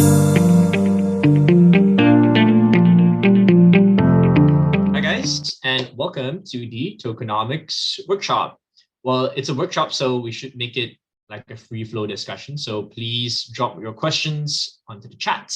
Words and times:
Hi 0.00 0.06
guys, 5.02 5.60
and 5.62 5.90
welcome 5.94 6.42
to 6.46 6.58
the 6.58 6.98
tokenomics 7.02 8.00
workshop. 8.08 8.58
Well, 9.02 9.26
it's 9.36 9.50
a 9.50 9.54
workshop, 9.54 9.92
so 9.92 10.18
we 10.18 10.32
should 10.32 10.56
make 10.56 10.78
it 10.78 10.96
like 11.28 11.44
a 11.50 11.56
free 11.56 11.84
flow 11.84 12.06
discussion. 12.06 12.56
So 12.56 12.84
please 12.84 13.44
drop 13.52 13.78
your 13.78 13.92
questions 13.92 14.80
onto 14.88 15.06
the 15.06 15.16
chat 15.16 15.54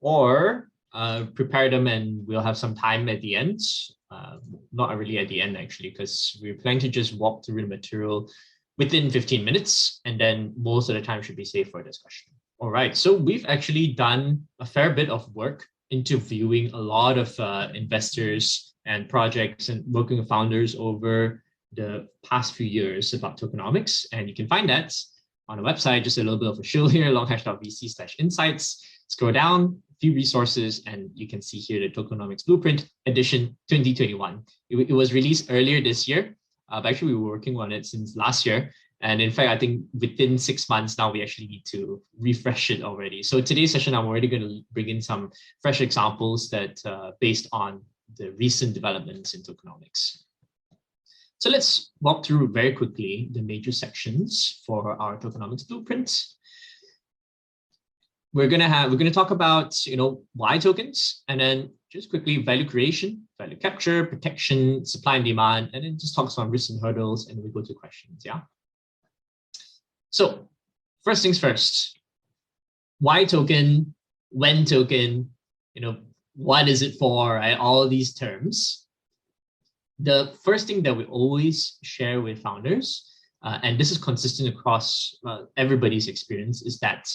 or 0.00 0.68
uh, 0.92 1.26
prepare 1.34 1.70
them 1.70 1.86
and 1.86 2.26
we'll 2.26 2.40
have 2.40 2.58
some 2.58 2.74
time 2.74 3.08
at 3.08 3.20
the 3.20 3.36
end. 3.36 3.60
Uh, 4.10 4.38
not 4.72 4.98
really 4.98 5.18
at 5.18 5.28
the 5.28 5.40
end 5.40 5.56
actually, 5.56 5.90
because 5.90 6.36
we're 6.42 6.54
planning 6.54 6.80
to 6.80 6.88
just 6.88 7.16
walk 7.16 7.44
through 7.44 7.62
the 7.62 7.68
material 7.68 8.28
within 8.78 9.10
15 9.10 9.44
minutes 9.44 10.00
and 10.04 10.20
then 10.20 10.52
most 10.56 10.88
of 10.88 10.96
the 10.96 11.02
time 11.02 11.22
should 11.22 11.36
be 11.36 11.44
saved 11.44 11.70
for 11.70 11.84
discussion. 11.84 12.32
All 12.58 12.70
right, 12.70 12.96
so 12.96 13.14
we've 13.14 13.44
actually 13.46 13.88
done 13.88 14.46
a 14.60 14.64
fair 14.64 14.94
bit 14.94 15.10
of 15.10 15.28
work 15.34 15.66
interviewing 15.90 16.72
a 16.72 16.78
lot 16.78 17.18
of 17.18 17.38
uh, 17.38 17.68
investors 17.74 18.74
and 18.86 19.10
projects 19.10 19.68
and 19.68 19.84
working 19.92 20.16
with 20.16 20.28
founders 20.28 20.74
over 20.74 21.42
the 21.74 22.08
past 22.24 22.54
few 22.54 22.66
years 22.66 23.12
about 23.12 23.38
tokenomics. 23.38 24.06
And 24.12 24.26
you 24.26 24.34
can 24.34 24.48
find 24.48 24.68
that 24.70 24.94
on 25.48 25.58
the 25.58 25.62
website, 25.62 26.02
just 26.02 26.16
a 26.16 26.22
little 26.22 26.38
bit 26.38 26.48
of 26.48 26.58
a 26.58 26.62
show 26.62 26.88
here, 26.88 27.06
longhash.vc 27.12 27.90
slash 27.90 28.16
insights. 28.18 28.82
Scroll 29.08 29.32
down, 29.32 29.82
a 29.90 29.94
few 30.00 30.14
resources, 30.14 30.82
and 30.86 31.10
you 31.14 31.28
can 31.28 31.42
see 31.42 31.58
here 31.58 31.80
the 31.80 31.90
tokenomics 31.90 32.46
blueprint 32.46 32.88
edition 33.04 33.56
2021. 33.68 34.42
It, 34.70 34.90
it 34.90 34.92
was 34.94 35.12
released 35.12 35.48
earlier 35.50 35.82
this 35.82 36.08
year, 36.08 36.36
uh, 36.70 36.80
but 36.80 36.88
actually 36.88 37.12
we 37.12 37.20
were 37.20 37.30
working 37.30 37.56
on 37.58 37.70
it 37.70 37.84
since 37.84 38.16
last 38.16 38.46
year. 38.46 38.72
And 39.02 39.20
in 39.20 39.30
fact, 39.30 39.50
I 39.50 39.58
think 39.58 39.84
within 39.98 40.38
six 40.38 40.68
months 40.68 40.96
now, 40.96 41.12
we 41.12 41.22
actually 41.22 41.48
need 41.48 41.64
to 41.66 42.00
refresh 42.18 42.70
it 42.70 42.82
already. 42.82 43.22
So 43.22 43.40
today's 43.40 43.72
session, 43.72 43.94
I'm 43.94 44.06
already 44.06 44.26
going 44.26 44.42
to 44.42 44.60
bring 44.72 44.88
in 44.88 45.02
some 45.02 45.30
fresh 45.60 45.80
examples 45.80 46.48
that 46.50 46.80
uh, 46.84 47.12
based 47.20 47.46
on 47.52 47.82
the 48.16 48.32
recent 48.32 48.72
developments 48.72 49.34
in 49.34 49.42
tokenomics. 49.42 50.22
So 51.38 51.50
let's 51.50 51.92
walk 52.00 52.24
through 52.24 52.48
very 52.52 52.72
quickly 52.72 53.28
the 53.32 53.42
major 53.42 53.72
sections 53.72 54.62
for 54.66 55.00
our 55.00 55.18
tokenomics 55.18 55.68
blueprint. 55.68 56.24
We're 58.32 58.48
gonna 58.48 58.68
have 58.68 58.90
we're 58.90 58.98
gonna 58.98 59.10
talk 59.10 59.30
about 59.30 59.86
you 59.86 59.96
know 59.96 60.22
why 60.34 60.58
tokens, 60.58 61.22
and 61.28 61.38
then 61.40 61.70
just 61.90 62.10
quickly 62.10 62.42
value 62.42 62.66
creation, 62.66 63.26
value 63.38 63.56
capture, 63.56 64.04
protection, 64.04 64.84
supply 64.84 65.16
and 65.16 65.24
demand, 65.24 65.70
and 65.74 65.84
then 65.84 65.98
just 65.98 66.14
talk 66.14 66.30
some 66.30 66.50
recent 66.50 66.82
hurdles, 66.82 67.28
and 67.28 67.42
we 67.42 67.50
go 67.50 67.62
to 67.62 67.74
questions. 67.74 68.22
Yeah. 68.24 68.40
So 70.16 70.48
first 71.04 71.22
things 71.22 71.38
first, 71.38 72.00
why 73.00 73.26
token, 73.26 73.94
when 74.30 74.64
token, 74.64 75.28
you 75.74 75.82
know, 75.82 75.98
what 76.36 76.68
is 76.68 76.80
it 76.80 76.94
for, 76.98 77.34
right? 77.34 77.58
All 77.58 77.86
these 77.86 78.14
terms. 78.14 78.86
The 79.98 80.32
first 80.42 80.66
thing 80.66 80.82
that 80.84 80.96
we 80.96 81.04
always 81.04 81.76
share 81.82 82.22
with 82.22 82.40
founders, 82.40 83.12
uh, 83.42 83.58
and 83.62 83.78
this 83.78 83.90
is 83.90 83.98
consistent 83.98 84.48
across 84.48 85.18
uh, 85.26 85.42
everybody's 85.58 86.08
experience, 86.08 86.62
is 86.62 86.78
that 86.78 87.06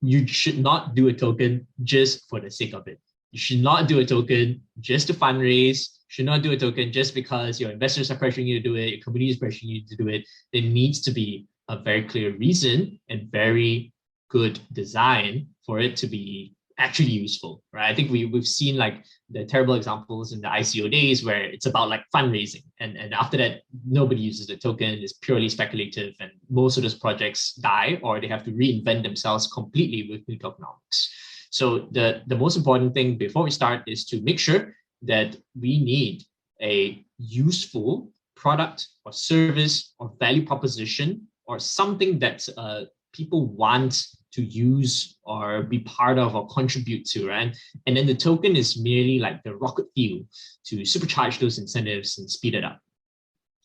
you 0.00 0.26
should 0.26 0.58
not 0.58 0.94
do 0.94 1.08
a 1.08 1.12
token 1.12 1.66
just 1.82 2.30
for 2.30 2.40
the 2.40 2.50
sake 2.50 2.72
of 2.72 2.88
it. 2.88 2.98
You 3.32 3.40
should 3.40 3.60
not 3.60 3.88
do 3.88 3.98
a 3.98 4.06
token 4.06 4.62
just 4.80 5.06
to 5.08 5.12
fundraise, 5.12 5.86
should 6.08 6.24
not 6.24 6.40
do 6.40 6.52
a 6.52 6.56
token 6.56 6.92
just 6.92 7.14
because 7.14 7.60
your 7.60 7.72
investors 7.72 8.10
are 8.10 8.16
pressuring 8.16 8.46
you 8.46 8.58
to 8.58 8.68
do 8.68 8.76
it, 8.76 8.88
your 8.88 9.04
community 9.04 9.32
is 9.32 9.38
pressuring 9.38 9.68
you 9.74 9.86
to 9.86 9.96
do 9.96 10.08
it. 10.08 10.26
There 10.54 10.62
needs 10.62 11.02
to 11.02 11.10
be 11.10 11.46
a 11.68 11.78
very 11.78 12.04
clear 12.04 12.36
reason 12.36 13.00
and 13.08 13.30
very 13.30 13.92
good 14.30 14.58
design 14.72 15.46
for 15.64 15.78
it 15.78 15.96
to 15.96 16.06
be 16.06 16.54
actually 16.78 17.10
useful, 17.10 17.62
right? 17.72 17.90
I 17.90 17.94
think 17.94 18.10
we, 18.10 18.24
we've 18.24 18.46
seen 18.46 18.76
like 18.76 19.04
the 19.30 19.44
terrible 19.44 19.74
examples 19.74 20.32
in 20.32 20.40
the 20.40 20.48
ICO 20.48 20.90
days 20.90 21.24
where 21.24 21.42
it's 21.44 21.66
about 21.66 21.88
like 21.88 22.02
fundraising. 22.14 22.64
And, 22.80 22.96
and 22.96 23.14
after 23.14 23.36
that, 23.36 23.60
nobody 23.86 24.20
uses 24.20 24.46
the 24.46 24.56
token, 24.56 24.88
it's 24.88 25.12
purely 25.12 25.48
speculative 25.48 26.14
and 26.20 26.30
most 26.50 26.76
of 26.76 26.82
those 26.82 26.94
projects 26.94 27.54
die 27.54 28.00
or 28.02 28.20
they 28.20 28.26
have 28.28 28.44
to 28.44 28.50
reinvent 28.50 29.02
themselves 29.02 29.46
completely 29.46 30.08
with 30.10 30.26
new 30.28 30.38
tokenomics. 30.38 31.08
So 31.50 31.88
the, 31.90 32.22
the 32.26 32.36
most 32.36 32.56
important 32.56 32.94
thing 32.94 33.18
before 33.18 33.44
we 33.44 33.50
start 33.50 33.82
is 33.86 34.04
to 34.06 34.20
make 34.22 34.38
sure 34.38 34.74
that 35.02 35.36
we 35.58 35.82
need 35.82 36.24
a 36.60 37.04
useful 37.18 38.10
product 38.34 38.88
or 39.04 39.12
service 39.12 39.94
or 39.98 40.12
value 40.18 40.46
proposition 40.46 41.28
or 41.46 41.58
something 41.58 42.18
that 42.18 42.48
uh, 42.56 42.82
people 43.12 43.46
want 43.46 44.06
to 44.32 44.42
use 44.42 45.18
or 45.24 45.62
be 45.62 45.80
part 45.80 46.18
of 46.18 46.34
or 46.34 46.46
contribute 46.48 47.04
to, 47.04 47.28
right? 47.28 47.54
And 47.86 47.96
then 47.96 48.06
the 48.06 48.14
token 48.14 48.56
is 48.56 48.80
merely 48.80 49.18
like 49.18 49.42
the 49.42 49.54
rocket 49.56 49.86
fuel 49.94 50.24
to 50.66 50.76
supercharge 50.78 51.38
those 51.38 51.58
incentives 51.58 52.18
and 52.18 52.30
speed 52.30 52.54
it 52.54 52.64
up. 52.64 52.78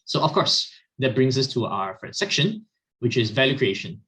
So 0.05 0.21
of 0.21 0.33
course, 0.33 0.69
that 0.99 1.15
brings 1.15 1.37
us 1.37 1.47
to 1.53 1.65
our 1.65 1.97
first 1.99 2.19
section, 2.19 2.65
which 2.99 3.17
is 3.17 3.31
value 3.31 3.57
creation. 3.57 4.01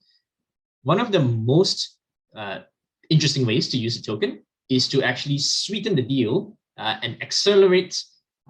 One 0.84 1.00
of 1.00 1.12
the 1.12 1.19
most 1.19 1.97
uh, 2.36 2.59
interesting 3.09 3.46
ways 3.46 3.69
to 3.69 3.78
use 3.78 3.97
a 3.97 4.03
token 4.03 4.44
is 4.69 4.88
to 4.90 5.01
actually 5.03 5.38
sweeten 5.38 5.96
the 5.96 6.01
deal 6.01 6.57
uh, 6.78 6.97
and 7.01 7.22
accelerate 7.22 8.01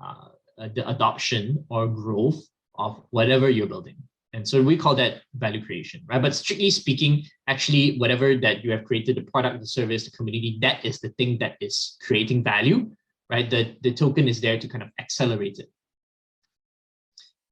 uh, 0.04 0.30
the 0.76 0.88
adoption 0.88 1.66
or 1.70 1.88
growth 1.88 2.42
of 2.76 3.02
whatever 3.12 3.50
you're 3.50 3.68
building. 3.68 3.96
And 4.40 4.48
so 4.48 4.64
we 4.64 4.78
call 4.78 4.96
that 4.96 5.24
value 5.34 5.66
creation, 5.66 6.00
right? 6.08 6.22
But 6.22 6.34
strictly 6.34 6.70
speaking, 6.70 7.26
actually, 7.48 7.98
whatever 7.98 8.38
that 8.38 8.64
you 8.64 8.72
have 8.72 8.86
created, 8.86 9.18
the 9.18 9.24
product, 9.24 9.60
the 9.60 9.68
service, 9.68 10.06
the 10.06 10.16
community, 10.16 10.58
that 10.62 10.86
is 10.86 11.02
the 11.02 11.10
thing 11.18 11.38
that 11.40 11.58
is 11.60 11.98
creating 12.02 12.42
value, 12.42 12.90
right? 13.30 13.50
The, 13.50 13.76
the 13.82 13.94
token 13.94 14.30
is 14.30 14.40
there 14.40 14.58
to 14.58 14.68
kind 14.70 14.82
of 14.82 14.92
accelerate 14.98 15.60
it. 15.60 15.70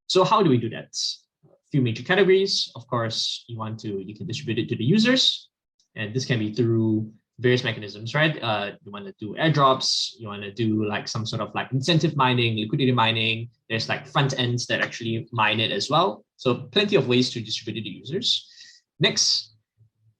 So 0.06 0.24
how 0.24 0.42
do 0.42 0.48
we 0.48 0.56
do 0.56 0.70
that? 0.70 0.96
A 1.44 1.68
few 1.70 1.82
major 1.82 2.02
categories. 2.02 2.72
Of 2.74 2.86
course, 2.86 3.44
you 3.48 3.58
want 3.58 3.78
to, 3.80 4.02
you 4.02 4.14
can 4.16 4.26
distribute 4.26 4.58
it 4.58 4.70
to 4.70 4.76
the 4.76 4.84
users. 4.84 5.50
And 5.94 6.14
this 6.14 6.24
can 6.24 6.38
be 6.38 6.54
through 6.54 7.12
various 7.40 7.62
mechanisms, 7.62 8.14
right? 8.14 8.42
Uh, 8.42 8.72
you 8.82 8.90
want 8.90 9.06
to 9.06 9.14
do 9.20 9.34
airdrops, 9.38 10.10
you 10.18 10.26
want 10.28 10.42
to 10.42 10.52
do 10.52 10.84
like 10.86 11.06
some 11.06 11.24
sort 11.24 11.40
of 11.40 11.54
like 11.54 11.70
incentive 11.72 12.16
mining, 12.16 12.56
liquidity 12.56 12.92
mining. 12.92 13.48
There's 13.68 13.88
like 13.88 14.06
front 14.06 14.38
ends 14.38 14.66
that 14.66 14.80
actually 14.80 15.28
mine 15.32 15.60
it 15.60 15.70
as 15.70 15.88
well. 15.88 16.24
So 16.36 16.54
plenty 16.54 16.96
of 16.96 17.06
ways 17.06 17.30
to 17.30 17.40
distribute 17.40 17.80
it 17.80 17.84
to 17.84 17.90
users. 17.90 18.48
Next, 18.98 19.54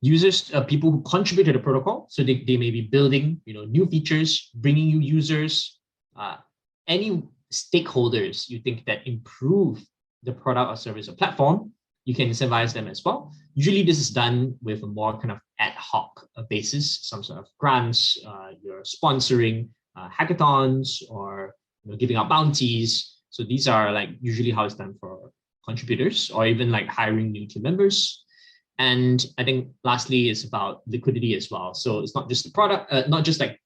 users, 0.01 0.53
uh, 0.55 0.63
people 0.63 0.93
who 0.93 1.03
contribute 1.03 1.45
to 1.45 1.53
the 1.53 1.59
protocol. 1.59 2.07
So 2.09 2.23
they, 2.23 2.45
they 2.47 2.57
may 2.57 2.71
be 2.71 2.83
building, 2.83 3.41
you 3.45 3.55
know, 3.55 3.65
new 3.65 3.87
features, 3.87 4.51
bringing 4.55 4.89
you 4.89 5.01
users, 5.01 5.81
uh, 6.17 6.37
any 6.87 7.23
stakeholders 7.53 8.49
you 8.49 8.61
think 8.61 8.85
that 8.87 9.07
improve 9.07 9.85
the 10.23 10.33
product 10.33 10.71
or 10.71 10.77
service 10.77 11.09
or 11.09 11.15
platform, 11.15 11.73
you 12.05 12.15
can 12.15 12.29
incentivize 12.29 12.73
them 12.73 12.89
as 12.89 13.05
well. 13.05 13.33
Usually 13.55 13.83
this 13.83 13.99
is 13.99 14.11
done 14.11 14.55
with 14.63 14.83
a 14.83 14.87
more 14.87 15.19
kind 15.19 15.33
of 15.33 15.39
hoc 15.91 16.27
basis, 16.49 17.01
some 17.03 17.23
sort 17.23 17.39
of 17.39 17.47
grants, 17.59 18.19
uh, 18.27 18.51
you're 18.63 18.83
sponsoring 18.83 19.69
uh, 19.97 20.09
hackathons 20.09 21.03
or 21.11 21.55
you 21.85 21.91
know, 21.91 21.97
giving 21.97 22.17
out 22.17 22.29
bounties. 22.29 23.17
So 23.31 23.45
these 23.45 23.69
are 23.69 23.93
like 23.93 24.11
usually 24.21 24.51
how 24.51 24.65
it's 24.65 24.75
done 24.75 24.95
for 25.01 25.31
contributors 25.67 26.31
or 26.31 26.47
even 26.47 26.71
like 26.71 26.89
hiring 26.89 27.33
new 27.33 27.47
team 27.47 27.63
members. 27.63 28.25
And 28.79 29.25
I 29.39 29.45
think 29.45 29.69
lastly 29.85 30.29
is 30.31 30.45
about 30.45 30.83
liquidity 30.87 31.35
as 31.35 31.51
well. 31.51 31.75
So 31.75 32.01
it's 32.01 32.15
not 32.15 32.29
just 32.29 32.45
the 32.45 32.53
product, 32.53 32.93
uh, 32.93 33.05
not 33.09 33.25
just 33.25 33.41
like 33.41 33.61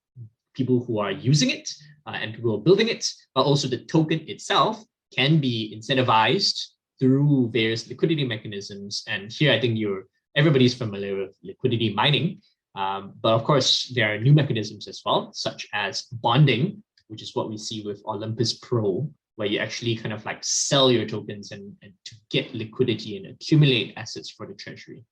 people 0.54 0.84
who 0.84 0.98
are 0.98 1.10
using 1.10 1.50
it 1.50 1.68
uh, 2.06 2.16
and 2.20 2.34
people 2.34 2.50
who 2.50 2.56
are 2.56 2.64
building 2.64 2.88
it, 2.88 3.10
but 3.34 3.42
also 3.42 3.68
the 3.68 3.84
token 3.84 4.20
itself 4.28 4.82
can 5.14 5.38
be 5.38 5.76
incentivized 5.76 6.58
through 6.98 7.50
various 7.52 7.88
liquidity 7.88 8.24
mechanisms. 8.24 9.04
And 9.06 9.30
here 9.30 9.52
I 9.52 9.60
think 9.60 9.78
you're 9.78 10.04
everybody's 10.36 10.74
familiar 10.74 11.16
with 11.16 11.36
liquidity 11.42 11.92
mining. 11.92 12.40
Um, 12.74 13.14
but 13.20 13.34
of 13.34 13.44
course, 13.44 13.92
there 13.94 14.14
are 14.14 14.18
new 14.18 14.32
mechanisms 14.32 14.88
as 14.88 15.02
well, 15.04 15.32
such 15.34 15.66
as 15.72 16.02
bonding, 16.02 16.82
which 17.08 17.22
is 17.22 17.34
what 17.34 17.50
we 17.50 17.58
see 17.58 17.82
with 17.82 18.02
Olympus 18.06 18.54
Pro, 18.54 19.10
where 19.36 19.48
you 19.48 19.58
actually 19.58 19.96
kind 19.96 20.12
of 20.12 20.24
like 20.24 20.42
sell 20.42 20.90
your 20.90 21.06
tokens 21.06 21.52
and, 21.52 21.74
and 21.82 21.92
to 22.04 22.14
get 22.30 22.54
liquidity 22.54 23.16
and 23.16 23.26
accumulate 23.26 23.94
assets 23.96 24.30
for 24.30 24.46
the 24.46 24.54
treasury. 24.54 25.04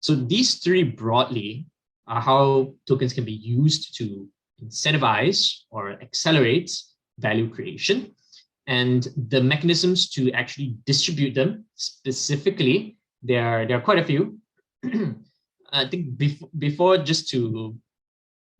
So 0.00 0.14
these 0.14 0.56
three 0.56 0.82
broadly 0.82 1.66
are 2.06 2.20
how 2.20 2.74
tokens 2.88 3.12
can 3.12 3.24
be 3.24 3.32
used 3.32 3.96
to 3.98 4.28
incentivize 4.62 5.60
or 5.70 5.90
accelerate 5.90 6.70
value 7.18 7.48
creation. 7.48 8.14
And 8.66 9.08
the 9.28 9.42
mechanisms 9.42 10.08
to 10.10 10.30
actually 10.32 10.76
distribute 10.86 11.34
them 11.34 11.64
specifically, 11.74 12.96
there 13.22 13.44
are, 13.44 13.66
there 13.66 13.78
are 13.78 13.80
quite 13.80 13.98
a 13.98 14.04
few. 14.04 14.38
I 15.72 15.88
think 15.88 16.16
before, 16.18 16.48
before 16.58 16.98
just 16.98 17.28
to 17.30 17.74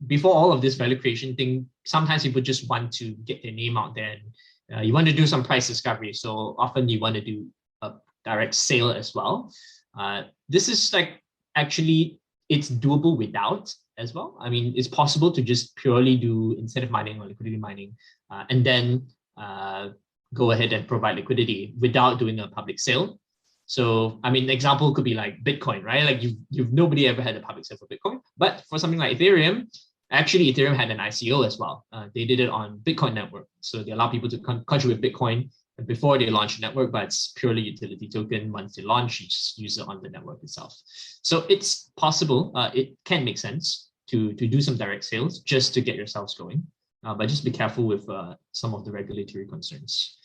before 0.06 0.34
all 0.34 0.52
of 0.52 0.60
this 0.60 0.74
value 0.74 0.98
creation 0.98 1.36
thing, 1.36 1.68
sometimes 1.84 2.24
people 2.24 2.40
just 2.40 2.68
want 2.68 2.92
to 2.92 3.12
get 3.24 3.42
their 3.42 3.52
name 3.52 3.76
out 3.76 3.94
there 3.94 4.16
and 4.16 4.76
uh, 4.76 4.80
you 4.80 4.92
want 4.92 5.06
to 5.06 5.12
do 5.12 5.26
some 5.26 5.44
price 5.44 5.68
discovery. 5.68 6.12
So 6.12 6.56
often 6.58 6.88
you 6.88 6.98
want 6.98 7.14
to 7.14 7.20
do 7.20 7.46
a 7.82 7.92
direct 8.24 8.54
sale 8.54 8.90
as 8.90 9.14
well. 9.14 9.52
Uh, 9.96 10.22
this 10.48 10.68
is 10.68 10.92
like 10.92 11.22
actually 11.54 12.18
it's 12.48 12.70
doable 12.70 13.16
without 13.16 13.72
as 13.98 14.14
well. 14.14 14.36
I 14.40 14.48
mean, 14.48 14.72
it's 14.76 14.88
possible 14.88 15.30
to 15.32 15.42
just 15.42 15.76
purely 15.76 16.16
do 16.16 16.56
incentive 16.58 16.90
mining 16.90 17.20
or 17.20 17.26
liquidity 17.26 17.56
mining, 17.56 17.94
uh, 18.30 18.44
and 18.48 18.64
then 18.64 19.06
uh, 19.36 19.88
go 20.34 20.50
ahead 20.50 20.72
and 20.72 20.88
provide 20.88 21.16
liquidity 21.16 21.74
without 21.78 22.18
doing 22.18 22.40
a 22.40 22.48
public 22.48 22.78
sale. 22.78 23.18
So, 23.66 24.20
I 24.24 24.30
mean, 24.30 24.50
example 24.50 24.94
could 24.94 25.04
be 25.04 25.14
like 25.14 25.42
Bitcoin, 25.44 25.82
right? 25.84 26.04
Like 26.04 26.22
you've, 26.22 26.36
you've 26.50 26.72
nobody 26.72 27.06
ever 27.06 27.22
had 27.22 27.36
a 27.36 27.40
public 27.40 27.64
sale 27.64 27.78
for 27.78 27.86
Bitcoin, 27.86 28.20
but 28.36 28.62
for 28.68 28.78
something 28.78 28.98
like 28.98 29.16
Ethereum, 29.16 29.66
actually 30.10 30.52
Ethereum 30.52 30.76
had 30.76 30.90
an 30.90 30.98
ICO 30.98 31.46
as 31.46 31.58
well. 31.58 31.86
Uh, 31.92 32.08
they 32.14 32.24
did 32.24 32.40
it 32.40 32.50
on 32.50 32.78
Bitcoin 32.80 33.14
network. 33.14 33.48
So 33.60 33.82
they 33.82 33.92
allow 33.92 34.08
people 34.08 34.28
to 34.28 34.38
con 34.38 34.64
contribute 34.66 35.00
Bitcoin 35.00 35.50
before 35.86 36.18
they 36.18 36.28
launch 36.28 36.58
a 36.58 36.60
network, 36.60 36.92
but 36.92 37.04
it's 37.04 37.32
purely 37.34 37.62
utility 37.62 38.08
token. 38.08 38.52
Once 38.52 38.76
they 38.76 38.82
launch, 38.82 39.20
you 39.20 39.26
just 39.26 39.58
use 39.58 39.78
it 39.78 39.88
on 39.88 40.02
the 40.02 40.10
network 40.10 40.42
itself. 40.42 40.74
So 41.22 41.44
it's 41.48 41.90
possible, 41.96 42.52
uh, 42.54 42.70
it 42.74 42.96
can 43.04 43.24
make 43.24 43.38
sense 43.38 43.90
to, 44.08 44.32
to 44.34 44.46
do 44.46 44.60
some 44.60 44.76
direct 44.76 45.04
sales 45.04 45.40
just 45.40 45.72
to 45.74 45.80
get 45.80 45.96
yourselves 45.96 46.34
going, 46.34 46.66
uh, 47.04 47.14
but 47.14 47.28
just 47.28 47.44
be 47.44 47.50
careful 47.50 47.84
with 47.84 48.08
uh, 48.08 48.34
some 48.52 48.74
of 48.74 48.84
the 48.84 48.90
regulatory 48.90 49.46
concerns. 49.46 50.18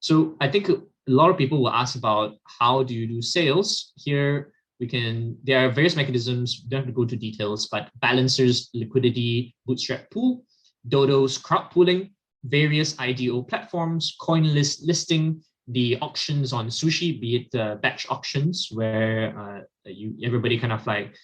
So 0.00 0.36
I 0.40 0.48
think 0.48 0.68
a 0.68 0.80
lot 1.06 1.30
of 1.30 1.38
people 1.38 1.58
will 1.58 1.70
ask 1.70 1.96
about 1.96 2.34
how 2.60 2.82
do 2.82 2.94
you 2.94 3.06
do 3.06 3.22
sales? 3.22 3.92
Here 3.96 4.52
we 4.78 4.86
can, 4.86 5.38
there 5.42 5.66
are 5.66 5.70
various 5.70 5.96
mechanisms, 5.96 6.60
don't 6.60 6.80
have 6.80 6.86
to 6.86 6.92
go 6.92 7.04
to 7.04 7.16
details, 7.16 7.68
but 7.68 7.88
Balancer's, 8.02 8.68
liquidity, 8.74 9.54
bootstrap 9.64 10.10
pool, 10.10 10.44
Dodo's 10.88 11.38
crowd 11.38 11.70
pooling, 11.70 12.10
various 12.44 12.98
IDO 12.98 13.42
platforms, 13.42 14.16
CoinList 14.20 14.86
listing, 14.86 15.42
the 15.68 15.98
auctions 16.00 16.52
on 16.52 16.68
sushi, 16.68 17.20
be 17.20 17.36
it 17.36 17.58
uh, 17.58 17.76
batch 17.76 18.06
auctions 18.08 18.68
where 18.70 19.36
uh, 19.38 19.90
you 19.90 20.14
everybody 20.22 20.58
kind 20.58 20.72
of 20.72 20.86
like 20.86 21.16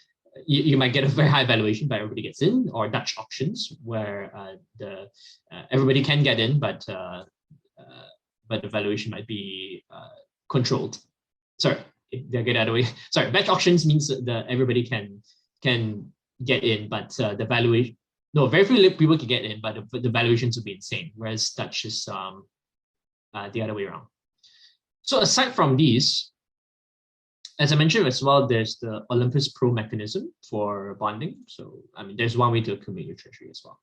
you, 0.46 0.62
you 0.62 0.76
might 0.76 0.92
get 0.92 1.04
a 1.04 1.08
very 1.08 1.28
high 1.28 1.44
valuation, 1.44 1.88
but 1.88 1.96
everybody 1.96 2.22
gets 2.22 2.42
in, 2.42 2.70
or 2.72 2.88
Dutch 2.88 3.14
auctions 3.18 3.72
where 3.84 4.30
uh, 4.36 4.54
the 4.78 5.08
uh, 5.52 5.62
everybody 5.70 6.02
can 6.02 6.22
get 6.22 6.40
in, 6.40 6.58
but 6.58 6.84
uh, 6.88 7.24
uh, 7.78 8.08
but 8.48 8.62
the 8.62 8.68
valuation 8.68 9.10
might 9.10 9.26
be 9.26 9.84
controlled. 10.50 10.98
Sorry, 11.58 11.78
did 12.10 12.44
get 12.44 12.56
out 12.56 12.68
of 12.68 12.74
the 12.74 12.82
way? 12.82 12.88
Sorry, 13.10 13.30
batch 13.30 13.48
auctions 13.48 13.86
means 13.86 14.08
that 14.08 14.46
everybody 14.48 14.82
can 14.82 15.22
can 15.62 16.12
get 16.44 16.64
in, 16.64 16.88
but 16.88 17.10
the 17.10 17.46
valuation 17.48 17.96
no, 18.34 18.46
very 18.46 18.64
few 18.64 18.90
people 18.92 19.18
can 19.18 19.28
get 19.28 19.44
in, 19.44 19.60
but 19.60 19.74
the, 19.74 20.00
the 20.00 20.08
valuations 20.08 20.56
would 20.56 20.64
be 20.64 20.74
insane. 20.74 21.12
Whereas 21.14 21.50
Dutch 21.50 21.84
is 21.84 22.08
um, 22.08 22.44
uh, 23.34 23.50
the 23.50 23.62
other 23.62 23.74
way 23.74 23.84
around. 23.84 24.06
So 25.02 25.20
aside 25.20 25.54
from 25.54 25.76
these, 25.76 26.31
as 27.62 27.72
I 27.72 27.76
mentioned 27.76 28.06
as 28.06 28.22
well, 28.22 28.46
there's 28.46 28.78
the 28.78 29.04
Olympus 29.10 29.48
Pro 29.48 29.70
mechanism 29.70 30.32
for 30.48 30.96
bonding. 31.00 31.36
So 31.46 31.82
I 31.96 32.02
mean, 32.02 32.16
there's 32.16 32.36
one 32.36 32.52
way 32.52 32.60
to 32.62 32.72
accumulate 32.72 33.06
your 33.06 33.16
treasury 33.16 33.48
as 33.50 33.62
well. 33.64 33.78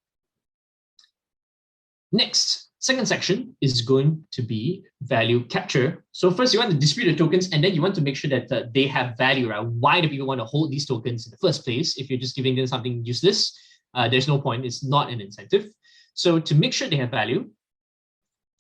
Next, 2.12 2.70
second 2.80 3.06
section 3.06 3.56
is 3.62 3.82
going 3.82 4.24
to 4.32 4.42
be 4.42 4.84
value 5.02 5.46
capture. 5.46 6.04
So 6.12 6.32
first 6.32 6.54
you 6.54 6.60
want 6.60 6.72
to 6.72 6.78
distribute 6.78 7.12
the 7.12 7.18
tokens 7.18 7.52
and 7.52 7.64
then 7.64 7.74
you 7.74 7.82
want 7.82 7.96
to 7.96 8.02
make 8.02 8.16
sure 8.16 8.30
that 8.32 8.52
uh, 8.52 8.64
they 8.74 8.88
have 8.88 9.18
value, 9.18 9.50
right? 9.50 9.66
Why 9.66 10.02
do 10.02 10.10
people 10.10 10.28
want 10.28 10.42
to 10.42 10.46
hold 10.46 10.72
these 10.72 10.88
tokens 10.88 11.28
in 11.28 11.32
the 11.32 11.38
first 11.38 11.64
place 11.64 11.98
if 11.98 12.10
you're 12.10 12.20
just 12.20 12.36
giving 12.36 12.56
them 12.56 12.68
something 12.68 13.06
useless? 13.06 13.58
uh, 13.94 14.08
there's 14.08 14.28
no 14.28 14.40
point. 14.40 14.66
It's 14.66 14.84
not 14.84 15.10
an 15.10 15.22
incentive. 15.22 15.70
So 16.14 16.40
to 16.40 16.56
make 16.56 16.74
sure 16.74 16.88
they 16.88 16.98
have 16.98 17.12
value, 17.12 17.50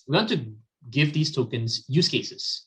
we 0.07 0.15
want 0.15 0.30
to 0.30 0.45
give 0.89 1.13
these 1.13 1.33
tokens 1.33 1.86
use 1.88 2.07
cases. 2.07 2.65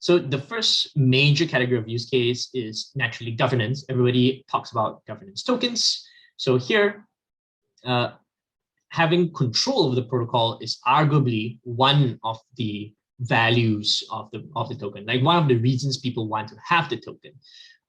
So 0.00 0.18
the 0.18 0.38
first 0.38 0.96
major 0.96 1.46
category 1.46 1.78
of 1.78 1.88
use 1.88 2.08
case 2.08 2.50
is 2.54 2.92
naturally 2.94 3.32
governance. 3.32 3.84
Everybody 3.88 4.44
talks 4.50 4.70
about 4.70 5.04
governance 5.06 5.42
tokens. 5.42 6.06
So 6.36 6.56
here, 6.56 7.06
uh, 7.84 8.12
having 8.90 9.32
control 9.32 9.84
over 9.86 9.94
the 9.94 10.02
protocol 10.02 10.58
is 10.60 10.78
arguably 10.86 11.58
one 11.64 12.18
of 12.22 12.38
the 12.56 12.92
values 13.20 14.04
of 14.12 14.30
the 14.30 14.48
of 14.54 14.68
the 14.68 14.76
token, 14.76 15.04
like 15.04 15.22
one 15.22 15.42
of 15.42 15.48
the 15.48 15.56
reasons 15.56 15.98
people 15.98 16.28
want 16.28 16.48
to 16.48 16.56
have 16.64 16.88
the 16.88 16.96
token. 16.96 17.32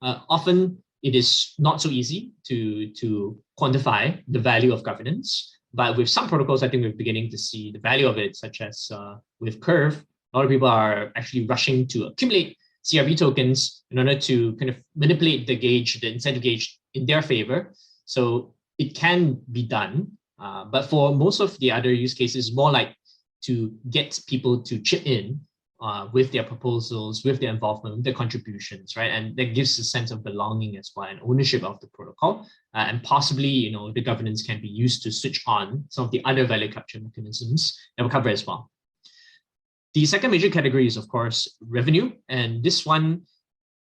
Uh, 0.02 0.20
often 0.30 0.82
it 1.04 1.16
is 1.16 1.54
not 1.58 1.82
so 1.82 1.90
easy 1.90 2.34
to, 2.46 2.92
to 2.94 3.38
quantify 3.60 4.22
the 4.28 4.40
value 4.40 4.74
of 4.74 4.84
governance. 4.84 5.56
But 5.74 5.98
with 5.98 6.10
some 6.10 6.28
protocols, 6.28 6.64
I 6.64 6.70
think 6.70 6.84
we're 6.84 6.94
beginning 6.94 7.30
to 7.32 7.38
see 7.38 7.72
the 7.72 7.80
value 7.80 8.08
of 8.08 8.18
it, 8.18 8.36
such 8.36 8.60
as 8.62 8.90
uh, 8.92 9.16
with 9.40 9.62
Curve, 9.62 10.04
a 10.34 10.38
lot 10.38 10.46
of 10.46 10.52
people 10.52 10.68
are 10.68 11.12
actually 11.16 11.46
rushing 11.48 11.88
to 11.88 12.06
accumulate 12.06 12.58
CRV 12.84 13.18
tokens 13.18 13.84
in 13.92 14.00
order 14.00 14.18
to 14.20 14.56
kind 14.56 14.70
of 14.70 14.78
manipulate 14.96 15.48
the 15.48 15.56
gauge, 15.56 16.00
the 16.00 16.12
incentive 16.12 16.44
gauge 16.44 16.80
in 16.94 17.06
their 17.06 17.22
favor. 17.22 17.74
So 18.06 18.54
it 18.78 18.96
can 18.96 19.42
be 19.52 19.64
done. 19.64 20.12
Uh, 20.40 20.66
but 20.66 20.90
for 20.90 21.14
most 21.14 21.40
of 21.40 21.58
the 21.60 21.72
other 21.72 21.92
use 21.92 22.14
cases, 22.14 22.56
more 22.56 22.72
like 22.72 22.96
to 23.42 23.74
get 23.90 24.20
people 24.28 24.62
to 24.64 24.80
chip 24.80 25.06
in 25.06 25.40
uh, 25.82 26.08
with 26.12 26.32
their 26.32 26.44
proposals, 26.44 27.24
with 27.24 27.40
their 27.40 27.52
involvement, 27.52 27.96
with 27.96 28.06
their 28.06 28.14
contributions, 28.14 28.96
right? 28.98 29.12
And 29.12 29.36
that 29.38 29.54
gives 29.54 29.78
a 29.80 29.84
sense 29.84 30.12
of 30.12 30.24
belonging 30.24 30.78
as 30.78 30.92
well 30.96 31.08
and 31.08 31.20
ownership 31.24 31.64
of 31.64 31.80
the 31.80 31.88
protocol. 31.88 32.46
Uh, 32.74 32.86
and 32.90 33.04
possibly, 33.04 33.48
you 33.48 33.72
know, 33.72 33.92
the 33.92 34.02
governance 34.02 34.44
can 34.44 34.62
be 34.62 34.68
used 34.68 35.04
to 35.04 35.12
switch 35.12 35.42
on 35.48 35.86
some 35.90 36.06
of 36.06 36.12
the 36.12 36.24
other 36.26 36.46
value 36.46 36.72
capture 36.72 37.00
mechanisms 37.00 37.78
that 37.98 38.04
we'll 38.04 38.12
cover 38.12 38.30
as 38.30 38.46
well. 38.46 38.70
The 39.94 40.06
second 40.06 40.32
major 40.32 40.50
category 40.50 40.86
is, 40.86 40.98
of 40.98 41.08
course, 41.08 41.58
revenue. 41.68 42.12
And 42.30 42.64
this 42.64 42.86
one 42.86 43.24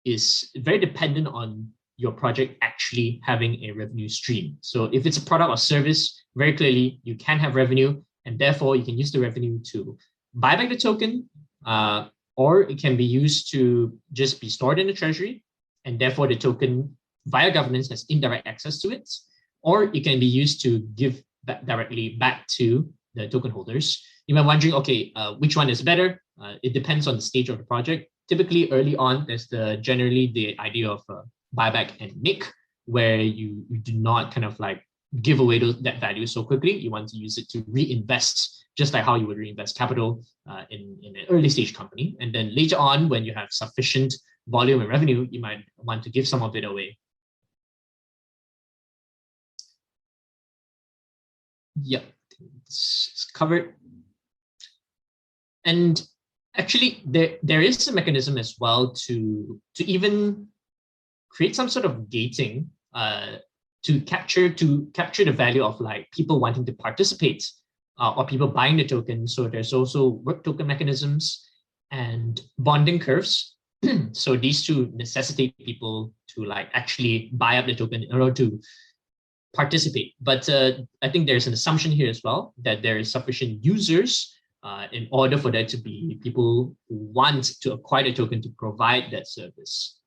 is 0.04 0.50
very 0.56 0.78
dependent 0.78 1.26
on 1.26 1.68
your 1.96 2.12
project 2.12 2.56
actually 2.62 3.20
having 3.24 3.62
a 3.64 3.72
revenue 3.72 4.08
stream. 4.08 4.56
So 4.62 4.84
if 4.92 5.04
it's 5.04 5.18
a 5.18 5.22
product 5.22 5.50
or 5.50 5.56
service, 5.56 6.24
very 6.34 6.56
clearly 6.56 7.00
you 7.02 7.16
can 7.16 7.38
have 7.38 7.54
revenue 7.54 8.00
and 8.24 8.38
therefore 8.38 8.76
you 8.76 8.84
can 8.84 8.96
use 8.96 9.12
the 9.12 9.20
revenue 9.20 9.58
to 9.72 9.98
buy 10.32 10.56
back 10.56 10.68
the 10.68 10.76
token, 10.76 11.28
uh, 11.66 12.08
or 12.36 12.62
it 12.62 12.80
can 12.80 12.96
be 12.96 13.04
used 13.04 13.50
to 13.52 13.98
just 14.12 14.40
be 14.40 14.48
stored 14.48 14.78
in 14.78 14.86
the 14.86 14.92
treasury, 14.92 15.42
and 15.84 15.98
therefore 15.98 16.26
the 16.28 16.36
token 16.36 16.96
via 17.26 17.52
governance 17.52 17.88
has 17.90 18.06
indirect 18.08 18.46
access 18.46 18.80
to 18.80 18.90
it, 18.90 19.08
or 19.62 19.84
it 19.94 20.04
can 20.04 20.20
be 20.20 20.26
used 20.26 20.62
to 20.62 20.80
give 20.94 21.22
back 21.44 21.66
directly 21.66 22.16
back 22.18 22.46
to 22.46 22.88
the 23.14 23.28
token 23.28 23.50
holders. 23.50 24.02
You 24.30 24.36
might 24.36 24.42
be 24.42 24.46
wondering, 24.46 24.74
okay, 24.74 25.12
uh, 25.16 25.34
which 25.42 25.56
one 25.56 25.68
is 25.68 25.82
better? 25.82 26.22
Uh, 26.40 26.54
it 26.62 26.72
depends 26.72 27.08
on 27.08 27.16
the 27.16 27.20
stage 27.20 27.48
of 27.48 27.58
the 27.58 27.64
project. 27.64 28.08
Typically, 28.28 28.70
early 28.70 28.94
on, 28.94 29.24
there's 29.26 29.48
the 29.48 29.78
generally 29.78 30.30
the 30.32 30.56
idea 30.60 30.88
of 30.88 31.02
uh, 31.08 31.22
buyback 31.52 31.90
and 31.98 32.12
make, 32.22 32.44
where 32.84 33.16
you, 33.16 33.64
you 33.68 33.78
do 33.78 33.92
not 33.92 34.32
kind 34.32 34.44
of 34.44 34.56
like 34.60 34.86
give 35.20 35.40
away 35.40 35.58
those, 35.58 35.82
that 35.82 36.00
value 36.00 36.28
so 36.28 36.44
quickly. 36.44 36.70
You 36.70 36.92
want 36.92 37.08
to 37.08 37.16
use 37.16 37.38
it 37.38 37.48
to 37.48 37.64
reinvest 37.66 38.66
just 38.78 38.94
like 38.94 39.02
how 39.02 39.16
you 39.16 39.26
would 39.26 39.36
reinvest 39.36 39.76
capital 39.76 40.22
uh, 40.48 40.62
in, 40.70 40.96
in 41.02 41.16
an 41.16 41.26
early 41.28 41.48
stage 41.48 41.74
company. 41.74 42.16
And 42.20 42.32
then 42.32 42.54
later 42.54 42.76
on, 42.76 43.08
when 43.08 43.24
you 43.24 43.34
have 43.34 43.48
sufficient 43.50 44.14
volume 44.46 44.80
and 44.80 44.88
revenue, 44.88 45.26
you 45.28 45.40
might 45.40 45.64
want 45.76 46.04
to 46.04 46.08
give 46.08 46.28
some 46.28 46.44
of 46.44 46.54
it 46.54 46.64
away. 46.64 46.96
Yep, 51.82 52.04
it's 52.64 53.26
covered. 53.34 53.74
And 55.70 56.02
actually, 56.56 57.00
there, 57.06 57.38
there 57.44 57.62
is 57.62 57.86
a 57.86 57.92
mechanism 57.92 58.36
as 58.36 58.56
well 58.58 58.92
to, 59.06 59.60
to 59.76 59.84
even 59.84 60.48
create 61.30 61.54
some 61.54 61.68
sort 61.68 61.84
of 61.84 62.10
gating 62.10 62.70
uh, 62.92 63.36
to 63.84 64.00
capture 64.00 64.50
to 64.50 64.90
capture 64.92 65.24
the 65.24 65.32
value 65.32 65.62
of 65.62 65.80
like 65.80 66.10
people 66.10 66.40
wanting 66.40 66.66
to 66.66 66.72
participate 66.72 67.48
uh, 68.00 68.12
or 68.16 68.26
people 68.26 68.48
buying 68.48 68.76
the 68.76 68.84
token. 68.84 69.28
So 69.28 69.46
there's 69.46 69.72
also 69.72 70.08
work 70.26 70.42
token 70.42 70.66
mechanisms 70.66 71.48
and 71.92 72.40
bonding 72.58 72.98
curves. 72.98 73.54
so 74.12 74.36
these 74.36 74.66
two 74.66 74.90
necessitate 74.94 75.56
people 75.58 76.12
to 76.34 76.44
like 76.44 76.68
actually 76.72 77.30
buy 77.32 77.58
up 77.58 77.66
the 77.66 77.76
token 77.76 78.02
in 78.02 78.12
order 78.12 78.34
to 78.34 78.60
participate. 79.54 80.14
But 80.20 80.48
uh, 80.48 80.72
I 81.00 81.08
think 81.10 81.26
there's 81.26 81.46
an 81.46 81.52
assumption 81.52 81.92
here 81.92 82.10
as 82.10 82.22
well 82.24 82.54
that 82.64 82.82
there 82.82 82.98
is 82.98 83.12
sufficient 83.12 83.64
users 83.64 84.34
uh, 84.62 84.86
in 84.92 85.08
order 85.10 85.38
for 85.38 85.50
there 85.50 85.66
to 85.66 85.76
be 85.76 86.18
people 86.22 86.76
who 86.88 86.96
want 86.96 87.44
to 87.60 87.72
acquire 87.72 88.04
the 88.04 88.12
token 88.12 88.42
to 88.42 88.50
provide 88.58 89.10
that 89.10 89.28
service 89.28 90.00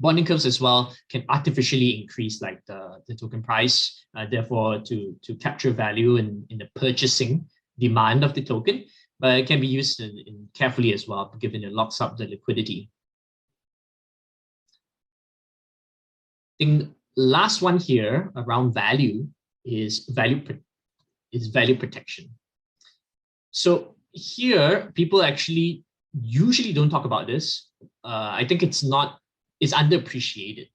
bonding 0.00 0.24
curves 0.24 0.46
as 0.46 0.60
well 0.60 0.94
can 1.08 1.24
artificially 1.28 2.00
increase 2.00 2.42
like 2.42 2.64
the, 2.66 3.00
the 3.06 3.14
token 3.14 3.42
price, 3.42 4.04
uh, 4.16 4.26
therefore 4.30 4.80
to, 4.80 5.16
to 5.22 5.34
capture 5.36 5.70
value 5.70 6.16
in, 6.16 6.44
in 6.50 6.58
the 6.58 6.68
purchasing 6.74 7.46
demand 7.78 8.24
of 8.24 8.34
the 8.34 8.42
token, 8.42 8.84
but 9.20 9.38
it 9.38 9.46
can 9.46 9.60
be 9.60 9.66
used 9.66 10.00
in, 10.00 10.10
in 10.26 10.48
carefully 10.54 10.92
as 10.92 11.06
well, 11.06 11.34
given 11.40 11.64
it 11.64 11.72
locks 11.72 12.00
up 12.00 12.16
the 12.16 12.26
liquidity. 12.26 12.90
I 16.60 16.64
think 16.64 16.90
last 17.16 17.62
one 17.62 17.78
here 17.78 18.30
around 18.36 18.72
value 18.72 19.26
is 19.64 20.06
value 20.10 20.40
is 21.32 21.48
value 21.48 21.76
protection. 21.76 22.30
So 23.54 23.94
here, 24.10 24.90
people 24.94 25.22
actually 25.22 25.84
usually 26.12 26.72
don't 26.72 26.90
talk 26.90 27.04
about 27.04 27.28
this. 27.28 27.68
Uh, 28.02 28.34
I 28.34 28.44
think 28.48 28.64
it's 28.64 28.82
not 28.82 29.18
is 29.60 29.72
underappreciated. 29.72 30.68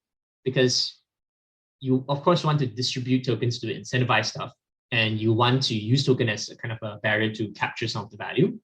because 0.45 0.95
you 1.81 2.05
of 2.07 2.23
course 2.23 2.43
want 2.43 2.59
to 2.59 2.65
distribute 2.65 3.25
tokens 3.25 3.59
to 3.59 3.67
incentivize 3.67 4.27
stuff 4.27 4.51
and 4.91 5.19
you 5.19 5.33
want 5.33 5.61
to 5.63 5.75
use 5.75 6.05
token 6.05 6.29
as 6.29 6.49
a 6.49 6.55
kind 6.55 6.71
of 6.71 6.79
a 6.81 6.97
barrier 7.03 7.31
to 7.35 7.51
capture 7.51 7.87
some 7.87 8.05
of 8.05 8.11
the 8.11 8.17
value. 8.17 8.57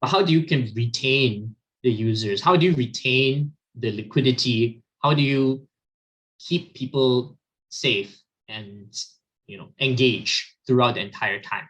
But 0.00 0.08
how 0.08 0.22
do 0.22 0.32
you 0.32 0.44
can 0.44 0.72
retain 0.74 1.54
the 1.82 1.92
users? 1.92 2.40
How 2.40 2.56
do 2.56 2.64
you 2.66 2.74
retain 2.74 3.52
the 3.74 3.92
liquidity? 3.92 4.82
How 5.02 5.12
do 5.12 5.22
you 5.22 5.68
keep 6.40 6.74
people 6.74 7.36
safe 7.68 8.18
and 8.48 8.88
you 9.46 9.58
know 9.58 9.68
engage 9.78 10.56
throughout 10.66 10.94
the 10.94 11.02
entire 11.02 11.40
time? 11.40 11.68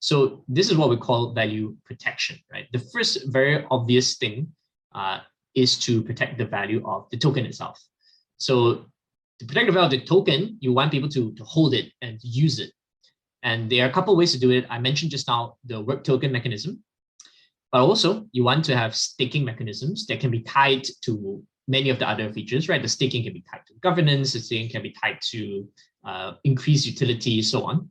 So 0.00 0.44
this 0.48 0.70
is 0.70 0.76
what 0.76 0.90
we 0.90 0.96
call 0.96 1.32
value 1.32 1.76
protection, 1.84 2.38
right? 2.52 2.66
The 2.72 2.78
first 2.78 3.26
very 3.26 3.64
obvious 3.70 4.16
thing 4.16 4.48
uh, 4.94 5.20
is 5.54 5.78
to 5.80 6.02
protect 6.02 6.38
the 6.38 6.44
value 6.44 6.86
of 6.86 7.08
the 7.10 7.16
token 7.16 7.44
itself. 7.44 7.82
So 8.36 8.86
to 9.40 9.46
protect 9.46 9.66
the 9.66 9.72
value 9.72 9.86
of 9.86 9.90
the 9.90 10.06
token, 10.06 10.56
you 10.60 10.72
want 10.72 10.92
people 10.92 11.08
to, 11.10 11.32
to 11.32 11.44
hold 11.44 11.74
it 11.74 11.92
and 12.02 12.18
use 12.22 12.58
it. 12.58 12.70
And 13.42 13.70
there 13.70 13.86
are 13.86 13.90
a 13.90 13.92
couple 13.92 14.16
ways 14.16 14.32
to 14.32 14.38
do 14.38 14.50
it. 14.50 14.66
I 14.68 14.78
mentioned 14.78 15.10
just 15.10 15.28
now 15.28 15.56
the 15.64 15.80
work 15.80 16.04
token 16.04 16.32
mechanism, 16.32 16.82
but 17.72 17.80
also 17.80 18.26
you 18.32 18.44
want 18.44 18.64
to 18.66 18.76
have 18.76 18.94
staking 18.96 19.44
mechanisms 19.44 20.06
that 20.06 20.20
can 20.20 20.30
be 20.30 20.40
tied 20.40 20.86
to 21.02 21.42
many 21.68 21.90
of 21.90 21.98
the 21.98 22.08
other 22.08 22.32
features, 22.32 22.68
right? 22.68 22.82
The 22.82 22.88
staking 22.88 23.24
can 23.24 23.32
be 23.32 23.44
tied 23.50 23.60
to 23.66 23.74
governance, 23.80 24.32
the 24.32 24.40
staking 24.40 24.70
can 24.70 24.82
be 24.82 24.92
tied 24.92 25.18
to 25.30 25.68
uh, 26.04 26.32
increased 26.44 26.86
utility, 26.86 27.42
so 27.42 27.64
on. 27.64 27.90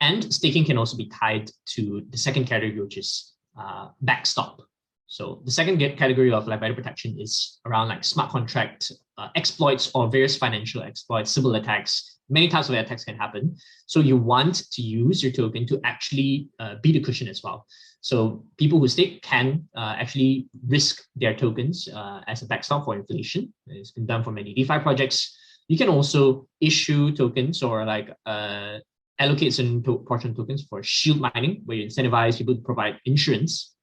And 0.00 0.32
staking 0.32 0.64
can 0.64 0.78
also 0.78 0.96
be 0.96 1.06
tied 1.06 1.50
to 1.74 2.04
the 2.10 2.16
second 2.16 2.46
category, 2.46 2.80
which 2.80 2.96
is 2.96 3.34
uh, 3.58 3.88
backstop. 4.00 4.62
So 5.06 5.42
the 5.44 5.50
second 5.50 5.78
category 5.96 6.32
of 6.32 6.46
like 6.46 6.60
value 6.60 6.74
protection 6.74 7.18
is 7.18 7.58
around 7.66 7.88
like 7.88 8.04
smart 8.04 8.30
contract 8.30 8.92
uh, 9.18 9.28
exploits 9.34 9.90
or 9.94 10.08
various 10.08 10.36
financial 10.38 10.82
exploits, 10.82 11.32
Sybil 11.32 11.56
attacks. 11.56 12.18
Many 12.28 12.46
types 12.46 12.68
of 12.68 12.76
attacks 12.76 13.04
can 13.04 13.16
happen. 13.16 13.56
So 13.86 13.98
you 13.98 14.16
want 14.16 14.70
to 14.70 14.82
use 14.82 15.20
your 15.20 15.32
token 15.32 15.66
to 15.66 15.80
actually 15.82 16.48
uh, 16.60 16.76
be 16.80 16.92
the 16.92 17.00
cushion 17.00 17.26
as 17.26 17.42
well. 17.42 17.66
So 18.02 18.44
people 18.56 18.78
who 18.78 18.86
stake 18.86 19.22
can 19.22 19.68
uh, 19.76 19.96
actually 19.98 20.48
risk 20.68 21.02
their 21.16 21.34
tokens 21.34 21.88
uh, 21.92 22.20
as 22.28 22.42
a 22.42 22.46
backstop 22.46 22.84
for 22.84 22.94
inflation. 22.94 23.52
It's 23.66 23.90
been 23.90 24.06
done 24.06 24.22
for 24.22 24.30
many 24.30 24.54
DeFi 24.54 24.78
projects. 24.78 25.36
You 25.66 25.76
can 25.76 25.88
also 25.88 26.46
issue 26.60 27.12
tokens 27.14 27.62
or 27.62 27.84
like 27.84 28.10
uh, 28.26 28.78
allocate 29.20 29.54
certain 29.54 29.82
to 29.84 29.98
portion 30.08 30.34
tokens 30.34 30.64
for 30.64 30.82
shield 30.82 31.20
mining, 31.20 31.62
where 31.66 31.76
you 31.76 31.86
incentivize 31.86 32.38
people 32.38 32.56
to 32.56 32.62
provide 32.62 32.98
insurance. 33.04 33.74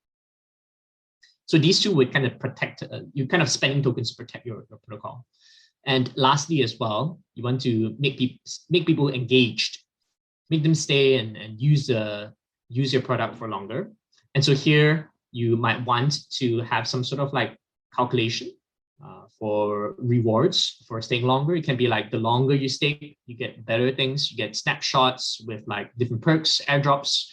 So 1.45 1.57
these 1.57 1.79
two 1.79 1.95
would 1.95 2.11
kind 2.11 2.25
of 2.25 2.37
protect, 2.39 2.83
uh, 2.83 3.01
you 3.13 3.27
kind 3.27 3.41
of 3.41 3.49
spending 3.49 3.81
tokens 3.81 4.09
to 4.11 4.17
protect 4.17 4.45
your, 4.45 4.65
your 4.69 4.79
protocol. 4.85 5.25
And 5.85 6.11
lastly, 6.17 6.63
as 6.63 6.75
well, 6.79 7.19
you 7.35 7.43
want 7.43 7.61
to 7.61 7.95
make 7.97 8.17
people 8.17 8.39
make 8.69 8.85
people 8.85 9.09
engaged, 9.09 9.79
make 10.49 10.63
them 10.63 10.75
stay 10.75 11.17
and, 11.19 11.37
and 11.37 11.61
use 11.61 11.87
the 11.87 12.33
use 12.67 12.91
your 12.91 13.01
product 13.01 13.35
for 13.37 13.47
longer. 13.47 13.91
And 14.35 14.43
so 14.43 14.53
here 14.53 15.09
you 15.31 15.55
might 15.55 15.85
want 15.85 16.29
to 16.39 16.61
have 16.61 16.87
some 16.87 17.03
sort 17.03 17.21
of 17.21 17.31
like 17.31 17.55
calculation 17.95 18.51
for 19.39 19.95
rewards 19.97 20.83
for 20.87 21.01
staying 21.01 21.25
longer. 21.25 21.55
It 21.55 21.65
can 21.65 21.77
be 21.77 21.87
like 21.87 22.11
the 22.11 22.17
longer 22.17 22.55
you 22.55 22.69
stay, 22.69 23.17
you 23.25 23.35
get 23.35 23.65
better 23.65 23.93
things. 23.93 24.31
You 24.31 24.37
get 24.37 24.55
snapshots 24.55 25.41
with 25.45 25.63
like 25.67 25.91
different 25.97 26.23
perks, 26.23 26.61
airdrops, 26.67 27.25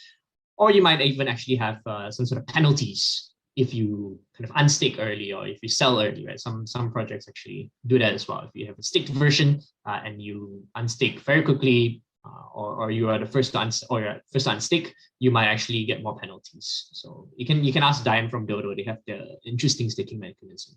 or 0.56 0.70
you 0.70 0.82
might 0.82 1.00
even 1.00 1.28
actually 1.28 1.56
have 1.56 1.78
uh, 1.86 2.10
some 2.10 2.26
sort 2.26 2.40
of 2.40 2.46
penalties 2.46 3.30
if 3.56 3.72
you 3.72 4.18
kind 4.36 4.50
of 4.50 4.56
unstake 4.56 4.96
early 4.98 5.32
or 5.32 5.46
if 5.46 5.58
you 5.62 5.68
sell 5.68 6.00
early, 6.00 6.26
right? 6.26 6.40
Some 6.40 6.66
some 6.66 6.90
projects 6.90 7.28
actually 7.28 7.70
do 7.86 7.98
that 7.98 8.12
as 8.12 8.26
well. 8.26 8.42
If 8.42 8.50
you 8.54 8.66
have 8.66 8.78
a 8.78 8.82
staked 8.82 9.10
version 9.10 9.60
uh, 9.86 10.00
and 10.04 10.20
you 10.20 10.64
unstake 10.76 11.20
very 11.20 11.42
quickly, 11.42 12.02
uh, 12.26 12.46
or, 12.54 12.74
or 12.76 12.90
you 12.90 13.08
are 13.10 13.18
the 13.18 13.26
first 13.26 13.52
to 13.52 13.60
uns 13.60 13.84
or 13.90 14.00
you're 14.00 14.20
first 14.32 14.46
to 14.46 14.52
unstake, 14.52 14.92
you 15.20 15.30
might 15.30 15.46
actually 15.46 15.84
get 15.84 16.02
more 16.02 16.18
penalties. 16.18 16.88
So 16.92 17.28
you 17.36 17.46
can 17.46 17.62
you 17.62 17.72
can 17.72 17.82
ask 17.82 18.04
Dime 18.04 18.28
from 18.28 18.46
Dodo. 18.46 18.74
They 18.74 18.84
have 18.84 18.98
the 19.06 19.36
interesting 19.44 19.88
staking 19.88 20.18
mechanism. 20.18 20.74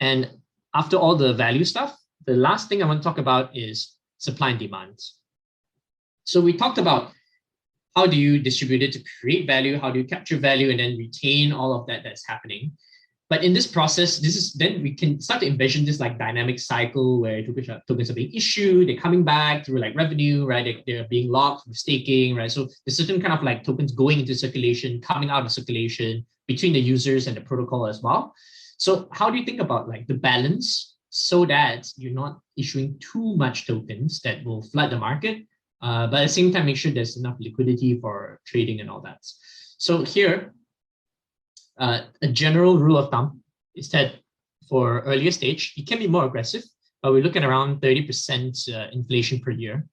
And 0.00 0.30
after 0.74 0.96
all 0.96 1.16
the 1.16 1.32
value 1.34 1.64
stuff, 1.64 1.96
the 2.26 2.36
last 2.36 2.68
thing 2.68 2.82
I 2.82 2.86
want 2.86 3.02
to 3.02 3.04
talk 3.04 3.18
about 3.18 3.56
is 3.56 3.94
supply 4.18 4.50
and 4.50 4.58
demand. 4.58 4.98
So 6.24 6.40
we 6.40 6.56
talked 6.56 6.78
about 6.78 7.12
how 7.94 8.06
do 8.06 8.16
you 8.16 8.38
distribute 8.38 8.82
it 8.82 8.92
to 8.92 9.04
create 9.20 9.46
value? 9.46 9.78
How 9.78 9.90
do 9.90 9.98
you 9.98 10.04
capture 10.04 10.36
value 10.36 10.70
and 10.70 10.78
then 10.78 10.98
retain 10.98 11.52
all 11.52 11.72
of 11.72 11.86
that 11.86 12.02
that's 12.04 12.26
happening? 12.26 12.72
But 13.28 13.42
in 13.42 13.52
this 13.52 13.66
process, 13.66 14.18
this 14.18 14.36
is 14.36 14.52
then 14.52 14.82
we 14.82 14.94
can 14.94 15.20
start 15.20 15.40
to 15.40 15.46
envision 15.48 15.84
this 15.84 15.98
like 15.98 16.18
dynamic 16.18 16.60
cycle 16.60 17.20
where 17.20 17.44
tokens 17.44 17.68
are, 17.68 17.82
tokens 17.88 18.10
are 18.10 18.14
being 18.14 18.32
issued, 18.32 18.88
they're 18.88 19.00
coming 19.00 19.24
back 19.24 19.64
through 19.64 19.80
like 19.80 19.96
revenue, 19.96 20.46
right? 20.46 20.64
They, 20.64 20.84
they're 20.86 21.08
being 21.08 21.30
locked 21.30 21.64
through 21.64 21.74
staking, 21.74 22.36
right? 22.36 22.52
So 22.52 22.68
there's 22.84 22.96
certain 22.96 23.20
kind 23.20 23.32
of 23.32 23.42
like 23.42 23.64
tokens 23.64 23.90
going 23.90 24.20
into 24.20 24.34
circulation, 24.34 25.00
coming 25.00 25.30
out 25.30 25.44
of 25.44 25.50
circulation 25.50 26.24
between 26.46 26.72
the 26.72 26.80
users 26.80 27.26
and 27.26 27.36
the 27.36 27.40
protocol 27.40 27.88
as 27.88 28.00
well. 28.00 28.32
So 28.76 29.08
how 29.12 29.30
do 29.30 29.38
you 29.38 29.44
think 29.44 29.60
about 29.60 29.88
like 29.88 30.06
the 30.06 30.14
balance 30.14 30.96
so 31.10 31.46
that 31.46 31.88
you're 31.96 32.12
not 32.12 32.40
issuing 32.56 32.98
too 33.00 33.36
much 33.36 33.66
tokens 33.66 34.20
that 34.20 34.44
will 34.44 34.62
flood 34.62 34.90
the 34.90 34.98
market, 34.98 35.46
uh, 35.82 36.06
but 36.06 36.20
at 36.20 36.26
the 36.26 36.32
same 36.32 36.52
time, 36.52 36.66
make 36.66 36.76
sure 36.76 36.92
there's 36.92 37.16
enough 37.16 37.36
liquidity 37.40 37.98
for 38.00 38.40
trading 38.46 38.80
and 38.80 38.90
all 38.90 39.00
that. 39.00 39.18
So 39.78 40.02
here, 40.02 40.54
uh, 41.78 42.02
a 42.22 42.28
general 42.28 42.78
rule 42.78 42.98
of 42.98 43.10
thumb 43.10 43.42
is 43.74 43.90
that 43.90 44.16
for 44.68 45.00
earlier 45.00 45.30
stage, 45.30 45.74
it 45.76 45.86
can 45.86 45.98
be 45.98 46.08
more 46.08 46.24
aggressive, 46.24 46.64
but 47.02 47.12
we're 47.12 47.22
looking 47.22 47.44
around 47.44 47.80
30% 47.80 48.74
uh, 48.74 48.88
inflation 48.92 49.40
per 49.40 49.50
year 49.50 49.86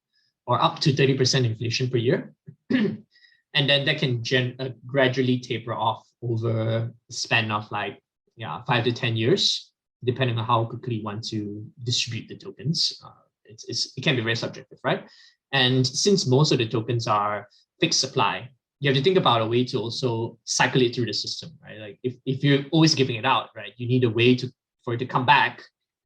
or 0.48 0.62
up 0.62 0.80
to 0.80 0.94
30% 0.94 1.46
inflation 1.46 1.90
per 1.90 1.98
year. 1.98 2.34
and 2.70 3.06
then 3.54 3.86
that 3.86 4.00
can 4.00 4.24
gen 4.24 4.56
uh, 4.60 4.70
gradually 4.86 5.40
taper 5.40 5.74
off 5.74 6.08
over 6.22 6.92
the 7.08 7.14
span 7.14 7.52
of 7.52 7.70
like 7.72 8.00
yeah, 8.36 8.62
five 8.64 8.84
to 8.86 8.92
10 8.92 9.16
years, 9.16 9.72
depending 10.04 10.38
on 10.38 10.46
how 10.46 10.66
quickly 10.66 10.96
you 10.96 11.04
want 11.04 11.24
to 11.30 11.66
distribute 11.84 12.28
the 12.28 12.38
tokens. 12.38 13.00
Uh, 13.04 13.12
it's, 13.46 13.66
it's, 13.66 13.94
it 13.98 14.04
can 14.04 14.16
be 14.16 14.22
very 14.22 14.36
subjective, 14.36 14.80
right? 14.84 15.06
And 15.52 15.86
since 15.86 16.26
most 16.26 16.52
of 16.52 16.58
the 16.58 16.68
tokens 16.68 17.08
are 17.08 17.48
fixed 17.80 18.00
supply, 18.00 18.50
you 18.80 18.90
have 18.90 18.98
to 18.98 19.04
think 19.04 19.18
about 19.18 19.42
a 19.42 19.46
way 19.46 19.64
to 19.66 19.80
also 19.80 20.38
cycle 20.44 20.82
it 20.82 20.94
through 20.94 21.06
the 21.06 21.14
system, 21.14 21.52
right? 21.64 21.80
Like 21.80 22.00
if, 22.04 22.16
if 22.26 22.44
you're 22.44 22.66
always 22.72 22.96
giving 22.96 23.16
it 23.16 23.26
out, 23.26 23.50
right, 23.56 23.72
you 23.78 23.88
need 23.88 24.04
a 24.04 24.10
way 24.10 24.36
to 24.36 24.52
for 24.84 24.94
it 24.96 24.98
to 24.98 25.06
come 25.06 25.26
back 25.26 25.64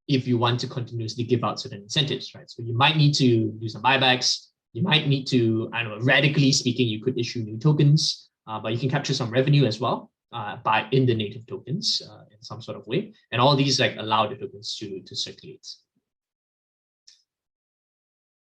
if 0.07 0.27
you 0.27 0.37
want 0.37 0.59
to 0.59 0.67
continuously 0.67 1.23
give 1.23 1.43
out 1.43 1.59
certain 1.59 1.81
incentives, 1.81 2.33
right? 2.35 2.49
So 2.49 2.61
you 2.61 2.77
might 2.77 2.95
need 2.95 3.13
to 3.15 3.51
do 3.59 3.67
some 3.67 3.81
buybacks. 3.81 4.47
You 4.73 4.83
might 4.83 5.07
need 5.07 5.25
to, 5.27 5.69
I 5.73 5.83
don't 5.83 5.97
know, 5.97 6.05
radically 6.05 6.51
speaking, 6.51 6.87
you 6.87 7.03
could 7.03 7.17
issue 7.17 7.39
new 7.39 7.57
tokens, 7.57 8.29
uh, 8.47 8.59
but 8.59 8.71
you 8.73 8.77
can 8.77 8.89
capture 8.89 9.13
some 9.13 9.31
revenue 9.31 9.65
as 9.65 9.79
well 9.79 10.11
uh, 10.33 10.57
by 10.57 10.87
in 10.91 11.05
the 11.05 11.15
native 11.15 11.45
tokens 11.47 12.01
uh, 12.09 12.23
in 12.31 12.41
some 12.41 12.61
sort 12.61 12.77
of 12.77 12.85
way. 12.87 13.13
And 13.31 13.41
all 13.41 13.55
these 13.55 13.79
like 13.79 13.95
allow 13.97 14.27
the 14.27 14.35
tokens 14.35 14.75
to, 14.77 15.01
to 15.01 15.15
circulate. 15.15 15.67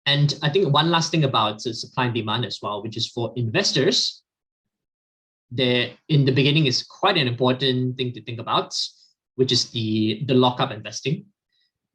And 0.06 0.38
I 0.42 0.50
think 0.50 0.74
one 0.74 0.92
last 0.92 1.12
thing 1.12 1.24
about 1.24 1.62
supply 1.62 2.06
and 2.06 2.14
demand 2.14 2.46
as 2.46 2.60
well, 2.62 2.84
which 2.84 2.98
is 2.98 3.08
for 3.10 3.34
investors, 3.36 4.22
there 5.50 5.92
in 6.10 6.26
the 6.26 6.32
beginning 6.32 6.66
is 6.66 6.84
quite 6.84 7.18
an 7.18 7.28
important 7.28 7.96
thing 7.96 8.12
to 8.14 8.24
think 8.24 8.40
about, 8.40 8.76
which 9.36 9.52
is 9.52 9.70
the, 9.70 10.24
the 10.26 10.34
lockup 10.34 10.72
investing. 10.72 11.26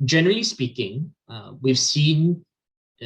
Generally 0.04 0.44
speaking, 0.44 1.12
uh, 1.28 1.52
we've 1.60 1.78
seen 1.78 2.44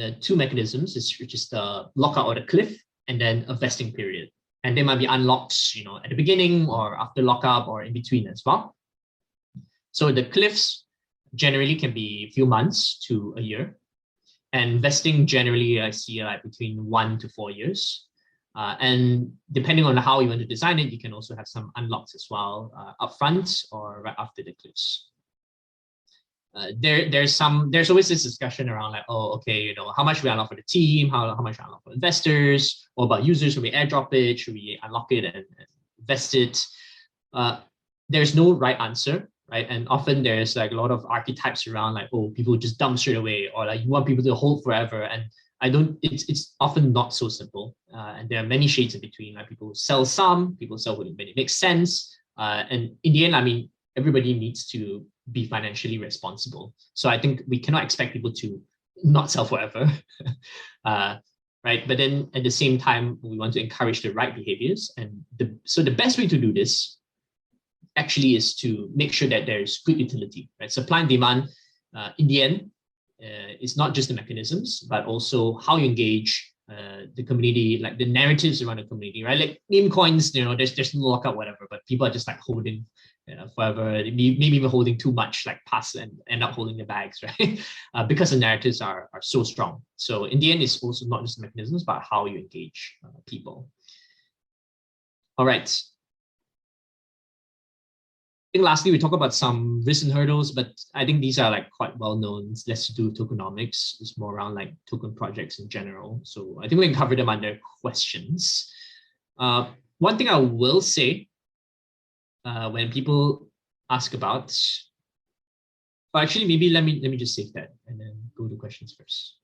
uh, 0.01 0.11
two 0.21 0.35
mechanisms, 0.35 0.95
which 1.19 1.33
is 1.33 1.49
the 1.49 1.89
lockout 1.95 2.27
or 2.27 2.35
the 2.35 2.45
cliff, 2.45 2.79
and 3.07 3.19
then 3.19 3.45
a 3.49 3.55
vesting 3.55 3.91
period 3.91 4.29
and 4.63 4.77
they 4.77 4.83
might 4.83 4.99
be 4.99 5.05
unlocked, 5.05 5.75
you 5.75 5.83
know, 5.83 5.97
at 5.97 6.09
the 6.09 6.15
beginning 6.15 6.69
or 6.69 6.99
after 6.99 7.21
lockup 7.21 7.67
or 7.67 7.83
in 7.83 7.93
between 7.93 8.27
as 8.27 8.43
well. 8.45 8.75
So 9.91 10.11
the 10.11 10.23
cliffs 10.23 10.85
generally 11.35 11.75
can 11.75 11.93
be 11.93 12.27
a 12.27 12.31
few 12.31 12.45
months 12.45 12.99
to 13.07 13.33
a 13.37 13.41
year, 13.41 13.77
and 14.51 14.81
vesting 14.81 15.27
generally 15.27 15.81
I 15.81 15.91
see 15.91 16.23
like 16.23 16.43
between 16.43 16.85
one 16.85 17.17
to 17.19 17.29
four 17.29 17.51
years. 17.51 18.07
Uh, 18.55 18.75
and 18.79 19.33
depending 19.51 19.83
on 19.83 19.97
how 19.97 20.19
you 20.19 20.29
want 20.29 20.39
to 20.39 20.45
design 20.45 20.77
it, 20.77 20.91
you 20.91 20.99
can 20.99 21.11
also 21.11 21.35
have 21.35 21.47
some 21.47 21.71
unlocks 21.75 22.13
as 22.13 22.27
well 22.29 22.71
uh, 22.77 23.07
upfront 23.07 23.65
or 23.71 24.03
right 24.03 24.15
after 24.19 24.43
the 24.43 24.53
cliffs 24.61 25.09
uh, 26.55 26.67
there 26.79 27.09
there's 27.09 27.35
some 27.35 27.69
there's 27.71 27.89
always 27.89 28.07
this 28.07 28.23
discussion 28.23 28.69
around 28.69 28.91
like 28.91 29.03
oh 29.09 29.31
okay 29.33 29.61
you 29.61 29.75
know 29.75 29.91
how 29.97 30.03
much 30.03 30.21
we 30.21 30.29
unlock 30.29 30.49
for 30.49 30.55
the 30.55 30.63
team 30.63 31.09
how, 31.09 31.35
how 31.35 31.41
much 31.41 31.57
we 31.57 31.65
unlock 31.65 31.83
for 31.83 31.93
investors 31.93 32.87
what 32.95 33.05
about 33.05 33.25
users 33.25 33.53
should 33.53 33.63
we 33.63 33.71
airdrop 33.71 34.13
it 34.13 34.39
should 34.39 34.53
we 34.53 34.79
unlock 34.83 35.11
it 35.11 35.25
and, 35.25 35.35
and 35.35 35.67
invest 35.99 36.35
it? 36.35 36.65
Uh, 37.33 37.59
there's 38.09 38.35
no 38.35 38.53
right 38.53 38.79
answer 38.79 39.29
right? 39.51 39.67
And 39.69 39.87
often 39.89 40.23
there's 40.23 40.55
like 40.55 40.71
a 40.71 40.75
lot 40.75 40.91
of 40.91 41.05
archetypes 41.05 41.67
around 41.67 41.95
like 41.95 42.09
oh 42.13 42.29
people 42.29 42.55
just 42.57 42.77
dump 42.77 42.97
straight 42.99 43.17
away 43.17 43.49
or 43.55 43.65
like 43.65 43.83
you 43.83 43.89
want 43.89 44.05
people 44.05 44.23
to 44.23 44.33
hold 44.33 44.63
forever 44.63 45.03
and 45.03 45.23
I 45.61 45.69
don't 45.69 45.97
it's 46.01 46.25
it's 46.27 46.55
often 46.59 46.91
not 46.91 47.13
so 47.13 47.29
simple. 47.29 47.75
Uh, 47.93 48.15
and 48.17 48.29
there 48.29 48.39
are 48.43 48.47
many 48.47 48.67
shades 48.67 48.95
in 48.95 49.01
between 49.01 49.35
like 49.35 49.47
people 49.47 49.73
sell 49.73 50.05
some 50.05 50.57
people 50.59 50.77
sell 50.77 50.97
when 50.97 51.07
it 51.07 51.35
makes 51.35 51.55
sense. 51.55 52.15
Uh, 52.37 52.63
and 52.69 52.95
in 53.03 53.13
the 53.13 53.25
end 53.25 53.35
I 53.35 53.43
mean 53.43 53.69
everybody 53.95 54.33
needs 54.33 54.67
to 54.67 55.05
be 55.31 55.47
financially 55.47 55.97
responsible. 55.97 56.73
So 56.93 57.09
I 57.09 57.19
think 57.19 57.41
we 57.47 57.59
cannot 57.59 57.83
expect 57.83 58.13
people 58.13 58.33
to 58.33 58.61
not 59.03 59.31
sell 59.31 59.45
forever. 59.45 59.91
uh, 60.85 61.17
right? 61.63 61.87
But 61.87 61.97
then 61.97 62.29
at 62.33 62.43
the 62.43 62.51
same 62.51 62.77
time, 62.77 63.19
we 63.21 63.37
want 63.37 63.53
to 63.53 63.61
encourage 63.61 64.01
the 64.01 64.11
right 64.13 64.35
behaviors. 64.35 64.91
And 64.97 65.23
the, 65.39 65.57
so 65.65 65.81
the 65.81 65.91
best 65.91 66.17
way 66.17 66.27
to 66.27 66.37
do 66.37 66.51
this 66.51 66.97
actually 67.95 68.35
is 68.35 68.55
to 68.55 68.89
make 68.95 69.13
sure 69.13 69.29
that 69.29 69.45
there's 69.45 69.79
good 69.85 69.99
utility, 69.99 70.49
right? 70.59 70.71
Supply 70.71 71.01
and 71.01 71.09
demand, 71.09 71.49
uh, 71.95 72.09
in 72.17 72.27
the 72.27 72.41
end, 72.41 72.71
uh, 73.23 73.53
is 73.61 73.77
not 73.77 73.93
just 73.93 74.09
the 74.09 74.15
mechanisms, 74.15 74.81
but 74.89 75.05
also 75.05 75.57
how 75.59 75.77
you 75.77 75.85
engage 75.85 76.51
uh, 76.69 77.05
the 77.15 77.23
community, 77.23 77.79
like 77.81 77.97
the 77.97 78.05
narratives 78.05 78.61
around 78.61 78.77
the 78.77 78.83
community, 78.83 79.23
right? 79.23 79.39
Like 79.39 79.61
meme 79.69 79.89
coins, 79.89 80.33
you 80.33 80.43
know, 80.43 80.55
there's 80.55 80.75
there's 80.75 80.95
no 80.95 81.05
lockup, 81.05 81.35
whatever, 81.35 81.67
but 81.69 81.85
people 81.87 82.07
are 82.07 82.09
just 82.09 82.27
like 82.27 82.39
holding 82.39 82.85
you 83.27 83.35
know, 83.35 83.47
forever, 83.55 83.91
maybe 83.91 84.45
even 84.45 84.69
holding 84.69 84.97
too 84.97 85.11
much, 85.11 85.45
like 85.45 85.59
pass 85.65 85.95
and 85.95 86.11
end 86.27 86.43
up 86.43 86.51
holding 86.51 86.77
the 86.77 86.83
bags, 86.83 87.19
right? 87.39 87.59
Uh, 87.93 88.03
because 88.03 88.31
the 88.31 88.37
narratives 88.37 88.81
are, 88.81 89.09
are 89.13 89.21
so 89.21 89.43
strong. 89.43 89.81
So 89.95 90.25
in 90.25 90.39
the 90.39 90.51
end, 90.51 90.61
it's 90.61 90.83
also 90.83 91.05
not 91.05 91.21
just 91.21 91.39
mechanisms, 91.39 91.83
but 91.83 92.03
how 92.09 92.25
you 92.25 92.39
engage 92.39 92.97
uh, 93.03 93.09
people. 93.25 93.69
All 95.37 95.45
right. 95.45 95.69
I 98.53 98.57
think 98.57 98.65
lastly, 98.65 98.91
we 98.91 98.99
talk 98.99 99.13
about 99.13 99.33
some 99.33 99.81
risks 99.83 100.03
and 100.03 100.13
hurdles, 100.13 100.51
but 100.51 100.67
I 100.93 101.05
think 101.05 101.21
these 101.21 101.39
are 101.39 101.49
like 101.49 101.71
quite 101.71 101.97
well 101.97 102.15
known. 102.15 102.49
It's 102.51 102.67
less 102.67 102.85
to 102.87 102.93
do 102.93 103.11
tokenomics. 103.11 103.95
It's 103.99 104.15
more 104.17 104.35
around 104.35 104.53
like 104.53 104.73
token 104.87 105.15
projects 105.15 105.59
in 105.59 105.69
general. 105.69 106.19
So 106.23 106.59
I 106.61 106.67
think 106.67 106.79
we 106.79 106.87
can 106.87 106.95
cover 106.95 107.15
them 107.15 107.29
under 107.29 107.57
questions. 107.81 108.71
Uh, 109.39 109.71
one 109.97 110.17
thing 110.17 110.27
I 110.27 110.37
will 110.37 110.81
say 110.81 111.29
uh, 112.45 112.69
when 112.69 112.91
people 112.91 113.47
ask 113.89 114.13
about, 114.13 114.55
well, 116.13 116.23
actually, 116.23 116.47
maybe 116.47 116.69
let 116.69 116.83
me 116.83 116.99
let 117.01 117.11
me 117.11 117.17
just 117.17 117.35
save 117.35 117.53
that 117.53 117.73
and 117.87 117.99
then 117.99 118.15
go 118.37 118.47
to 118.47 118.55
questions 118.55 118.95
first. 118.97 119.37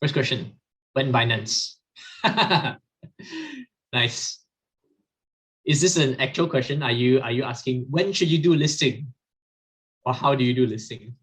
First 0.00 0.14
question: 0.14 0.52
When 0.92 1.12
Binance? 1.12 1.74
nice. 3.92 4.44
Is 5.64 5.80
this 5.80 5.96
an 5.96 6.20
actual 6.20 6.48
question? 6.48 6.82
Are 6.82 6.92
you 6.92 7.20
are 7.20 7.32
you 7.32 7.42
asking 7.42 7.86
when 7.90 8.12
should 8.12 8.28
you 8.28 8.38
do 8.38 8.54
listing, 8.54 9.12
or 10.04 10.14
how 10.14 10.34
do 10.34 10.44
you 10.44 10.54
do 10.54 10.66
listing? 10.66 11.14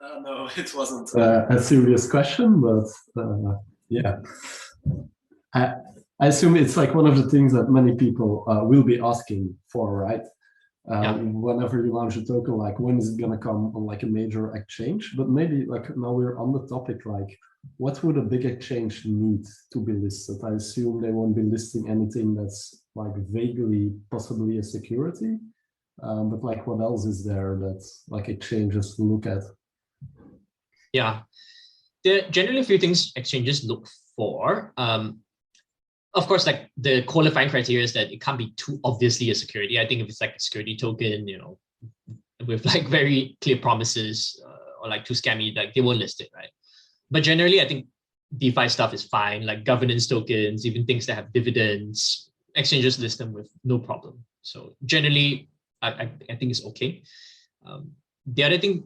Uh, 0.00 0.20
no, 0.20 0.48
it 0.56 0.72
wasn't 0.74 1.14
uh, 1.14 1.46
a 1.50 1.60
serious 1.60 2.10
question, 2.10 2.60
but 2.60 2.88
uh, 3.20 3.58
yeah. 3.88 4.16
I, 5.54 5.74
I 6.20 6.26
assume 6.26 6.56
it's 6.56 6.76
like 6.76 6.94
one 6.94 7.06
of 7.06 7.16
the 7.16 7.30
things 7.30 7.52
that 7.52 7.70
many 7.70 7.94
people 7.94 8.44
uh, 8.48 8.64
will 8.64 8.82
be 8.82 9.00
asking 9.00 9.54
for, 9.72 9.96
right? 9.96 10.22
Uh, 10.90 11.02
yeah. 11.02 11.12
Whenever 11.14 11.84
you 11.84 11.92
launch 11.92 12.16
a 12.16 12.24
token, 12.24 12.54
like 12.54 12.80
when 12.80 12.98
is 12.98 13.12
it 13.12 13.20
gonna 13.20 13.38
come 13.38 13.72
on 13.76 13.84
like 13.84 14.02
a 14.02 14.06
major 14.06 14.54
exchange? 14.56 15.14
But 15.16 15.28
maybe 15.28 15.64
like 15.66 15.96
now 15.96 16.12
we're 16.12 16.38
on 16.38 16.52
the 16.52 16.66
topic, 16.66 17.04
like 17.04 17.38
what 17.76 18.02
would 18.02 18.16
a 18.16 18.22
big 18.22 18.44
exchange 18.46 19.04
need 19.04 19.44
to 19.72 19.80
be 19.80 19.92
listed? 19.92 20.42
I 20.42 20.54
assume 20.54 21.00
they 21.00 21.10
won't 21.10 21.36
be 21.36 21.42
listing 21.42 21.90
anything 21.90 22.34
that's 22.34 22.82
like 22.94 23.14
vaguely 23.30 23.92
possibly 24.10 24.58
a 24.58 24.62
security, 24.62 25.36
um, 26.02 26.30
but 26.30 26.42
like 26.42 26.66
what 26.66 26.80
else 26.80 27.04
is 27.04 27.24
there 27.24 27.58
that 27.60 27.84
like 28.08 28.28
exchanges 28.28 28.98
look 28.98 29.26
at? 29.26 29.42
Yeah, 30.92 31.20
there 32.02 32.24
are 32.24 32.30
generally 32.30 32.60
a 32.60 32.64
few 32.64 32.78
things 32.78 33.12
exchanges 33.14 33.64
look 33.64 33.86
for. 34.16 34.72
Um, 34.78 35.20
of 36.18 36.26
course, 36.26 36.46
like 36.46 36.70
the 36.76 37.02
qualifying 37.04 37.48
criteria 37.48 37.84
is 37.84 37.92
that 37.94 38.12
it 38.12 38.20
can't 38.20 38.38
be 38.38 38.52
too 38.56 38.80
obviously 38.84 39.30
a 39.30 39.34
security. 39.34 39.80
I 39.80 39.86
think 39.86 40.02
if 40.02 40.08
it's 40.08 40.20
like 40.20 40.36
a 40.36 40.40
security 40.40 40.76
token, 40.76 41.26
you 41.26 41.38
know, 41.38 41.58
with 42.46 42.64
like 42.66 42.88
very 42.98 43.36
clear 43.40 43.56
promises 43.56 44.40
uh, 44.46 44.82
or 44.82 44.88
like 44.88 45.04
too 45.04 45.14
scammy, 45.14 45.56
like 45.56 45.74
they 45.74 45.80
won't 45.80 45.98
list 45.98 46.20
it, 46.20 46.28
right? 46.34 46.50
But 47.10 47.22
generally, 47.22 47.62
I 47.62 47.68
think 47.68 47.86
DeFi 48.36 48.68
stuff 48.68 48.92
is 48.92 49.04
fine, 49.04 49.46
like 49.46 49.64
governance 49.64 50.06
tokens, 50.06 50.66
even 50.66 50.84
things 50.84 51.06
that 51.06 51.14
have 51.14 51.32
dividends, 51.32 52.30
exchanges 52.54 52.98
list 52.98 53.18
them 53.18 53.32
with 53.32 53.48
no 53.64 53.78
problem. 53.78 54.22
So 54.42 54.74
generally, 54.84 55.48
I, 55.80 55.88
I, 55.88 56.10
I 56.30 56.34
think 56.36 56.50
it's 56.50 56.64
okay. 56.66 57.02
Um, 57.64 57.92
the 58.26 58.44
other 58.44 58.58
thing, 58.58 58.84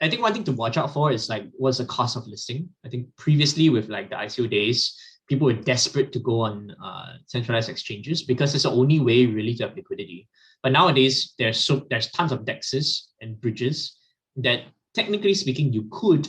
I 0.00 0.08
think 0.08 0.22
one 0.22 0.32
thing 0.32 0.44
to 0.44 0.52
watch 0.52 0.76
out 0.76 0.92
for 0.92 1.10
is 1.10 1.28
like 1.28 1.44
what's 1.56 1.78
the 1.78 1.86
cost 1.86 2.16
of 2.16 2.26
listing. 2.26 2.68
I 2.84 2.88
think 2.88 3.08
previously 3.16 3.68
with 3.68 3.88
like 3.88 4.10
the 4.10 4.16
ICO 4.16 4.48
days, 4.48 4.96
people 5.28 5.46
were 5.46 5.52
desperate 5.52 6.12
to 6.12 6.18
go 6.18 6.40
on 6.40 6.74
uh, 6.82 7.14
centralized 7.26 7.68
exchanges 7.68 8.22
because 8.22 8.54
it's 8.54 8.64
the 8.64 8.70
only 8.70 9.00
way 9.00 9.26
really 9.26 9.54
to 9.54 9.64
have 9.64 9.76
liquidity. 9.76 10.28
But 10.62 10.72
nowadays, 10.72 11.34
there's 11.38 11.62
so 11.62 11.86
there's 11.90 12.10
tons 12.10 12.32
of 12.32 12.44
dexes 12.44 13.08
and 13.20 13.40
bridges 13.40 13.96
that 14.36 14.62
technically 14.94 15.34
speaking, 15.34 15.72
you 15.72 15.88
could 15.92 16.28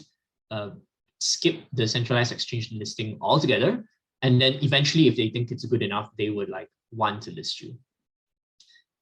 uh, 0.51 0.71
skip 1.19 1.61
the 1.73 1.87
centralized 1.87 2.31
exchange 2.31 2.71
listing 2.71 3.17
altogether. 3.21 3.83
And 4.21 4.41
then 4.41 4.59
eventually, 4.61 5.07
if 5.07 5.15
they 5.15 5.29
think 5.29 5.51
it's 5.51 5.65
good 5.65 5.81
enough, 5.81 6.09
they 6.17 6.29
would 6.29 6.49
like 6.49 6.69
want 6.91 7.21
to 7.23 7.31
list 7.31 7.61
you. 7.61 7.77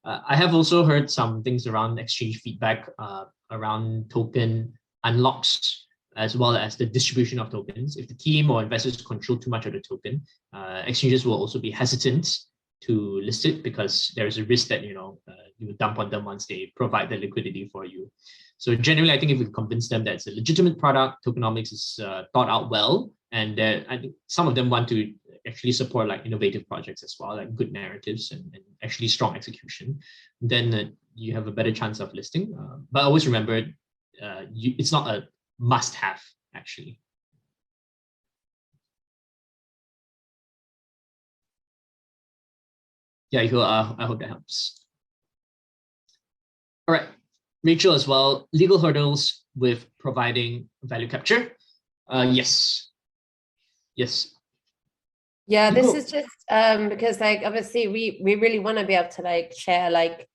Uh, 0.06 0.20
I 0.28 0.36
have 0.36 0.54
also 0.54 0.86
heard 0.86 1.10
some 1.10 1.44
things 1.44 1.68
around 1.68 2.00
exchange 2.00 2.40
feedback 2.42 2.90
uh, 3.00 3.26
around 3.52 4.10
token 4.10 4.74
unlocks 5.04 5.87
as 6.18 6.36
well 6.36 6.56
as 6.58 6.76
the 6.76 6.86
distribution 6.86 7.40
of 7.40 7.50
tokens. 7.50 7.96
If 7.96 8.08
the 8.08 8.16
team 8.16 8.50
or 8.52 8.64
investors 8.64 9.02
control 9.02 9.38
too 9.38 9.50
much 9.50 9.66
of 9.66 9.74
the 9.74 9.80
token, 9.80 10.22
uh, 10.54 10.82
exchanges 10.86 11.26
will 11.26 11.36
also 11.36 11.60
be 11.60 11.72
hesitant 11.72 12.38
to 12.82 13.22
list 13.22 13.46
it 13.46 13.64
because 13.64 14.12
there 14.16 14.28
is 14.28 14.38
a 14.38 14.44
risk 14.44 14.68
that 14.68 14.84
you 14.84 14.94
know 14.94 15.20
uh, 15.28 15.48
you 15.58 15.74
dump 15.74 15.98
on 16.00 16.10
them 16.10 16.26
once 16.26 16.46
they 16.46 16.72
provide 16.76 17.10
the 17.10 17.18
liquidity 17.18 17.70
for 17.72 17.86
you. 17.86 18.12
So 18.58 18.76
generally, 18.76 19.12
I 19.12 19.20
think 19.20 19.32
if 19.32 19.40
we 19.40 19.46
convince 19.46 19.88
them 19.88 20.04
that 20.06 20.16
it's 20.16 20.28
a 20.28 20.32
legitimate 20.32 20.80
product, 20.80 21.26
tokenomics 21.26 21.72
is 21.72 22.00
uh, 22.04 22.24
thought 22.34 22.50
out 22.50 22.70
well, 22.70 23.12
and 23.32 23.58
that 23.58 23.86
I 23.90 23.98
think 23.98 24.14
some 24.28 24.48
of 24.48 24.56
them 24.56 24.70
want 24.70 24.88
to 24.90 25.14
actually 25.48 25.72
support 25.72 26.08
like 26.08 26.26
innovative 26.26 26.68
projects 26.68 27.04
as 27.04 27.16
well, 27.20 27.38
like 27.38 27.56
good 27.56 27.72
narratives 27.72 28.32
and, 28.32 28.44
and 28.54 28.64
actually 28.84 29.08
strong 29.08 29.36
execution, 29.36 30.00
then 30.42 30.74
uh, 30.74 30.84
you 31.16 31.34
have 31.34 31.48
a 31.48 31.52
better 31.52 31.72
chance 31.72 32.00
of 32.00 32.14
listing. 32.14 32.56
Uh, 32.60 32.78
but 32.92 33.04
always 33.04 33.26
remember, 33.26 33.66
uh, 34.22 34.42
you, 34.52 34.76
it's 34.78 34.92
not 34.92 35.08
a 35.08 35.28
must 35.60 35.96
have 35.96 36.22
actually. 36.54 37.00
Yeah, 43.32 43.42
I 43.42 43.48
hope, 43.48 43.60
uh, 43.62 43.96
I 43.98 44.06
hope 44.06 44.20
that 44.20 44.30
helps. 44.30 44.86
All 46.88 46.94
right, 46.94 47.08
Rachel 47.64 47.94
as 47.94 48.08
well, 48.08 48.48
legal 48.54 48.80
hurdles 48.80 49.44
with 49.56 49.86
providing 50.00 50.70
value 50.84 51.10
capture. 51.10 51.52
Uh, 52.10 52.28
yes, 52.32 52.90
yes. 53.96 54.34
Yeah, 55.48 55.72
this 55.72 55.94
is 55.94 56.12
just 56.12 56.30
um, 56.50 56.90
because 56.90 57.20
like 57.20 57.42
obviously 57.46 57.88
we 57.88 58.22
we 58.24 58.36
really 58.36 58.60
want 58.60 58.78
to 58.78 58.86
be 58.86 58.96
able 58.96 59.10
to 59.10 59.22
like 59.22 59.54
share 59.58 59.90
like 59.90 60.28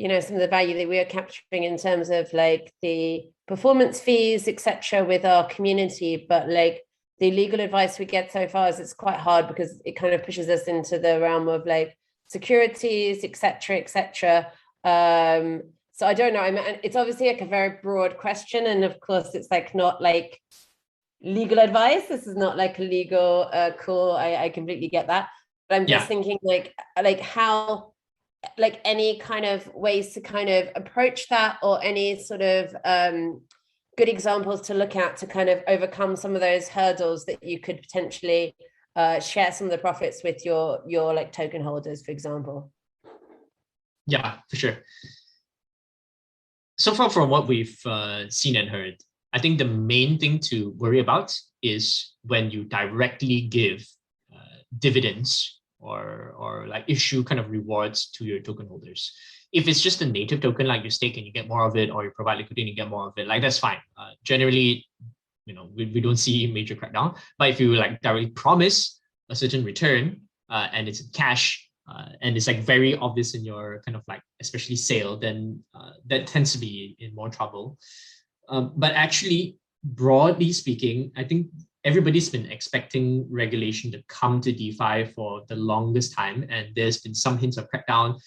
you 0.00 0.08
know 0.08 0.18
some 0.18 0.36
of 0.36 0.40
the 0.40 0.48
value 0.48 0.78
that 0.78 0.88
we 0.88 0.98
are 0.98 1.04
capturing 1.04 1.64
in 1.64 1.76
terms 1.76 2.08
of 2.08 2.32
like 2.32 2.72
the 2.80 3.22
performance 3.46 4.00
fees, 4.00 4.48
etc., 4.48 5.04
with 5.04 5.26
our 5.26 5.46
community. 5.48 6.24
But 6.26 6.48
like 6.48 6.80
the 7.18 7.30
legal 7.30 7.60
advice 7.60 7.98
we 7.98 8.06
get 8.06 8.32
so 8.32 8.48
far 8.48 8.68
is 8.68 8.80
it's 8.80 8.94
quite 8.94 9.20
hard 9.20 9.46
because 9.46 9.78
it 9.84 9.96
kind 9.96 10.14
of 10.14 10.24
pushes 10.24 10.48
us 10.48 10.62
into 10.62 10.98
the 10.98 11.20
realm 11.20 11.48
of 11.48 11.66
like 11.66 11.98
securities, 12.28 13.24
etc., 13.24 13.76
etc. 13.76 14.50
Um, 14.84 15.64
so 15.92 16.06
I 16.06 16.14
don't 16.14 16.32
know. 16.32 16.40
I 16.40 16.50
mean, 16.50 16.64
it's 16.82 16.96
obviously 16.96 17.26
like 17.26 17.42
a 17.42 17.56
very 17.58 17.76
broad 17.82 18.16
question, 18.16 18.66
and 18.66 18.84
of 18.84 18.98
course, 19.00 19.34
it's 19.34 19.50
like 19.50 19.74
not 19.74 20.00
like 20.00 20.40
legal 21.20 21.58
advice. 21.58 22.08
This 22.08 22.26
is 22.26 22.36
not 22.36 22.56
like 22.56 22.78
a 22.78 22.84
legal 22.84 23.50
uh, 23.52 23.72
call. 23.78 24.16
I, 24.16 24.44
I 24.44 24.48
completely 24.48 24.88
get 24.88 25.08
that, 25.08 25.28
but 25.68 25.74
I'm 25.74 25.86
just 25.86 26.04
yeah. 26.04 26.06
thinking 26.06 26.38
like 26.42 26.72
like 27.02 27.20
how 27.20 27.92
like 28.58 28.80
any 28.84 29.18
kind 29.18 29.44
of 29.44 29.72
ways 29.74 30.14
to 30.14 30.20
kind 30.20 30.48
of 30.48 30.68
approach 30.74 31.28
that 31.28 31.58
or 31.62 31.82
any 31.82 32.18
sort 32.18 32.40
of 32.40 32.74
um, 32.84 33.42
good 33.96 34.08
examples 34.08 34.62
to 34.62 34.74
look 34.74 34.96
at 34.96 35.16
to 35.18 35.26
kind 35.26 35.48
of 35.48 35.62
overcome 35.68 36.16
some 36.16 36.34
of 36.34 36.40
those 36.40 36.68
hurdles 36.68 37.26
that 37.26 37.42
you 37.42 37.60
could 37.60 37.82
potentially 37.82 38.54
uh, 38.96 39.20
share 39.20 39.52
some 39.52 39.66
of 39.66 39.70
the 39.70 39.78
profits 39.78 40.22
with 40.24 40.44
your 40.44 40.80
your 40.86 41.14
like 41.14 41.32
token 41.32 41.62
holders 41.62 42.02
for 42.02 42.10
example? 42.10 42.72
Yeah 44.06 44.38
for 44.48 44.56
sure. 44.56 44.78
So 46.78 46.94
far 46.94 47.10
from 47.10 47.28
what 47.28 47.46
we've 47.46 47.78
uh, 47.84 48.30
seen 48.30 48.56
and 48.56 48.68
heard 48.68 48.96
i 49.32 49.38
think 49.38 49.58
the 49.58 49.64
main 49.64 50.18
thing 50.18 50.38
to 50.38 50.70
worry 50.78 51.00
about 51.00 51.36
is 51.62 52.14
when 52.24 52.50
you 52.50 52.64
directly 52.64 53.42
give 53.42 53.86
uh, 54.34 54.58
dividends 54.78 55.59
or 55.80 56.34
or 56.36 56.68
like 56.68 56.84
issue 56.86 57.24
kind 57.24 57.40
of 57.40 57.50
rewards 57.50 58.10
to 58.10 58.24
your 58.24 58.40
token 58.40 58.66
holders. 58.66 59.12
If 59.52 59.66
it's 59.66 59.80
just 59.80 60.00
a 60.02 60.06
native 60.06 60.40
token 60.40 60.66
like 60.66 60.84
you 60.84 60.90
stake 60.90 61.16
and 61.16 61.26
you 61.26 61.32
get 61.32 61.48
more 61.48 61.66
of 61.66 61.76
it, 61.76 61.90
or 61.90 62.04
you 62.04 62.10
provide 62.10 62.38
liquidity 62.38 62.62
and 62.62 62.68
you 62.68 62.76
get 62.76 62.88
more 62.88 63.08
of 63.08 63.14
it, 63.16 63.26
like 63.26 63.42
that's 63.42 63.58
fine. 63.58 63.78
Uh, 63.98 64.10
generally, 64.22 64.86
you 65.46 65.54
know, 65.54 65.70
we, 65.74 65.86
we 65.86 66.00
don't 66.00 66.16
see 66.16 66.46
major 66.46 66.76
crackdown. 66.76 67.16
But 67.38 67.50
if 67.50 67.60
you 67.60 67.74
like 67.74 68.00
directly 68.00 68.30
promise 68.30 69.00
a 69.28 69.34
certain 69.34 69.64
return 69.64 70.20
uh, 70.48 70.68
and 70.72 70.88
it's 70.88 71.08
cash, 71.10 71.66
uh, 71.90 72.10
and 72.22 72.36
it's 72.36 72.46
like 72.46 72.60
very 72.60 72.94
obvious 72.96 73.34
in 73.34 73.44
your 73.44 73.82
kind 73.84 73.96
of 73.96 74.02
like 74.06 74.22
especially 74.40 74.76
sale, 74.76 75.16
then 75.16 75.60
uh, 75.74 75.90
that 76.06 76.28
tends 76.28 76.52
to 76.52 76.58
be 76.58 76.96
in 77.00 77.12
more 77.14 77.28
trouble. 77.28 77.76
Um, 78.48 78.72
but 78.76 78.92
actually, 78.92 79.56
broadly 79.82 80.52
speaking, 80.52 81.10
I 81.16 81.24
think 81.24 81.48
everybody's 81.84 82.28
been 82.28 82.46
expecting 82.50 83.26
regulation 83.30 83.90
to 83.92 84.02
come 84.08 84.40
to 84.40 84.52
DeFi 84.52 85.12
for 85.14 85.42
the 85.48 85.56
longest 85.56 86.14
time, 86.14 86.46
and 86.50 86.68
there's 86.74 87.00
been 87.00 87.14
some 87.14 87.38
hints 87.38 87.56
of 87.56 87.68
crackdown, 87.70 88.20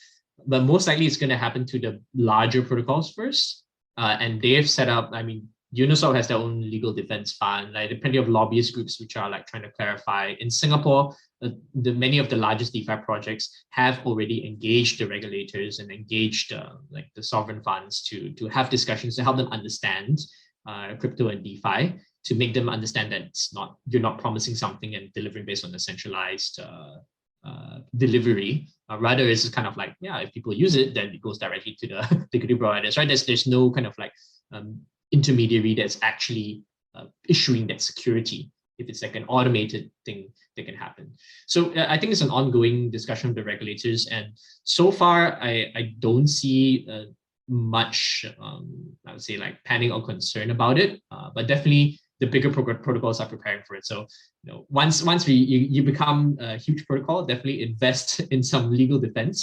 but 0.47 0.63
most 0.63 0.87
likely 0.87 1.05
it's 1.05 1.17
going 1.17 1.29
to 1.29 1.37
happen 1.37 1.65
to 1.67 1.79
the 1.79 2.01
larger 2.15 2.61
protocols 2.61 3.11
first. 3.11 3.63
Uh, 3.97 4.17
and 4.19 4.41
they've 4.41 4.69
set 4.69 4.89
up, 4.89 5.11
I 5.13 5.21
mean, 5.21 5.47
Uniswap 5.75 6.15
has 6.15 6.27
their 6.27 6.37
own 6.37 6.61
legal 6.61 6.93
defense 6.93 7.33
fund, 7.33 7.73
like 7.73 8.01
plenty 8.01 8.17
of 8.17 8.29
lobbyist 8.29 8.73
groups 8.73 8.99
which 8.99 9.17
are 9.17 9.29
like 9.29 9.47
trying 9.47 9.63
to 9.63 9.71
clarify. 9.71 10.33
In 10.39 10.49
Singapore, 10.49 11.15
uh, 11.43 11.49
the 11.73 11.93
many 11.93 12.19
of 12.19 12.29
the 12.29 12.35
largest 12.35 12.73
DeFi 12.73 12.97
projects 12.97 13.65
have 13.69 13.99
already 14.05 14.45
engaged 14.45 14.99
the 14.99 15.07
regulators 15.07 15.79
and 15.79 15.91
engaged 15.91 16.53
uh, 16.53 16.73
like 16.91 17.07
the 17.15 17.23
sovereign 17.23 17.61
funds 17.63 18.03
to 18.03 18.31
to 18.33 18.47
have 18.47 18.69
discussions 18.69 19.15
to 19.15 19.23
help 19.23 19.37
them 19.37 19.47
understand 19.47 20.19
uh, 20.67 20.95
crypto 20.99 21.29
and 21.29 21.43
DeFi 21.43 21.99
to 22.25 22.35
make 22.35 22.53
them 22.53 22.69
understand 22.69 23.11
that 23.11 23.21
it's 23.21 23.53
not 23.53 23.77
you're 23.87 24.01
not 24.01 24.17
promising 24.17 24.55
something 24.55 24.95
and 24.95 25.11
delivering 25.13 25.45
based 25.45 25.65
on 25.65 25.75
a 25.75 25.79
centralized 25.79 26.59
uh, 26.59 26.97
uh, 27.45 27.79
delivery. 27.97 28.67
Uh, 28.89 28.97
rather, 28.99 29.27
it's 29.27 29.47
kind 29.49 29.67
of 29.67 29.75
like 29.75 29.95
yeah, 29.99 30.19
if 30.19 30.33
people 30.33 30.53
use 30.53 30.75
it, 30.75 30.93
then 30.93 31.07
it 31.07 31.21
goes 31.21 31.37
directly 31.37 31.75
to 31.79 31.87
the 31.87 32.27
liquidity 32.33 32.55
providers. 32.55 32.97
Right? 32.97 33.07
There's 33.07 33.25
there's 33.25 33.47
no 33.47 33.71
kind 33.71 33.87
of 33.87 33.97
like 33.97 34.13
um, 34.51 34.79
intermediary 35.11 35.75
that's 35.75 35.99
actually 36.01 36.63
uh, 36.95 37.05
issuing 37.27 37.67
that 37.67 37.81
security 37.81 38.51
if 38.79 38.89
it's 38.89 39.03
like 39.03 39.15
an 39.15 39.25
automated 39.25 39.91
thing 40.05 40.29
that 40.55 40.65
can 40.65 40.75
happen. 40.75 41.11
So 41.47 41.73
uh, 41.75 41.85
I 41.89 41.97
think 41.97 42.11
it's 42.11 42.21
an 42.21 42.31
ongoing 42.31 42.89
discussion 42.89 43.29
with 43.29 43.35
the 43.35 43.43
regulators. 43.43 44.07
And 44.07 44.33
so 44.63 44.91
far, 44.91 45.37
I, 45.41 45.71
I 45.75 45.93
don't 45.99 46.27
see 46.27 46.87
uh, 46.91 47.03
much, 47.47 48.25
um, 48.41 48.95
I 49.05 49.11
would 49.11 49.21
say 49.21 49.37
like 49.37 49.63
panic 49.63 49.91
or 49.91 50.03
concern 50.03 50.49
about 50.49 50.79
it, 50.79 50.99
but 51.35 51.47
definitely 51.47 51.99
the 52.23 52.31
bigger 52.31 52.49
pro 52.49 52.63
protocols 52.63 53.19
are 53.19 53.27
preparing 53.27 53.61
for 53.67 53.75
it. 53.75 53.85
So 53.85 54.07
you 54.43 54.47
know, 54.51 54.65
once 54.69 55.03
once 55.03 55.27
we 55.27 55.33
you, 55.33 55.59
you 55.59 55.83
become 55.83 56.37
a 56.39 56.57
huge 56.57 56.87
protocol, 56.87 57.25
definitely 57.25 57.63
invest 57.63 58.19
in 58.31 58.41
some 58.41 58.71
legal 58.71 58.97
defense. 58.97 59.37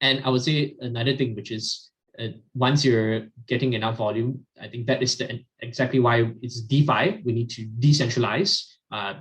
And 0.00 0.24
I 0.24 0.30
would 0.30 0.42
say 0.42 0.74
another 0.80 1.14
thing, 1.14 1.36
which 1.36 1.50
is 1.52 1.90
uh, 2.18 2.28
once 2.54 2.84
you're 2.84 3.28
getting 3.46 3.74
enough 3.74 3.96
volume, 3.96 4.46
I 4.60 4.68
think 4.68 4.86
that 4.86 5.02
is 5.02 5.16
the, 5.18 5.44
exactly 5.60 6.00
why 6.00 6.32
it's 6.40 6.62
DeFi. 6.62 7.22
We 7.24 7.32
need 7.32 7.50
to 7.50 7.66
decentralize. 7.78 8.64
Uh, 8.90 9.14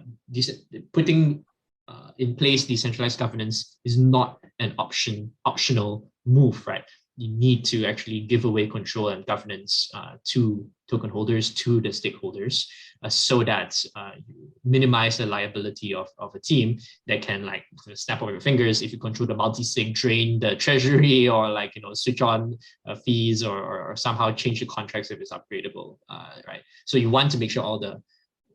putting 0.91 1.45
uh, 1.87 2.11
in 2.17 2.35
place 2.35 2.65
decentralized 2.65 3.19
governance 3.19 3.77
is 3.85 3.97
not 3.97 4.39
an 4.59 4.73
option 4.77 5.31
optional 5.45 6.09
move, 6.25 6.65
right? 6.65 6.83
You 7.17 7.29
need 7.29 7.65
to 7.65 7.85
actually 7.85 8.21
give 8.21 8.45
away 8.45 8.67
control 8.67 9.09
and 9.09 9.25
governance 9.25 9.89
uh, 9.93 10.15
to 10.31 10.67
token 10.91 11.09
holders, 11.09 11.53
to 11.53 11.81
the 11.81 11.89
stakeholders 11.89 12.67
uh, 13.03 13.09
so 13.09 13.43
that 13.43 13.83
uh, 13.95 14.11
you 14.27 14.49
minimize 14.63 15.17
the 15.17 15.25
liability 15.25 15.93
of, 15.93 16.07
of 16.19 16.35
a 16.35 16.39
team 16.39 16.77
that 17.07 17.21
can 17.21 17.45
like 17.45 17.63
snap 17.93 18.21
over 18.21 18.31
your 18.31 18.41
fingers 18.41 18.81
if 18.81 18.91
you 18.91 18.99
control 18.99 19.25
the 19.25 19.33
multi-sig, 19.33 19.95
drain 19.95 20.39
the 20.39 20.55
treasury 20.55 21.27
or 21.35 21.49
like, 21.49 21.75
you 21.75 21.81
know, 21.81 21.93
switch 21.93 22.21
on 22.21 22.57
uh, 22.87 22.95
fees 22.95 23.43
or, 23.43 23.57
or, 23.57 23.91
or, 23.91 23.95
somehow 23.95 24.31
change 24.31 24.59
the 24.59 24.65
contracts 24.65 25.11
if 25.11 25.19
it's 25.19 25.31
upgradable, 25.31 25.97
uh, 26.09 26.33
right? 26.47 26.61
So 26.85 26.97
you 26.97 27.09
want 27.09 27.31
to 27.31 27.37
make 27.37 27.51
sure 27.51 27.63
all 27.63 27.79
the 27.79 28.01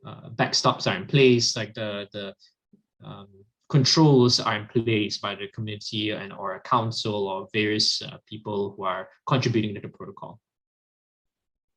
uh, 0.06 0.28
backstops 0.36 0.90
are 0.90 0.96
in 0.96 1.06
place, 1.06 1.56
like 1.56 1.74
the, 1.74 2.06
the 2.12 2.34
um, 3.04 3.28
controls 3.68 4.38
are 4.38 4.56
in 4.56 4.66
place 4.66 5.18
by 5.18 5.34
the 5.34 5.48
community 5.48 6.10
and 6.10 6.32
or 6.32 6.54
a 6.54 6.60
council 6.60 7.26
or 7.26 7.48
various 7.52 8.00
uh, 8.02 8.18
people 8.26 8.74
who 8.76 8.84
are 8.84 9.08
contributing 9.26 9.74
to 9.74 9.80
the 9.80 9.88
protocol. 9.88 10.40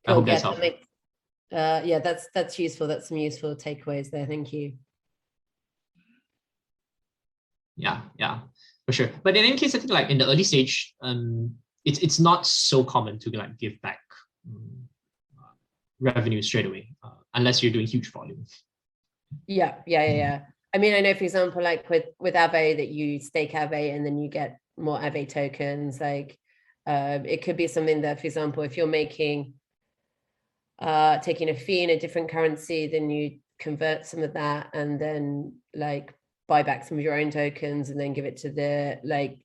I 0.06 0.14
hope 0.14 0.26
that's 0.26 0.42
helpful 0.42 0.70
uh, 1.52 1.82
yeah, 1.84 1.98
that's 1.98 2.28
that's 2.32 2.58
useful. 2.58 2.86
That's 2.86 3.08
some 3.08 3.16
useful 3.16 3.56
takeaways 3.56 4.10
there. 4.10 4.26
Thank 4.26 4.52
you. 4.52 4.74
Yeah, 7.76 8.02
yeah, 8.18 8.40
for 8.86 8.92
sure. 8.92 9.10
But 9.24 9.36
in 9.36 9.44
any 9.44 9.56
case, 9.56 9.74
I 9.74 9.78
think 9.78 9.90
like 9.90 10.10
in 10.10 10.18
the 10.18 10.26
early 10.26 10.44
stage, 10.44 10.94
um, 11.02 11.54
it's 11.84 11.98
it's 12.00 12.20
not 12.20 12.46
so 12.46 12.84
common 12.84 13.18
to 13.20 13.30
like 13.30 13.58
give 13.58 13.80
back 13.82 14.00
um, 14.48 14.88
revenue 15.98 16.42
straight 16.42 16.66
away 16.66 16.94
uh, 17.02 17.10
unless 17.34 17.62
you're 17.62 17.72
doing 17.72 17.86
huge 17.86 18.12
volume. 18.12 18.44
Yeah, 19.46 19.76
yeah, 19.86 20.04
yeah, 20.04 20.12
yeah. 20.12 20.40
I 20.72 20.78
mean, 20.78 20.94
I 20.94 21.00
know, 21.00 21.14
for 21.14 21.24
example, 21.24 21.62
like 21.62 21.88
with 21.90 22.04
with 22.20 22.34
Aave, 22.34 22.76
that 22.76 22.88
you 22.88 23.18
stake 23.18 23.52
Aave 23.52 23.94
and 23.94 24.06
then 24.06 24.18
you 24.18 24.28
get 24.28 24.60
more 24.76 25.00
Aave 25.00 25.28
tokens. 25.28 26.00
Like, 26.00 26.38
uh, 26.86 27.18
it 27.24 27.42
could 27.42 27.56
be 27.56 27.66
something 27.66 28.02
that, 28.02 28.20
for 28.20 28.26
example, 28.26 28.62
if 28.62 28.76
you're 28.76 28.86
making 28.86 29.54
uh, 30.80 31.18
taking 31.18 31.50
a 31.50 31.54
fee 31.54 31.82
in 31.82 31.90
a 31.90 31.98
different 31.98 32.30
currency, 32.30 32.86
then 32.86 33.10
you 33.10 33.38
convert 33.58 34.06
some 34.06 34.22
of 34.22 34.32
that 34.32 34.70
and 34.72 35.00
then 35.00 35.52
like 35.74 36.14
buy 36.48 36.62
back 36.62 36.84
some 36.84 36.98
of 36.98 37.04
your 37.04 37.18
own 37.18 37.30
tokens 37.30 37.90
and 37.90 38.00
then 38.00 38.12
give 38.12 38.24
it 38.24 38.36
to 38.38 38.50
the 38.50 38.98
like 39.04 39.38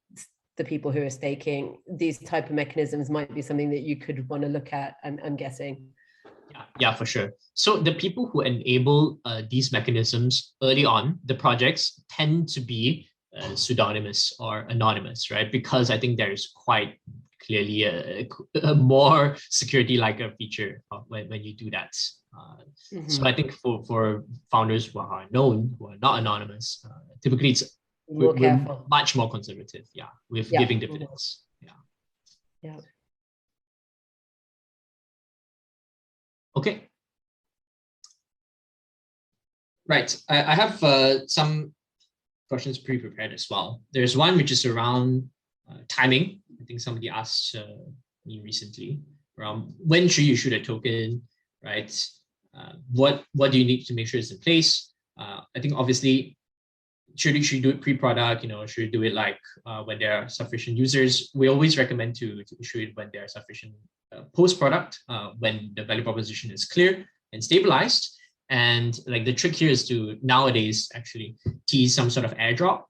the 0.57 0.63
people 0.63 0.91
who 0.91 1.03
are 1.03 1.09
staking. 1.09 1.77
These 1.87 2.19
type 2.19 2.45
of 2.45 2.55
mechanisms 2.55 3.09
might 3.09 3.33
be 3.33 3.41
something 3.41 3.69
that 3.71 3.81
you 3.81 3.97
could 3.97 4.27
want 4.29 4.43
to 4.43 4.49
look 4.49 4.71
at. 4.73 4.95
I'm, 5.03 5.19
I'm 5.23 5.35
guessing. 5.35 5.89
Yeah, 6.51 6.63
yeah, 6.79 6.93
for 6.95 7.05
sure. 7.05 7.33
So 7.53 7.77
the 7.77 7.93
people 7.93 8.27
who 8.27 8.41
enable 8.41 9.19
uh, 9.25 9.41
these 9.49 9.71
mechanisms 9.73 10.53
early 10.63 10.85
on, 10.85 11.19
the 11.25 11.35
projects 11.35 12.01
tend 12.09 12.47
to 12.49 12.61
be 12.61 13.09
uh, 13.37 13.55
pseudonymous 13.55 14.33
or 14.39 14.59
anonymous, 14.69 15.29
right? 15.29 15.51
Because 15.51 15.89
I 15.89 15.99
think 15.99 16.17
there's 16.17 16.53
quite 16.55 16.99
clearly 17.39 17.83
a, 17.83 18.27
a 18.63 18.75
more 18.75 19.37
security 19.49 19.97
like 19.97 20.19
a 20.19 20.31
feature 20.37 20.81
when, 21.07 21.29
when 21.29 21.43
you 21.43 21.55
do 21.55 21.69
that. 21.71 21.91
Uh, 22.37 22.63
mm 22.91 23.01
-hmm. 23.01 23.09
So 23.09 23.17
mm-hmm. 23.17 23.27
I 23.27 23.33
think 23.33 23.51
for, 23.51 23.85
for 23.85 24.23
founders 24.51 24.87
who 24.87 24.99
are 24.99 25.27
known, 25.29 25.75
who 25.79 25.89
are 25.89 25.99
not 25.99 26.19
anonymous, 26.19 26.85
uh, 26.85 27.15
typically 27.23 27.49
it's 27.49 27.63
more 28.09 28.33
we're, 28.33 28.35
we're 28.39 28.77
much 28.87 29.15
more 29.15 29.29
conservative, 29.29 29.85
yeah, 29.93 30.11
with 30.29 30.51
yeah. 30.51 30.59
giving 30.59 30.79
dividends. 30.79 31.43
Yeah. 31.61 31.79
Yeah. 32.61 32.79
Okay. 36.55 36.89
Right, 39.87 40.17
I, 40.29 40.37
I 40.43 40.55
have 40.55 40.83
uh, 40.83 41.27
some 41.27 41.73
questions 42.49 42.77
pre-prepared 42.79 43.33
as 43.33 43.47
well. 43.49 43.81
There's 43.91 44.17
one 44.17 44.35
which 44.37 44.51
is 44.51 44.65
around 44.65 45.09
uh, 45.19 45.34
timing 45.87 46.41
I 46.61 46.65
think 46.65 46.79
somebody 46.79 47.09
asked 47.09 47.55
uh, 47.55 47.77
me 48.25 48.41
recently 48.43 48.99
around 49.37 49.73
when 49.77 50.07
should 50.07 50.23
you 50.23 50.35
shoot 50.35 50.53
a 50.53 50.61
token, 50.63 51.21
right? 51.63 51.91
Uh, 52.57 52.73
what 52.91 53.23
what 53.33 53.51
do 53.51 53.59
you 53.59 53.65
need 53.65 53.85
to 53.85 53.93
make 53.93 54.07
sure 54.07 54.19
it's 54.19 54.31
in 54.31 54.39
place? 54.39 54.93
Uh, 55.19 55.41
I 55.55 55.59
think 55.59 55.73
obviously 55.75 56.37
should 57.15 57.35
you 57.35 57.43
should 57.43 57.57
you 57.57 57.61
do 57.61 57.69
it 57.69 57.81
pre-product, 57.81 58.43
you 58.43 58.49
know, 58.49 58.65
should 58.65 58.85
you 58.85 58.91
do 58.91 59.03
it 59.03 59.13
like 59.13 59.39
uh, 59.65 59.83
when 59.83 59.99
there 59.99 60.13
are 60.13 60.29
sufficient 60.29 60.77
users? 60.77 61.31
We 61.35 61.47
always 61.49 61.77
recommend 61.77 62.15
to, 62.15 62.43
to 62.43 62.55
issue 62.59 62.79
it 62.79 62.95
when 62.95 63.09
there 63.13 63.23
are 63.23 63.27
sufficient 63.27 63.73
uh, 64.15 64.23
post-product, 64.33 64.99
uh, 65.07 65.31
when 65.39 65.71
the 65.75 65.83
value 65.83 66.03
proposition 66.03 66.51
is 66.51 66.65
clear 66.65 67.05
and 67.31 67.43
stabilized. 67.43 68.17
And 68.49 68.99
like 69.07 69.25
the 69.25 69.33
trick 69.33 69.55
here 69.55 69.69
is 69.69 69.87
to 69.87 70.17
nowadays 70.21 70.89
actually 70.93 71.37
tease 71.67 71.95
some 71.95 72.09
sort 72.09 72.25
of 72.25 72.35
airdrop 72.35 72.83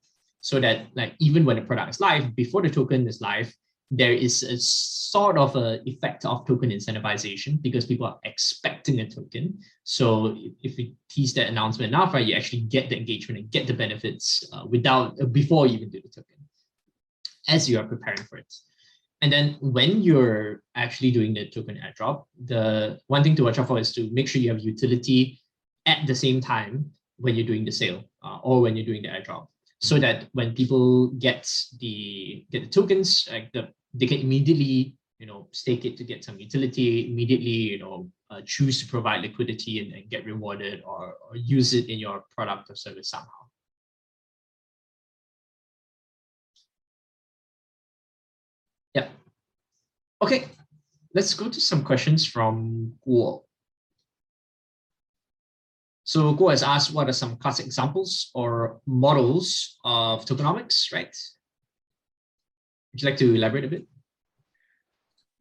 so 0.46 0.60
that 0.60 0.86
like 0.94 1.16
even 1.20 1.44
when 1.44 1.56
the 1.56 1.64
product 1.64 1.90
is 1.90 2.00
live, 2.00 2.36
before 2.36 2.62
the 2.62 2.70
token 2.70 3.08
is 3.08 3.20
live, 3.20 3.52
there 3.90 4.14
is 4.14 4.44
a 4.44 4.60
sort 4.60 5.40
of 5.40 5.56
a 5.56 5.82
effect 5.90 6.24
of 6.24 6.46
token 6.46 6.70
incentivization 6.70 7.60
because 7.64 7.88
people 7.88 8.06
are 8.06 8.20
expecting 8.26 9.00
a 9.00 9.10
token. 9.10 9.58
So 9.86 10.38
if 10.62 10.78
we 10.78 10.94
tease 11.10 11.34
that 11.34 11.48
announcement 11.48 11.92
enough, 11.92 12.14
right, 12.14 12.24
you 12.24 12.36
actually 12.36 12.62
get 12.62 12.90
the 12.90 12.98
engagement 12.98 13.40
and 13.40 13.50
get 13.50 13.66
the 13.66 13.74
benefits 13.74 14.48
uh, 14.54 14.66
without 14.68 15.20
uh, 15.20 15.26
before 15.26 15.66
you 15.66 15.78
even 15.78 15.90
do 15.90 16.00
the 16.00 16.10
token, 16.10 16.38
as 17.48 17.68
you 17.68 17.80
are 17.80 17.88
preparing 17.88 18.22
for 18.30 18.38
it. 18.38 18.54
And 19.24 19.34
then 19.34 19.58
when 19.62 20.04
you're 20.04 20.62
actually 20.76 21.10
doing 21.10 21.34
the 21.34 21.50
token 21.50 21.82
airdrop, 21.84 22.26
the 22.46 23.00
one 23.08 23.24
thing 23.24 23.36
to 23.38 23.46
watch 23.46 23.58
out 23.58 23.68
for 23.68 23.80
is 23.80 23.92
to 23.94 24.12
make 24.12 24.28
sure 24.28 24.40
you 24.40 24.52
have 24.52 24.60
utility 24.60 25.42
at 25.88 26.06
the 26.06 26.14
same 26.14 26.40
time 26.40 26.92
when 27.18 27.34
you're 27.34 27.48
doing 27.48 27.66
the 27.66 27.72
sale 27.72 28.04
uh, 28.24 28.38
or 28.44 28.62
when 28.62 28.76
you're 28.76 28.86
doing 28.86 29.02
the 29.02 29.08
airdrop 29.08 29.48
so 29.86 30.00
that 30.00 30.26
when 30.34 30.56
people 30.56 31.10
get 31.22 31.48
the 31.80 32.44
get 32.52 32.64
the 32.64 32.70
tokens, 32.70 33.30
like 33.32 33.52
the 33.54 33.70
they 33.94 34.08
can 34.08 34.20
immediately 34.20 34.98
you 35.20 35.28
know 35.28 35.48
stake 35.52 35.86
it 35.86 35.96
to 35.98 36.04
get 36.04 36.24
some 36.24 36.40
utility, 36.40 37.08
immediately 37.12 37.78
you 37.78 37.80
know 37.80 38.10
uh, 38.32 38.42
choose 38.44 38.82
to 38.82 38.88
provide 38.88 39.22
liquidity 39.22 39.80
and, 39.80 39.94
and 39.94 40.10
get 40.10 40.26
rewarded 40.26 40.82
or, 40.84 41.14
or 41.30 41.36
use 41.36 41.76
it 41.76 41.88
in 41.88 42.00
your 42.00 42.24
product 42.36 42.70
or 42.70 42.76
service 42.76 43.10
somehow. 43.10 43.46
Yeah. 48.96 49.10
Okay, 50.22 50.46
let's 51.14 51.36
go 51.36 51.48
to 51.48 51.62
some 51.62 51.84
questions 51.84 52.26
from 52.26 52.94
Guo. 53.08 53.45
So 56.06 56.34
Guo 56.34 56.52
has 56.52 56.64
asked 56.64 56.94
what 56.94 57.10
are 57.10 57.14
some 57.14 57.36
classic 57.36 57.66
examples 57.66 58.32
or 58.34 58.80
models 58.86 59.78
of 59.84 60.26
tokenomics, 60.26 60.94
right? 60.94 61.14
would 62.96 63.02
you 63.02 63.10
like 63.10 63.18
to 63.18 63.36
elaborate 63.36 63.66
a 63.66 63.68
bit? 63.68 63.86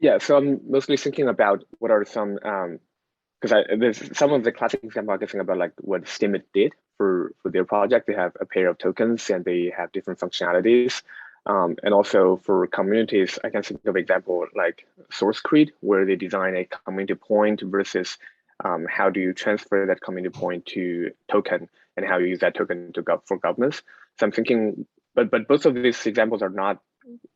Yeah, 0.01 0.19
so 0.19 0.37
I'm 0.37 0.61
mostly 0.69 0.97
thinking 0.97 1.29
about 1.29 1.63
what 1.79 1.93
are 1.93 2.05
some 2.05 2.35
because 2.35 3.53
um, 3.53 3.79
there's 3.79 4.19
some 4.19 4.33
of 4.33 4.43
the 4.43 4.51
classic 4.51 4.83
example 4.83 5.15
I'm 5.15 5.21
guessing 5.21 5.39
about 5.39 5.59
like 5.59 5.73
what 5.79 6.03
Steemit 6.05 6.43
did 6.53 6.73
for 6.99 7.33
for 7.41 7.51
their 7.53 7.65
project. 7.65 8.09
They 8.09 8.15
have 8.15 8.33
a 8.41 8.45
pair 8.45 8.69
of 8.69 8.79
tokens 8.79 9.31
and 9.31 9.45
they 9.45 9.73
have 9.77 9.93
different 9.93 10.19
functionalities. 10.19 11.03
Um, 11.47 11.77
and 11.85 11.95
also 11.95 12.41
for 12.43 12.67
communities, 12.67 13.39
I 13.45 13.51
can 13.51 13.63
think 13.63 13.85
of 13.85 13.97
example 13.97 14.47
like 14.57 14.85
SourceCred, 15.13 15.71
where 15.81 16.05
they 16.05 16.17
design 16.17 16.57
a 16.57 16.65
community 16.65 17.15
point 17.15 17.61
versus 17.61 18.19
um, 18.63 18.87
how 18.89 19.11
do 19.11 19.21
you 19.21 19.33
transfer 19.33 19.87
that 19.87 20.01
community 20.01 20.37
point 20.37 20.67
to 20.67 21.11
token 21.31 21.69
and 21.97 22.07
how 22.07 22.19
you 22.19 22.27
use 22.27 22.41
that 22.41 22.55
token 22.55 22.93
to 22.93 23.05
for 23.27 23.39
governance. 23.39 23.83
So 24.19 24.27
I'm 24.27 24.33
thinking, 24.33 24.87
but 25.15 25.31
but 25.31 25.49
both 25.49 25.67
of 25.67 25.75
these 25.75 26.07
examples 26.07 26.43
are 26.43 26.51
not 26.51 26.79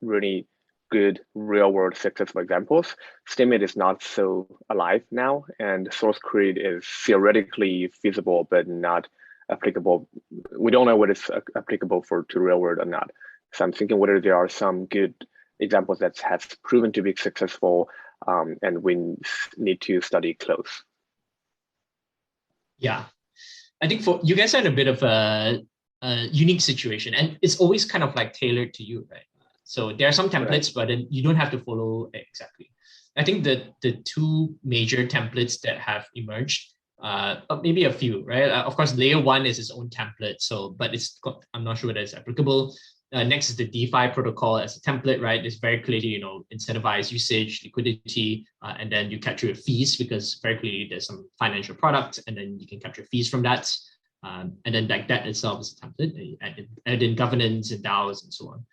really 0.01 0.47
good 0.91 1.21
real 1.35 1.71
world 1.71 1.97
successful 1.97 2.41
examples. 2.41 2.97
Steemit 3.29 3.63
is 3.63 3.77
not 3.77 4.03
so 4.03 4.47
alive 4.71 5.03
now, 5.11 5.45
and 5.59 5.91
SourceCred 5.91 6.57
is 6.57 6.87
theoretically 7.05 7.93
feasible 8.03 8.47
but 8.51 8.67
not 8.67 9.09
applicable. 9.51 10.09
We 10.59 10.71
don't 10.71 10.87
know 10.87 10.97
what 10.97 11.11
is 11.11 11.31
applicable 11.57 12.03
for 12.03 12.25
to 12.31 12.41
real 12.41 12.59
world 12.59 12.79
or 12.81 12.85
not. 12.85 13.11
So 13.53 13.65
I'm 13.65 13.73
thinking 13.73 13.99
whether 13.99 14.21
there 14.21 14.37
are 14.37 14.49
some 14.49 14.87
good 14.87 15.15
examples 15.61 15.99
that 15.99 16.19
have 16.19 16.47
proven 16.63 16.93
to 16.93 17.03
be 17.03 17.15
successful 17.17 17.89
um, 18.27 18.57
and 18.63 18.83
we 18.83 19.17
need 19.57 19.81
to 19.83 20.01
study 20.01 20.35
close. 20.35 20.85
Yeah, 22.79 23.05
I 23.83 23.89
think 23.89 24.03
for 24.03 24.21
you 24.23 24.35
guys 24.35 24.55
are 24.55 24.61
in 24.61 24.67
a 24.67 24.73
bit 24.73 24.89
of 24.89 25.03
a, 25.03 25.61
a, 26.03 26.15
unique 26.31 26.61
situation 26.61 27.15
and 27.15 27.39
it's 27.43 27.57
always 27.59 27.85
kind 27.85 28.05
of 28.05 28.15
like 28.15 28.33
tailored 28.33 28.75
to 28.75 28.85
you, 28.85 29.07
right? 29.11 29.23
So 29.65 29.93
there 29.93 30.09
are 30.09 30.13
some 30.13 30.31
templates, 30.31 30.69
right. 30.69 30.75
but 30.75 30.89
then 30.89 31.07
you 31.11 31.23
don't 31.23 31.37
have 31.37 31.51
to 31.51 31.59
follow 31.59 32.11
exactly. 32.15 32.71
I 33.17 33.25
think 33.25 33.45
that 33.45 33.75
the 33.83 33.93
two 34.05 34.55
major 34.65 35.07
templates 35.07 35.61
that 35.61 35.79
have 35.79 36.07
emerged, 36.15 36.73
uh, 37.03 37.37
maybe 37.63 37.85
a 37.85 37.93
few, 37.93 38.25
right? 38.25 38.49
Uh, 38.51 38.63
of 38.63 38.77
course, 38.77 38.95
layer 38.95 39.21
one 39.21 39.45
is 39.45 39.59
its 39.59 39.71
own 39.71 39.91
template. 39.91 40.37
So, 40.39 40.71
but 40.71 40.95
it's 40.95 41.21
I'm 41.53 41.65
not 41.65 41.79
sure 41.79 41.89
whether 41.89 42.01
it's 42.01 42.15
applicable. 42.15 42.75
Uh, 43.13 43.25
next 43.25 43.49
is 43.49 43.57
the 43.57 43.67
DeFi 43.67 44.09
protocol 44.09 44.59
as 44.59 44.77
a 44.77 44.81
template, 44.81 45.23
right? 45.23 45.45
It's 45.45 45.57
very 45.57 45.81
clearly, 45.81 46.09
you 46.09 46.21
know, 46.21 46.45
incentivize 46.53 47.11
usage, 47.11 47.63
liquidity, 47.65 48.47
uh, 48.61 48.75
and 48.79 48.93
then 48.93 49.11
you 49.11 49.19
capture 49.19 49.55
fees 49.55 49.97
because 49.97 50.39
very 50.43 50.59
clearly 50.59 50.87
there's 50.91 51.07
some 51.07 51.27
financial 51.39 51.75
product, 51.75 52.21
and 52.27 52.37
then 52.37 52.59
you 52.61 52.67
can 52.67 52.81
capture 52.81 53.05
fees 53.05 53.31
from 53.31 53.43
that. 53.43 53.75
Um, 54.23 54.59
and 54.67 54.75
then 54.75 54.89
like 54.89 55.09
that 55.09 55.27
itself 55.27 55.61
is 55.61 55.79
a 55.81 55.87
template, 55.87 56.37
add 56.43 56.59
in, 56.59 56.69
add 56.87 57.03
in 57.03 57.15
governance 57.15 57.71
and 57.71 57.83
DAOs 57.83 58.25
and 58.25 58.35
so 58.35 58.49
on. 58.49 58.67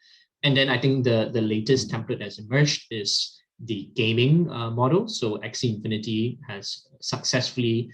And 0.43 0.55
then 0.57 0.69
I 0.69 0.79
think 0.79 1.05
the, 1.05 1.29
the 1.31 1.41
latest 1.41 1.89
template 1.89 2.19
that's 2.19 2.39
emerged 2.39 2.87
is 2.91 3.39
the 3.63 3.89
gaming 3.95 4.49
uh, 4.49 4.69
model. 4.71 5.07
So 5.07 5.37
Axie 5.37 5.75
Infinity 5.75 6.39
has 6.47 6.87
successfully 6.99 7.89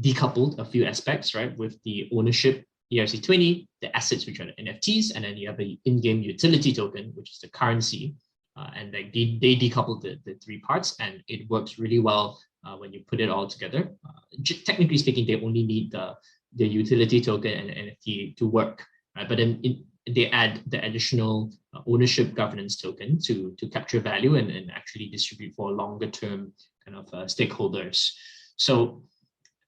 decoupled 0.00 0.58
a 0.58 0.64
few 0.64 0.84
aspects, 0.84 1.34
right, 1.34 1.56
with 1.56 1.80
the 1.84 2.08
ownership 2.12 2.64
ERC20, 2.92 3.66
the 3.82 3.94
assets, 3.96 4.26
which 4.26 4.40
are 4.40 4.46
the 4.46 4.62
NFTs, 4.62 5.12
and 5.14 5.24
then 5.24 5.36
you 5.36 5.48
have 5.48 5.56
the 5.56 5.78
in-game 5.84 6.22
utility 6.22 6.72
token, 6.72 7.12
which 7.14 7.30
is 7.32 7.38
the 7.38 7.48
currency. 7.48 8.14
Uh, 8.56 8.70
and 8.74 8.92
they, 8.92 9.10
they, 9.12 9.38
they 9.40 9.54
decouple 9.56 10.00
the, 10.00 10.18
the 10.24 10.34
three 10.42 10.58
parts 10.60 10.96
and 10.98 11.22
it 11.28 11.48
works 11.50 11.78
really 11.78 11.98
well 11.98 12.40
uh, 12.64 12.74
when 12.74 12.90
you 12.90 13.02
put 13.06 13.20
it 13.20 13.28
all 13.28 13.46
together. 13.46 13.90
Uh, 14.08 14.54
technically 14.64 14.96
speaking, 14.96 15.26
they 15.26 15.44
only 15.44 15.62
need 15.62 15.92
the, 15.92 16.14
the 16.54 16.66
utility 16.66 17.20
token 17.20 17.52
and 17.52 17.70
NFT 17.70 18.34
to 18.38 18.46
work, 18.46 18.82
right? 19.14 19.28
But 19.28 19.36
then 19.38 19.60
in, 19.62 19.84
they 20.08 20.30
add 20.30 20.62
the 20.66 20.82
additional 20.84 21.52
uh, 21.74 21.80
ownership 21.86 22.34
governance 22.34 22.80
token 22.80 23.18
to, 23.24 23.54
to 23.58 23.68
capture 23.68 24.00
value 24.00 24.36
and, 24.36 24.50
and 24.50 24.70
actually 24.70 25.08
distribute 25.08 25.54
for 25.54 25.72
longer 25.72 26.08
term 26.08 26.52
kind 26.84 26.96
of 26.96 27.06
uh, 27.12 27.24
stakeholders. 27.24 28.12
So 28.56 29.02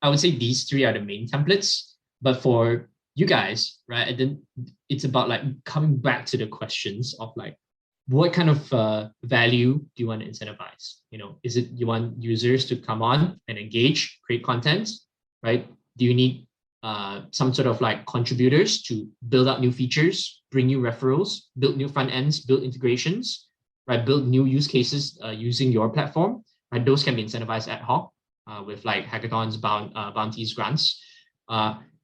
I 0.01 0.09
would 0.09 0.21
say 0.21 0.31
these 0.31 0.65
three 0.65 0.85
are 0.85 0.93
the 0.93 1.01
main 1.01 1.29
templates, 1.29 1.93
but 2.23 2.41
for 2.41 2.89
you 3.19 3.27
guys, 3.27 3.79
right? 3.89 4.07
And 4.09 4.19
then 4.19 4.43
it's 4.89 5.03
about 5.03 5.29
like 5.29 5.43
coming 5.65 5.97
back 5.97 6.25
to 6.27 6.37
the 6.37 6.47
questions 6.47 7.17
of 7.19 7.33
like, 7.35 7.57
what 8.07 8.33
kind 8.33 8.49
of 8.49 8.73
uh, 8.73 9.09
value 9.25 9.75
do 9.75 9.97
you 9.97 10.07
want 10.07 10.23
to 10.23 10.29
incentivize? 10.29 11.03
You 11.11 11.19
know, 11.19 11.39
is 11.43 11.57
it 11.57 11.67
you 11.75 11.87
want 11.87 12.23
users 12.23 12.65
to 12.67 12.77
come 12.77 13.03
on 13.03 13.41
and 13.49 13.59
engage, 13.59 14.19
create 14.25 14.45
content, 14.45 14.89
right? 15.43 15.69
Do 15.99 16.05
you 16.05 16.15
need 16.15 16.47
uh, 16.85 17.23
some 17.33 17.53
sort 17.53 17.67
of 17.67 17.81
like 17.81 18.07
contributors 18.07 18.83
to 18.83 19.09
build 19.29 19.49
out 19.49 19.61
new 19.61 19.73
features, 19.73 20.43
bring 20.53 20.67
new 20.67 20.81
referrals, 20.81 21.41
build 21.59 21.77
new 21.77 21.89
front 21.89 22.13
ends, 22.13 22.41
build 22.41 22.63
integrations, 22.63 23.49
right? 23.89 24.07
Build 24.07 24.29
new 24.29 24.45
use 24.45 24.69
cases 24.69 25.19
uh, 25.25 25.31
using 25.31 25.73
your 25.73 25.91
platform, 25.91 26.45
right? 26.71 26.85
Those 26.85 27.03
can 27.03 27.17
be 27.17 27.25
incentivized 27.25 27.67
ad 27.67 27.81
hoc 27.81 28.13
uh, 28.47 28.63
with 28.65 28.85
like 28.85 29.07
hackathons, 29.07 29.61
bound, 29.61 29.91
uh, 29.97 30.13
bounties, 30.13 30.55
grants. 30.55 31.03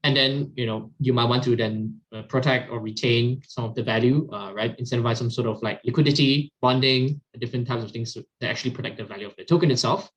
And 0.04 0.14
then, 0.14 0.52
you 0.54 0.66
know, 0.66 0.92
you 1.00 1.14
might 1.14 1.24
want 1.24 1.42
to 1.44 1.56
then 1.56 1.98
uh, 2.14 2.22
protect 2.22 2.70
or 2.70 2.78
retain 2.78 3.40
some 3.48 3.64
of 3.64 3.74
the 3.74 3.82
value, 3.82 4.28
uh, 4.30 4.52
right? 4.52 4.76
Incentivize 4.78 5.16
some 5.16 5.30
sort 5.30 5.48
of 5.48 5.62
like 5.62 5.80
liquidity, 5.82 6.52
bonding, 6.60 7.22
different 7.38 7.66
types 7.66 7.82
of 7.82 7.90
things 7.90 8.12
to, 8.12 8.24
that 8.40 8.50
actually 8.50 8.72
protect 8.72 8.98
the 8.98 9.04
value 9.04 9.26
of 9.26 9.34
the 9.36 9.44
token 9.44 9.70
itself 9.70 10.10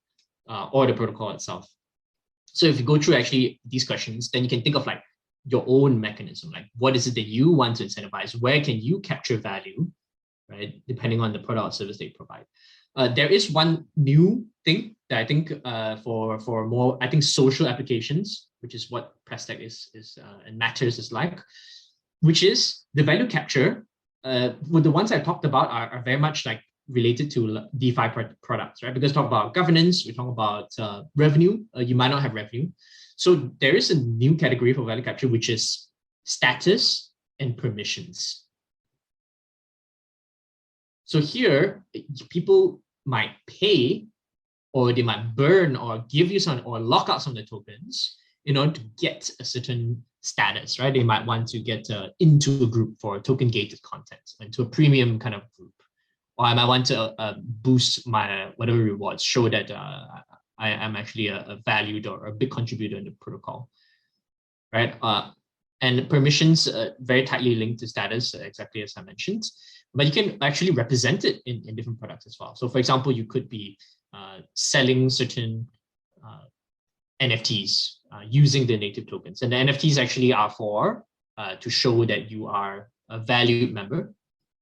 uh, 0.50 0.68
or 0.74 0.88
the 0.88 0.94
protocol 0.94 1.32
itself. 1.32 1.70
So 2.46 2.66
if 2.66 2.78
you 2.80 2.86
go 2.86 2.98
through 2.98 3.16
actually 3.16 3.62
these 3.66 3.86
questions, 3.88 4.30
then 4.30 4.44
you 4.44 4.50
can 4.50 4.62
think 4.62 4.76
of 4.76 4.86
like 4.86 5.02
your 5.46 5.64
own 5.66 6.02
mechanism, 6.02 6.52
like 6.52 6.66
what 6.78 6.98
is 6.98 7.08
it 7.08 7.16
that 7.16 7.28
you 7.28 7.52
want 7.52 7.78
to 7.78 7.86
incentivize? 7.86 8.38
Where 8.42 8.62
can 8.62 8.82
you 8.82 9.00
capture 9.00 9.38
value, 9.38 9.90
right? 10.50 10.82
Depending 10.86 11.22
on 11.22 11.32
the 11.32 11.40
product 11.40 11.66
or 11.66 11.72
service 11.72 11.98
they 11.98 12.10
provide. 12.10 12.46
Uh, 12.98 13.08
there 13.08 13.30
is 13.30 13.52
one 13.52 13.86
new 13.96 14.46
thing 14.66 14.96
that 15.10 15.20
I 15.20 15.26
think 15.26 15.54
uh, 15.64 15.96
for 15.98 16.40
for 16.42 16.68
more, 16.68 16.98
I 17.00 17.08
think 17.08 17.24
social 17.24 17.68
applications 17.68 18.47
which 18.62 18.76
is 18.76 18.90
what 18.90 19.14
Prestech 19.26 19.60
is, 19.60 19.90
is 19.94 20.18
uh, 20.22 20.40
and 20.46 20.58
Matters 20.58 21.00
is 21.00 21.12
like, 21.12 21.40
which 22.22 22.44
is 22.44 22.84
the 22.94 23.04
value 23.04 23.28
capture. 23.28 23.86
Uh, 24.24 24.54
with 24.70 24.84
the 24.84 24.92
ones 24.92 25.12
I 25.12 25.20
talked 25.20 25.46
about 25.46 25.70
are, 25.70 25.90
are 25.90 26.02
very 26.02 26.18
much 26.18 26.46
like 26.46 26.62
related 26.90 27.30
to 27.32 27.68
DeFi 27.78 28.10
products, 28.42 28.84
right? 28.84 28.94
Because 28.94 29.12
talk 29.12 29.28
about 29.28 29.54
governance, 29.54 30.06
we 30.06 30.14
talk 30.14 30.30
about 30.30 30.70
uh, 30.80 31.04
revenue. 31.16 31.64
Uh, 31.76 31.82
you 31.82 31.96
might 31.96 32.10
not 32.10 32.22
have 32.22 32.34
revenue. 32.34 32.70
So 33.16 33.52
there 33.60 33.76
is 33.76 33.92
a 33.92 33.96
new 33.96 34.36
category 34.36 34.74
for 34.74 34.84
value 34.84 35.04
capture, 35.04 35.28
which 35.28 35.50
is 35.50 35.88
status 36.24 37.12
and 37.40 37.58
permissions. 37.58 38.44
So 41.06 41.20
here, 41.20 41.86
people 42.30 42.82
might 43.06 43.32
pay 43.48 44.08
or 44.74 44.92
they 44.92 45.02
might 45.02 45.36
burn 45.36 45.76
or 45.76 46.04
give 46.10 46.30
you 46.32 46.40
some 46.40 46.62
or 46.66 46.80
lock 46.80 47.10
out 47.10 47.22
some 47.22 47.32
of 47.32 47.38
the 47.38 47.46
tokens 47.46 48.18
in 48.48 48.56
order 48.56 48.72
to 48.72 48.82
get 48.98 49.30
a 49.42 49.46
certain 49.46 50.02
status, 50.22 50.80
right? 50.80 50.94
They 50.94 51.04
might 51.04 51.26
want 51.26 51.48
to 51.50 51.60
get 51.60 51.92
uh, 51.92 52.08
into 52.20 52.64
a 52.64 52.68
group 52.68 52.98
for 53.00 53.20
token 53.20 53.50
gated 53.50 53.82
content, 53.82 54.22
into 54.40 54.62
a 54.62 54.66
premium 54.66 55.20
kind 55.20 55.36
of 55.36 55.42
group. 55.58 55.74
Or 56.38 56.46
I 56.46 56.54
might 56.54 56.68
want 56.68 56.86
to 56.88 57.14
uh, 57.20 57.36
boost 57.40 58.08
my 58.08 58.52
whatever 58.56 58.78
rewards, 58.78 59.22
show 59.22 59.50
that 59.50 59.70
uh, 59.70 60.06
I 60.58 60.70
am 60.70 60.96
actually 60.96 61.28
a, 61.28 61.40
a, 61.40 61.58
valued 61.66 62.08
or 62.08 62.28
a 62.28 62.32
big 62.32 62.52
contributor 62.52 62.96
in 62.96 63.04
the 63.04 63.16
protocol, 63.20 63.70
right? 64.72 64.96
Uh, 65.02 65.32
and 65.82 66.10
permissions 66.10 66.70
uh, 66.70 66.92
very 67.00 67.24
tightly 67.24 67.56
linked 67.56 67.80
to 67.82 67.88
status, 67.88 68.34
uh, 68.34 68.40
exactly 68.40 68.82
as 68.82 68.94
I 68.96 69.02
mentioned. 69.02 69.44
But 69.94 70.06
you 70.06 70.12
can 70.12 70.38
actually 70.42 70.72
represent 70.72 71.26
it 71.26 71.42
in, 71.46 71.64
in 71.68 71.76
different 71.76 72.00
products 72.00 72.26
as 72.26 72.38
well. 72.40 72.56
So 72.56 72.70
for 72.70 72.78
example, 72.80 73.12
you 73.12 73.26
could 73.26 73.50
be 73.50 73.78
selling 74.56 75.12
certain 75.12 75.68
NFTs 77.22 77.96
uh, 78.12 78.22
using 78.28 78.68
the 78.68 78.78
native 78.78 79.08
tokens. 79.08 79.42
And 79.42 79.52
the 79.52 79.58
NFTs 79.58 79.98
actually 79.98 80.34
are 80.34 80.50
for 80.50 81.06
uh, 81.38 81.56
to 81.56 81.70
show 81.70 82.06
that 82.06 82.32
you 82.32 82.48
are 82.48 82.90
a 83.10 83.20
valued 83.20 83.74
member 83.74 84.14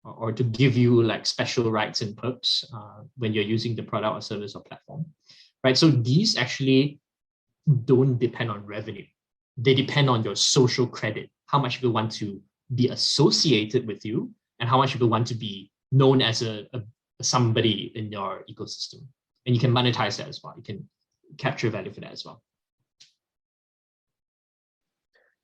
or, 0.03 0.13
or, 0.13 0.31
to 0.31 0.43
give 0.43 0.77
you 0.77 1.01
like 1.01 1.25
special 1.25 1.71
rights 1.71 2.01
and 2.01 2.15
perks 2.15 2.63
uh, 2.73 3.01
when 3.17 3.33
you're 3.33 3.43
using 3.43 3.75
the 3.75 3.83
product 3.83 4.15
or 4.15 4.21
service 4.21 4.55
or 4.55 4.61
platform, 4.61 5.05
right? 5.63 5.77
So 5.77 5.89
these 5.89 6.37
actually 6.37 6.99
don't 7.85 8.17
depend 8.19 8.51
on 8.51 8.65
revenue. 8.65 9.05
They 9.57 9.73
depend 9.73 10.09
on 10.09 10.23
your 10.23 10.35
social 10.35 10.85
credit, 10.85 11.29
how 11.47 11.59
much 11.59 11.77
people 11.77 11.91
want 11.91 12.11
to 12.13 12.41
be 12.73 12.89
associated 12.89 13.87
with 13.87 14.05
you 14.05 14.31
and 14.59 14.69
how 14.69 14.77
much 14.77 14.93
people 14.93 15.07
want 15.09 15.27
to 15.27 15.35
be 15.35 15.71
known 15.91 16.21
as 16.21 16.41
a, 16.41 16.67
a 16.73 16.81
somebody 17.21 17.91
in 17.95 18.11
your 18.11 18.43
ecosystem. 18.49 19.05
And 19.45 19.55
you 19.55 19.61
can 19.61 19.71
monetize 19.71 20.17
that 20.17 20.27
as 20.27 20.41
well. 20.43 20.53
You 20.57 20.63
can 20.63 20.89
capture 21.37 21.69
value 21.69 21.93
for 21.93 22.01
that 22.01 22.11
as 22.11 22.25
well. 22.25 22.41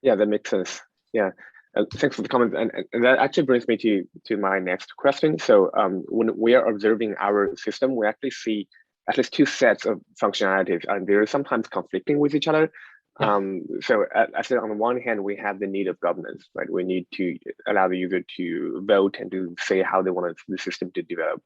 Yeah, 0.01 0.15
that 0.15 0.27
makes 0.27 0.49
sense. 0.49 0.81
Yeah. 1.13 1.31
Uh, 1.75 1.85
thanks 1.93 2.15
for 2.15 2.21
the 2.21 2.29
comment. 2.29 2.55
And, 2.55 2.71
and, 2.91 3.03
that 3.03 3.19
actually 3.19 3.43
brings 3.43 3.67
me 3.67 3.77
to, 3.77 4.03
to 4.25 4.37
my 4.37 4.59
next 4.59 4.95
question. 4.97 5.39
So 5.39 5.71
um, 5.77 6.03
when 6.09 6.37
we 6.37 6.53
are 6.53 6.67
observing 6.67 7.15
our 7.19 7.55
system, 7.55 7.95
we 7.95 8.07
actually 8.07 8.31
see 8.31 8.67
at 9.09 9.17
least 9.17 9.33
two 9.33 9.45
sets 9.45 9.85
of 9.85 10.01
functionalities, 10.21 10.85
and 10.87 11.07
they're 11.07 11.25
sometimes 11.25 11.67
conflicting 11.67 12.19
with 12.19 12.35
each 12.35 12.47
other. 12.47 12.71
Um, 13.19 13.63
so 13.81 14.05
I, 14.15 14.27
I 14.37 14.41
said 14.41 14.57
on 14.57 14.69
the 14.69 14.75
one 14.75 14.99
hand, 14.99 15.23
we 15.23 15.35
have 15.37 15.59
the 15.59 15.67
need 15.67 15.87
of 15.87 15.99
governance, 15.99 16.49
right? 16.55 16.69
We 16.69 16.83
need 16.83 17.07
to 17.13 17.37
allow 17.67 17.87
the 17.87 17.97
user 17.97 18.23
to 18.37 18.83
vote 18.85 19.17
and 19.19 19.31
to 19.31 19.55
say 19.59 19.81
how 19.81 20.01
they 20.01 20.11
want 20.11 20.35
the 20.47 20.57
system 20.57 20.91
to 20.95 21.01
develop. 21.01 21.41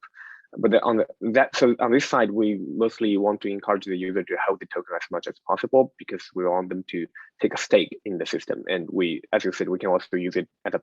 But 0.56 0.70
the, 0.70 0.82
on 0.82 0.98
the, 0.98 1.06
that, 1.32 1.56
so 1.56 1.74
on 1.80 1.92
this 1.92 2.08
side, 2.08 2.30
we 2.30 2.60
mostly 2.76 3.16
want 3.16 3.40
to 3.42 3.48
encourage 3.48 3.84
the 3.84 3.96
user 3.96 4.22
to 4.22 4.36
hold 4.46 4.60
the 4.60 4.66
token 4.66 4.96
as 4.96 5.06
much 5.10 5.26
as 5.26 5.34
possible 5.46 5.92
because 5.98 6.24
we 6.34 6.44
want 6.44 6.68
them 6.68 6.84
to 6.90 7.06
take 7.40 7.54
a 7.54 7.58
stake 7.58 7.98
in 8.04 8.18
the 8.18 8.26
system. 8.26 8.62
And 8.68 8.88
we, 8.90 9.22
as 9.32 9.44
you 9.44 9.52
said, 9.52 9.68
we 9.68 9.78
can 9.78 9.90
also 9.90 10.16
use 10.16 10.36
it 10.36 10.48
as 10.64 10.74
a 10.74 10.80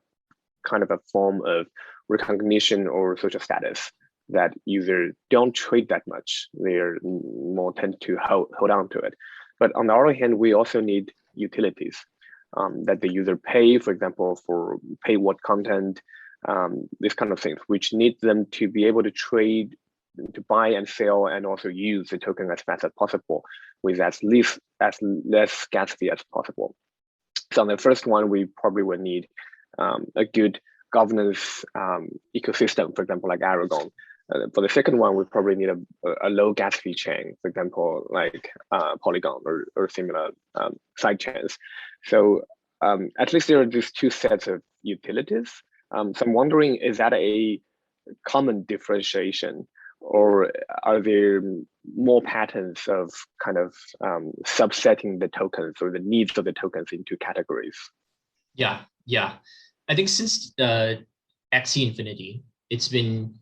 kind 0.68 0.82
of 0.82 0.90
a 0.90 0.98
form 1.12 1.42
of 1.46 1.66
recognition 2.08 2.86
or 2.86 3.16
social 3.16 3.40
status 3.40 3.90
that 4.28 4.54
users 4.64 5.14
don't 5.30 5.54
trade 5.54 5.88
that 5.88 6.02
much. 6.06 6.48
They're 6.54 6.98
more 7.02 7.72
tend 7.74 7.96
to 8.02 8.16
hold, 8.16 8.48
hold 8.58 8.70
on 8.70 8.88
to 8.90 8.98
it. 8.98 9.14
But 9.58 9.72
on 9.76 9.86
the 9.86 9.94
other 9.94 10.14
hand, 10.14 10.38
we 10.38 10.54
also 10.54 10.80
need 10.80 11.12
utilities 11.34 11.96
um, 12.56 12.84
that 12.84 13.00
the 13.00 13.12
user 13.12 13.36
pay, 13.36 13.78
for 13.78 13.92
example, 13.92 14.40
for 14.46 14.78
pay 15.04 15.16
what 15.16 15.42
content, 15.42 16.00
um, 16.46 16.88
this 17.00 17.14
kind 17.14 17.32
of 17.32 17.40
things, 17.40 17.58
which 17.66 17.92
need 17.92 18.16
them 18.20 18.46
to 18.52 18.68
be 18.68 18.86
able 18.86 19.02
to 19.02 19.10
trade, 19.10 19.76
to 20.34 20.40
buy 20.48 20.68
and 20.68 20.88
sell, 20.88 21.26
and 21.26 21.46
also 21.46 21.68
use 21.68 22.08
the 22.08 22.18
token 22.18 22.50
as 22.50 22.62
fast 22.62 22.84
as 22.84 22.92
possible 22.98 23.44
with 23.82 24.00
as 24.00 24.22
least 24.22 24.58
as 24.80 24.96
less 25.02 25.52
scarcity 25.52 26.10
as 26.10 26.22
possible. 26.32 26.74
So 27.52 27.62
on 27.62 27.68
the 27.68 27.78
first 27.78 28.06
one, 28.06 28.30
we 28.30 28.46
probably 28.46 28.82
would 28.82 29.00
need 29.00 29.28
um, 29.78 30.06
a 30.16 30.24
good 30.24 30.60
governance 30.92 31.64
um, 31.74 32.08
ecosystem, 32.36 32.94
for 32.94 33.02
example, 33.02 33.28
like 33.28 33.42
Aragon, 33.42 33.90
uh, 34.32 34.46
for 34.54 34.62
the 34.62 34.68
second 34.68 34.98
one, 34.98 35.16
we 35.16 35.24
probably 35.24 35.54
need 35.54 35.68
a, 35.68 35.76
a 36.22 36.30
low 36.30 36.52
gas 36.52 36.76
fee 36.76 36.94
chain, 36.94 37.36
for 37.42 37.48
example, 37.48 38.06
like 38.10 38.50
uh, 38.72 38.96
Polygon 39.02 39.40
or, 39.44 39.66
or 39.76 39.88
similar 39.88 40.30
um, 40.54 40.76
side 40.96 41.20
chains. 41.20 41.58
So 42.04 42.42
um, 42.80 43.10
at 43.18 43.32
least 43.32 43.48
there 43.48 43.60
are 43.60 43.66
these 43.66 43.92
two 43.92 44.10
sets 44.10 44.46
of 44.46 44.62
utilities. 44.82 45.50
Um, 45.94 46.14
so 46.14 46.26
I'm 46.26 46.32
wondering, 46.32 46.76
is 46.76 46.98
that 46.98 47.12
a 47.12 47.60
common 48.26 48.64
differentiation 48.64 49.66
or 50.00 50.52
are 50.82 51.00
there 51.00 51.42
more 51.96 52.20
patterns 52.20 52.82
of 52.88 53.10
kind 53.42 53.56
of 53.56 53.74
um, 54.02 54.32
subsetting 54.44 55.18
the 55.18 55.28
tokens 55.28 55.76
or 55.80 55.90
the 55.90 55.98
needs 55.98 56.36
of 56.36 56.44
the 56.44 56.52
tokens 56.52 56.88
into 56.92 57.16
categories? 57.16 57.78
Yeah, 58.54 58.80
yeah. 59.06 59.34
I 59.88 59.94
think 59.94 60.08
since 60.08 60.52
uh, 60.58 60.96
Axie 61.54 61.88
Infinity, 61.88 62.44
it's 62.70 62.88
been 62.88 63.34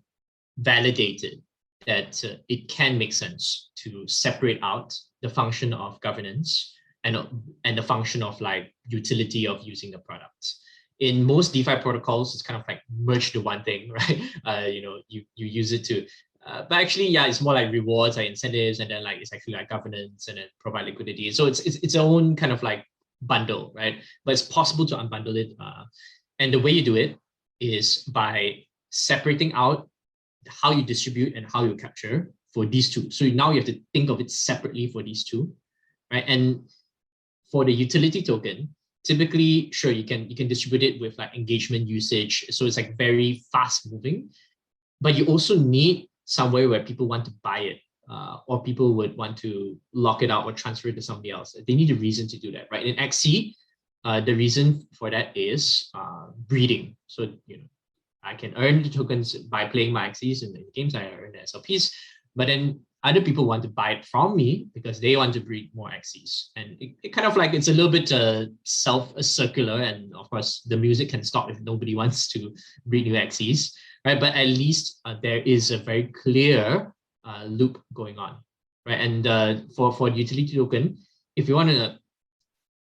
validated 0.59 1.43
that 1.87 2.23
uh, 2.25 2.37
it 2.49 2.69
can 2.69 2.97
make 2.97 3.13
sense 3.13 3.71
to 3.77 4.07
separate 4.07 4.61
out 4.63 4.95
the 5.23 5.29
function 5.29 5.73
of 5.73 6.01
governance 6.01 6.77
and, 7.03 7.17
and 7.65 7.77
the 7.77 7.83
function 7.83 8.23
of 8.23 8.41
like 8.41 8.73
utility 8.87 9.49
of 9.49 9.63
using 9.63 9.91
the 9.91 9.99
product. 9.99 10.55
In 11.01 11.25
most 11.25 11.53
DeFi 11.53 11.77
protocols, 11.77 12.35
it's 12.35 12.43
kind 12.43 12.61
of 12.61 12.67
like 12.69 12.81
merge 12.97 13.33
to 13.33 13.41
one 13.41 13.65
thing, 13.65 13.91
right? 13.99 14.23
Uh, 14.45 14.67
you 14.67 14.83
know, 14.83 15.01
you, 15.09 15.25
you 15.35 15.47
use 15.47 15.73
it 15.73 15.85
to, 15.85 16.07
uh, 16.47 16.65
but 16.69 16.81
actually, 16.81 17.09
yeah, 17.09 17.27
it's 17.27 17.41
more 17.41 17.55
like 17.55 17.73
rewards, 17.73 18.17
like 18.17 18.29
incentives, 18.29 18.81
and 18.81 18.91
then 18.91 19.05
like 19.05 19.19
it's 19.19 19.33
actually 19.33 19.55
like 19.55 19.69
governance 19.69 20.29
and 20.29 20.39
then 20.39 20.47
provide 20.61 20.87
liquidity. 20.87 21.31
So 21.31 21.47
it's 21.47 21.61
it's 21.61 21.77
its 21.77 21.95
own 21.95 22.37
kind 22.37 22.53
of 22.53 22.63
like 22.63 22.85
bundle, 23.21 23.73
right? 23.75 24.03
But 24.25 24.33
it's 24.33 24.43
possible 24.43 24.87
to 24.87 24.97
unbundle 24.97 25.37
it. 25.37 25.57
Uh, 25.61 25.85
and 26.39 26.53
the 26.53 26.59
way 26.59 26.73
you 26.73 26.85
do 26.85 26.97
it 26.97 27.17
is 27.61 27.99
by 28.05 28.65
separating 28.91 29.53
out 29.53 29.89
how 30.49 30.73
you 30.73 30.83
distribute 30.83 31.37
and 31.37 31.47
how 31.53 31.65
you 31.65 31.77
capture 31.77 32.33
for 32.53 32.67
these 32.67 32.91
two. 32.91 33.11
So 33.11 33.25
now 33.27 33.51
you 33.51 33.57
have 33.57 33.67
to 33.67 33.81
think 33.93 34.11
of 34.11 34.21
it 34.21 34.31
separately 34.31 34.89
for 34.89 35.03
these 35.03 35.25
two, 35.25 35.55
right? 36.13 36.25
And 36.27 36.69
for 37.51 37.65
the 37.65 37.73
utility 37.73 38.23
token, 38.23 38.75
typically, 39.05 39.71
sure, 39.73 39.93
you 39.93 40.05
can 40.05 40.29
you 40.29 40.37
can 40.37 40.49
distribute 40.49 40.83
it 40.83 41.01
with 41.01 41.19
like 41.19 41.35
engagement 41.35 41.87
usage. 41.87 42.47
So 42.51 42.67
it's 42.67 42.77
like 42.77 42.97
very 42.97 43.43
fast 43.53 43.91
moving, 43.91 44.31
but 45.01 45.15
you 45.15 45.27
also 45.27 45.59
need 45.59 46.09
somewhere 46.25 46.69
where 46.69 46.83
people 46.83 47.09
want 47.09 47.25
to 47.27 47.33
buy 47.43 47.61
it 47.61 47.79
uh, 48.09 48.39
or 48.47 48.63
people 48.63 48.95
would 48.95 49.17
want 49.17 49.37
to 49.39 49.79
lock 49.93 50.23
it 50.23 50.31
out 50.31 50.45
or 50.45 50.53
transfer 50.53 50.89
it 50.89 50.97
to 50.97 51.03
somebody 51.03 51.31
else. 51.31 51.57
They 51.67 51.75
need 51.75 51.91
a 51.91 51.95
reason 51.95 52.29
to 52.29 52.39
do 52.39 52.53
that, 52.53 52.69
right? 52.71 52.87
In 52.87 52.97
Axie, 52.97 53.55
uh, 54.05 54.21
the 54.21 54.35
reason 54.35 54.87
for 54.93 55.11
that 55.11 55.37
is 55.37 55.91
uh, 55.95 56.27
breeding. 56.49 56.97
So, 57.07 57.33
you 57.47 57.59
know, 57.59 57.65
I 58.23 58.35
can 58.35 58.55
earn 58.57 58.83
the 58.83 58.91
tokens 58.91 59.35
by 59.35 59.67
playing 59.67 59.93
my 59.93 60.09
Axies 60.09 60.43
and 60.43 60.55
the 60.55 60.65
games 60.75 60.95
I 60.95 61.07
earn 61.07 61.33
the 61.33 61.39
SLPs, 61.39 61.93
but 62.37 62.47
then 62.47 62.81
other 63.05 63.21
people 63.21 63.47
want 63.47 63.63
to 63.63 63.69
buy 63.69 63.91
it 63.91 64.05
from 64.07 64.37
me 64.37 64.69
because 64.75 65.01
they 65.01 65.17
want 65.17 65.33
to 65.35 65.41
breed 65.41 65.71
more 65.75 65.91
Axies. 65.91 66.49
And 66.57 66.77
it, 66.81 66.95
it 67.03 67.09
kind 67.09 67.27
of 67.27 67.37
like, 67.37 67.53
it's 67.53 67.69
a 67.69 67.73
little 67.73 67.91
bit 67.91 68.13
uh, 68.13 68.47
self-circular 68.65 69.83
and 69.83 70.15
of 70.15 70.31
course 70.31 70.63
the 70.67 70.77
music 70.77 71.09
can 71.09 71.25
stop 71.25 71.51
if 71.51 71.61
nobody 71.61 71.95
wants 72.01 72.29
to 72.29 72.55
breed 72.87 73.07
new 73.07 73.15
Axies, 73.15 73.73
right? 74.05 74.21
But 74.21 74.35
at 74.35 74.47
least 74.47 75.01
uh, 75.05 75.17
there 75.23 75.39
is 75.39 75.71
a 75.71 75.79
very 75.79 76.05
clear 76.23 76.93
uh, 77.25 77.45
loop 77.45 77.83
going 77.93 78.19
on, 78.19 78.37
right? 78.87 79.01
And 79.01 79.27
uh, 79.27 79.55
for, 79.75 79.93
for 79.93 80.09
utility 80.09 80.55
token, 80.55 80.99
if 81.35 81.49
you 81.49 81.55
want 81.55 81.71
to 81.71 81.99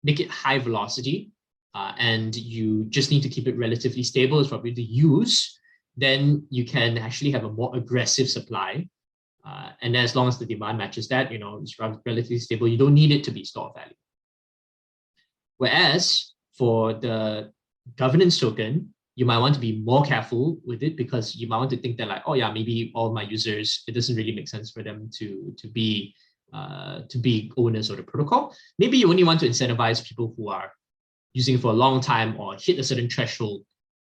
make 0.02 0.20
it 0.20 0.30
high 0.30 0.58
velocity, 0.58 1.32
uh, 1.74 1.92
and 1.98 2.36
you 2.36 2.84
just 2.84 3.10
need 3.10 3.22
to 3.22 3.28
keep 3.28 3.48
it 3.48 3.58
relatively 3.58 4.02
stable 4.02 4.38
is 4.38 4.48
probably 4.48 4.72
the 4.72 4.82
use, 4.82 5.58
then 5.96 6.46
you 6.50 6.64
can 6.64 6.98
actually 6.98 7.30
have 7.30 7.44
a 7.44 7.50
more 7.50 7.74
aggressive 7.76 8.28
supply. 8.28 8.88
Uh, 9.46 9.70
and 9.82 9.96
as 9.96 10.16
long 10.16 10.26
as 10.28 10.38
the 10.38 10.46
demand 10.46 10.78
matches 10.78 11.08
that, 11.08 11.30
you 11.30 11.38
know, 11.38 11.58
it's 11.60 11.78
relatively 11.78 12.38
stable, 12.38 12.66
you 12.66 12.78
don't 12.78 12.94
need 12.94 13.10
it 13.10 13.22
to 13.24 13.30
be 13.30 13.44
store 13.44 13.72
value. 13.74 13.94
Whereas 15.58 16.32
for 16.56 16.94
the 16.94 17.52
governance 17.96 18.38
token, 18.40 18.94
you 19.16 19.26
might 19.26 19.38
want 19.38 19.54
to 19.54 19.60
be 19.60 19.80
more 19.80 20.02
careful 20.02 20.58
with 20.64 20.82
it 20.82 20.96
because 20.96 21.36
you 21.36 21.46
might 21.46 21.58
want 21.58 21.70
to 21.70 21.76
think 21.76 21.98
that 21.98 22.08
like, 22.08 22.22
oh 22.26 22.34
yeah, 22.34 22.50
maybe 22.50 22.90
all 22.94 23.12
my 23.12 23.22
users, 23.22 23.84
it 23.86 23.92
doesn't 23.92 24.16
really 24.16 24.34
make 24.34 24.48
sense 24.48 24.70
for 24.70 24.82
them 24.82 25.10
to, 25.18 25.54
to 25.58 25.68
be 25.68 26.14
uh, 26.52 27.00
to 27.08 27.18
be 27.18 27.50
owners 27.56 27.90
of 27.90 27.96
the 27.96 28.02
protocol. 28.02 28.54
Maybe 28.78 28.96
you 28.96 29.10
only 29.10 29.24
want 29.24 29.40
to 29.40 29.48
incentivize 29.48 30.06
people 30.06 30.34
who 30.36 30.50
are 30.50 30.70
using 31.32 31.56
it 31.56 31.60
for 31.60 31.72
a 31.72 31.74
long 31.74 32.00
time 32.00 32.38
or 32.38 32.54
hit 32.54 32.78
a 32.78 32.84
certain 32.84 33.10
threshold 33.10 33.62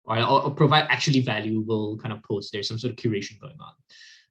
or, 0.04 0.18
or, 0.20 0.50
provide 0.50 0.86
actually 0.88 1.20
valuable 1.20 1.96
kind 1.98 2.12
of 2.12 2.20
posts. 2.24 2.50
There's 2.50 2.66
some 2.66 2.80
sort 2.80 2.94
of 2.94 2.96
curation 2.96 3.40
going 3.40 3.56
on. 3.60 3.72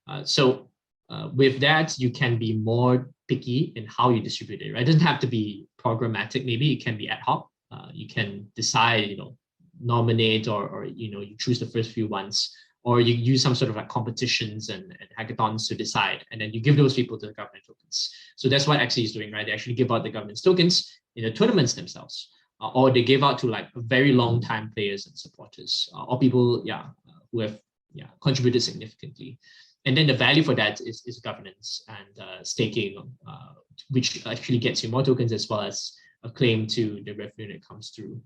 Uh, 0.10 0.26
so 0.26 0.71
uh, 1.12 1.30
with 1.34 1.60
that, 1.60 2.00
you 2.00 2.10
can 2.10 2.38
be 2.38 2.54
more 2.54 3.10
picky 3.28 3.74
in 3.76 3.86
how 3.88 4.10
you 4.10 4.22
distribute 4.22 4.62
it. 4.62 4.74
Right? 4.74 4.84
It 4.84 4.86
doesn't 4.86 5.02
have 5.02 5.20
to 5.20 5.28
be 5.28 5.68
programmatic. 5.84 6.46
Maybe 6.46 6.74
it 6.74 6.84
can 6.84 6.98
be 6.98 7.10
ad 7.10 7.20
hoc. 7.20 7.50
Uh, 7.72 7.90
you 7.94 8.08
can 8.08 8.48
decide, 8.56 9.10
you 9.10 9.18
know, 9.18 9.38
nominate 9.80 10.48
or, 10.48 10.68
or, 10.68 10.86
you 10.86 11.12
know, 11.12 11.22
you 11.22 11.36
choose 11.38 11.60
the 11.60 11.66
first 11.66 11.92
few 11.92 12.08
ones 12.08 12.54
or 12.84 13.00
you 13.00 13.14
use 13.14 13.44
some 13.44 13.56
sort 13.56 13.70
of 13.70 13.76
like 13.76 13.90
competitions 13.90 14.70
and, 14.70 14.98
and 15.00 15.10
hackathons 15.18 15.68
to 15.68 15.76
decide, 15.76 16.26
and 16.32 16.42
then 16.42 16.52
you 16.52 16.60
give 16.60 16.76
those 16.76 16.96
people 16.96 17.18
to 17.18 17.28
the 17.28 17.34
government 17.34 17.64
tokens. 17.66 18.12
So 18.38 18.50
that's 18.50 18.68
what 18.68 18.80
Axie 18.80 19.04
is 19.04 19.14
doing, 19.14 19.32
right? 19.32 19.46
They 19.46 19.52
actually 19.52 19.76
give 19.76 19.92
out 19.92 20.04
the 20.04 20.10
governance 20.10 20.42
tokens 20.42 20.92
in 21.16 21.24
the 21.24 21.32
tournaments 21.32 21.74
themselves 21.74 22.30
uh, 22.60 22.70
or 22.70 22.92
they 22.92 23.04
give 23.04 23.24
out 23.24 23.38
to 23.40 23.48
like 23.48 23.68
very 23.76 24.14
long 24.14 24.42
time 24.42 24.72
players 24.76 25.06
and 25.08 25.18
supporters 25.18 25.90
uh, 25.96 26.06
or 26.06 26.20
people, 26.20 26.64
yeah, 26.66 26.86
uh, 27.08 27.20
who 27.32 27.42
have 27.42 27.60
yeah 27.94 28.08
contributed 28.22 28.64
significantly. 28.64 29.38
And 29.86 29.98
then 29.98 30.08
the 30.08 30.14
value 30.14 30.44
for 30.44 30.56
that 30.56 30.80
is, 30.82 31.04
is 31.06 31.20
governance 31.20 31.84
and 31.88 32.20
uh, 32.20 32.44
staking, 32.44 32.98
uh, 33.28 33.54
which 33.90 34.26
actually 34.28 34.60
gets 34.60 34.84
you 34.84 34.90
more 34.90 35.04
tokens 35.04 35.32
as 35.32 35.50
well 35.50 35.62
as 35.62 35.94
a 36.24 36.30
claim 36.30 36.68
to 36.68 37.02
the 37.04 37.14
revenue 37.14 37.52
that 37.52 37.68
comes 37.68 37.90
through. 37.90 38.22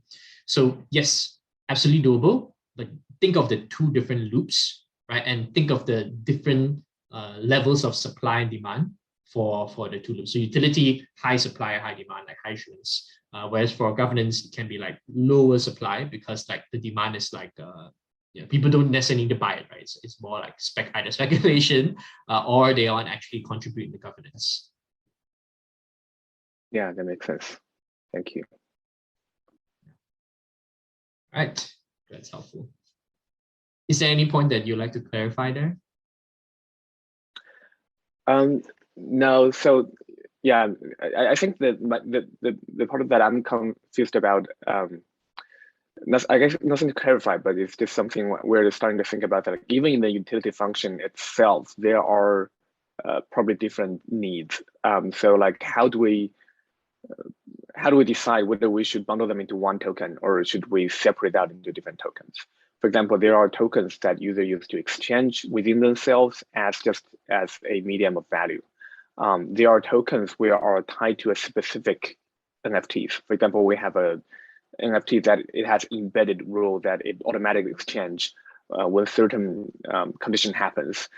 So 0.46 0.78
yes, 0.92 1.40
absolutely 1.70 2.04
doable, 2.04 2.54
but 2.76 2.90
think 3.22 3.38
of 3.38 3.48
the 3.48 3.66
two 3.68 3.92
different 3.94 4.34
loops, 4.34 4.86
right? 5.10 5.24
And 5.26 5.54
think 5.54 5.72
of 5.72 5.86
the 5.86 6.06
different 6.24 6.84
uh, 7.12 7.38
levels 7.40 7.86
of 7.86 7.96
supply 7.96 8.42
and 8.42 8.52
demand 8.52 8.92
for, 9.32 9.70
for 9.70 9.88
the 9.88 10.00
two 10.00 10.14
loops. 10.14 10.34
So 10.34 10.40
utility, 10.40 11.08
high 11.18 11.38
supply, 11.38 11.78
high 11.78 11.94
demand, 11.94 12.26
like 12.28 12.38
high 12.44 12.52
issuance. 12.52 13.10
Uh, 13.34 13.48
whereas 13.48 13.72
for 13.72 13.94
governance, 13.96 14.46
it 14.46 14.54
can 14.54 14.68
be 14.68 14.78
like 14.78 14.98
lower 15.14 15.58
supply 15.58 16.04
because 16.04 16.48
like 16.50 16.64
the 16.74 16.80
demand 16.80 17.16
is 17.16 17.32
like, 17.32 17.54
uh, 17.62 17.90
you 18.36 18.42
know, 18.42 18.48
people 18.48 18.70
don't 18.70 18.92
necessarily 18.92 19.24
need 19.24 19.30
to 19.30 19.40
buy 19.40 19.54
it, 19.54 19.66
right? 19.72 19.82
It's, 19.82 19.98
it's 20.04 20.22
more 20.22 20.40
like 20.40 20.60
spec 20.60 20.92
either 20.94 21.10
speculation 21.10 21.96
uh, 22.30 22.44
or 22.46 22.74
they 22.74 22.90
aren't 22.90 23.08
actually 23.08 23.44
contributing 23.44 23.94
to 23.94 23.98
governance. 23.98 24.70
Yeah, 26.70 26.92
that 26.92 27.06
makes 27.06 27.26
sense. 27.26 27.58
Thank 28.14 28.36
you. 28.36 28.44
All 31.34 31.44
right, 31.44 31.74
that's 32.10 32.30
helpful. 32.30 32.68
Is 33.88 34.00
there 34.00 34.12
any 34.12 34.30
point 34.30 34.50
that 34.50 34.68
you'd 34.68 34.80
like 34.80 34.92
to 34.94 35.00
clarify 35.00 35.54
there? 35.54 35.78
Um, 38.28 38.64
no, 38.98 39.52
so 39.52 39.92
yeah, 40.44 40.68
I, 41.02 41.28
I 41.28 41.36
think 41.36 41.60
that 41.60 41.80
the, 41.80 42.28
the 42.42 42.58
the 42.76 42.86
part 42.86 43.02
of 43.02 43.10
that 43.10 43.22
I'm 43.22 43.44
confused 43.44 44.18
about. 44.18 44.48
Um, 44.68 45.04
I 46.30 46.38
guess 46.38 46.56
nothing 46.62 46.90
to 46.90 46.94
clarify, 46.94 47.38
but 47.38 47.58
it's 47.58 47.78
just 47.78 47.94
something 47.94 48.36
we're 48.44 48.70
starting 48.72 48.98
to 48.98 49.04
think 49.04 49.24
about 49.24 49.46
that. 49.46 49.52
Like 49.52 49.64
even 49.70 49.94
in 49.94 50.02
the 50.02 50.10
utility 50.10 50.52
function 50.52 51.00
itself, 51.00 51.74
there 51.78 52.04
are 52.04 52.52
uh, 53.04 53.22
probably 53.32 53.56
different 53.56 54.02
needs. 54.10 54.62
Um, 54.84 55.12
so 55.12 55.36
like, 55.36 55.62
how 55.64 55.88
do 55.88 56.00
we, 56.00 56.32
uh, 57.10 57.30
how 57.76 57.90
do 57.90 57.96
we 57.96 58.04
decide 58.04 58.48
whether 58.48 58.70
we 58.70 58.84
should 58.84 59.06
bundle 59.06 59.28
them 59.28 59.40
into 59.40 59.56
one 59.56 59.80
token 59.80 60.18
or 60.22 60.44
should 60.44 60.70
we 60.70 60.90
separate 60.90 61.36
out 61.36 61.52
into 61.52 61.72
different 61.72 62.00
tokens? 62.00 62.36
For 62.82 62.88
example, 62.88 63.18
there 63.18 63.36
are 63.36 63.50
tokens 63.50 63.98
that 64.00 64.22
users 64.22 64.48
use 64.48 64.68
to 64.68 64.78
exchange 64.78 65.46
within 65.50 65.80
themselves 65.80 66.44
as 66.54 66.78
just 66.78 67.04
as 67.30 67.58
a 67.68 67.82
medium 67.82 68.18
of 68.18 68.26
value. 68.30 68.62
Um, 69.18 69.54
there 69.54 69.70
are 69.70 69.82
tokens 69.82 70.34
where 70.34 70.58
are 70.58 70.82
tied 70.84 71.20
to 71.20 71.32
a 71.32 71.36
specific 71.36 72.18
NFTs. 72.66 73.22
For 73.28 73.34
example, 73.34 73.66
we 73.66 73.78
have 73.78 73.96
a 73.96 74.22
NFT 74.82 75.24
that 75.26 75.40
it 75.54 75.66
has 75.66 75.86
embedded 75.92 76.44
rule 76.48 76.80
that 76.82 77.02
it 77.06 77.22
automatically 77.26 77.72
exchange 77.72 78.34
uh, 78.72 78.88
when 78.88 79.06
certain 79.08 79.72
um, 79.92 80.14
condition 80.20 80.54
happens. 80.54 81.10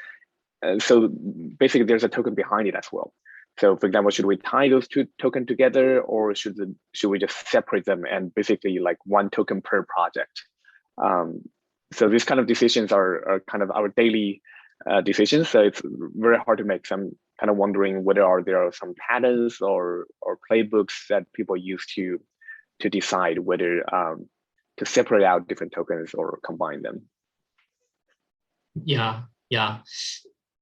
So 0.79 1.07
basically 1.07 1.85
there's 1.85 2.03
a 2.03 2.09
token 2.09 2.33
behind 2.33 2.67
it 2.67 2.75
as 2.75 2.87
well. 2.91 3.13
So 3.59 3.75
for 3.75 3.87
example, 3.87 4.11
should 4.11 4.25
we 4.25 4.37
tie 4.37 4.69
those 4.69 4.87
two 4.87 5.07
tokens 5.19 5.47
together 5.47 6.01
or 6.01 6.33
should 6.35 6.57
the, 6.57 6.75
should 6.93 7.09
we 7.09 7.19
just 7.19 7.47
separate 7.49 7.85
them 7.85 8.05
and 8.09 8.33
basically 8.33 8.79
like 8.79 8.97
one 9.05 9.29
token 9.29 9.61
per 9.61 9.83
project? 9.83 10.43
Um, 11.01 11.41
so 11.93 12.09
these 12.09 12.23
kind 12.23 12.39
of 12.39 12.47
decisions 12.47 12.91
are, 12.91 13.27
are 13.29 13.39
kind 13.49 13.63
of 13.63 13.71
our 13.71 13.87
daily 13.89 14.41
uh, 14.89 15.01
decisions. 15.01 15.49
So 15.49 15.61
it's 15.61 15.81
very 15.83 16.37
hard 16.37 16.59
to 16.59 16.63
make. 16.63 16.85
So 16.85 16.95
I'm 16.95 17.17
kind 17.39 17.49
of 17.49 17.57
wondering 17.57 18.03
whether 18.03 18.23
are 18.23 18.43
there 18.43 18.65
are 18.65 18.71
some 18.71 18.93
patterns 18.97 19.61
or 19.61 20.07
or 20.21 20.37
playbooks 20.49 21.07
that 21.09 21.31
people 21.33 21.57
use 21.57 21.85
to 21.95 22.19
to 22.79 22.89
decide 22.89 23.39
whether 23.39 23.83
um, 23.93 24.29
to 24.77 24.85
separate 24.85 25.23
out 25.23 25.47
different 25.47 25.73
tokens 25.73 26.13
or 26.13 26.39
combine 26.45 26.81
them. 26.81 27.03
Yeah, 28.85 29.23
yeah, 29.49 29.79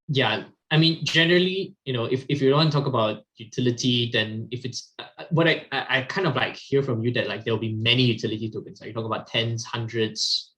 yeah. 0.07 0.43
I 0.71 0.77
mean, 0.77 1.05
generally, 1.05 1.75
you 1.85 1.93
know, 1.93 2.05
if, 2.05 2.25
if 2.27 2.41
you 2.41 2.49
don't 2.49 2.71
talk 2.71 2.87
about 2.87 3.23
utility, 3.35 4.09
then 4.11 4.47
if 4.51 4.65
it's 4.65 4.93
uh, 4.97 5.25
what 5.29 5.47
I, 5.47 5.65
I 5.71 6.01
kind 6.03 6.25
of 6.27 6.35
like 6.35 6.55
hear 6.55 6.81
from 6.81 7.03
you 7.03 7.13
that 7.13 7.27
like 7.27 7.43
there'll 7.43 7.59
be 7.59 7.73
many 7.73 8.03
utility 8.03 8.49
tokens. 8.49 8.81
Are 8.81 8.87
you 8.87 8.93
talking 8.93 9.05
about 9.05 9.27
tens, 9.27 9.63
hundreds? 9.63 10.51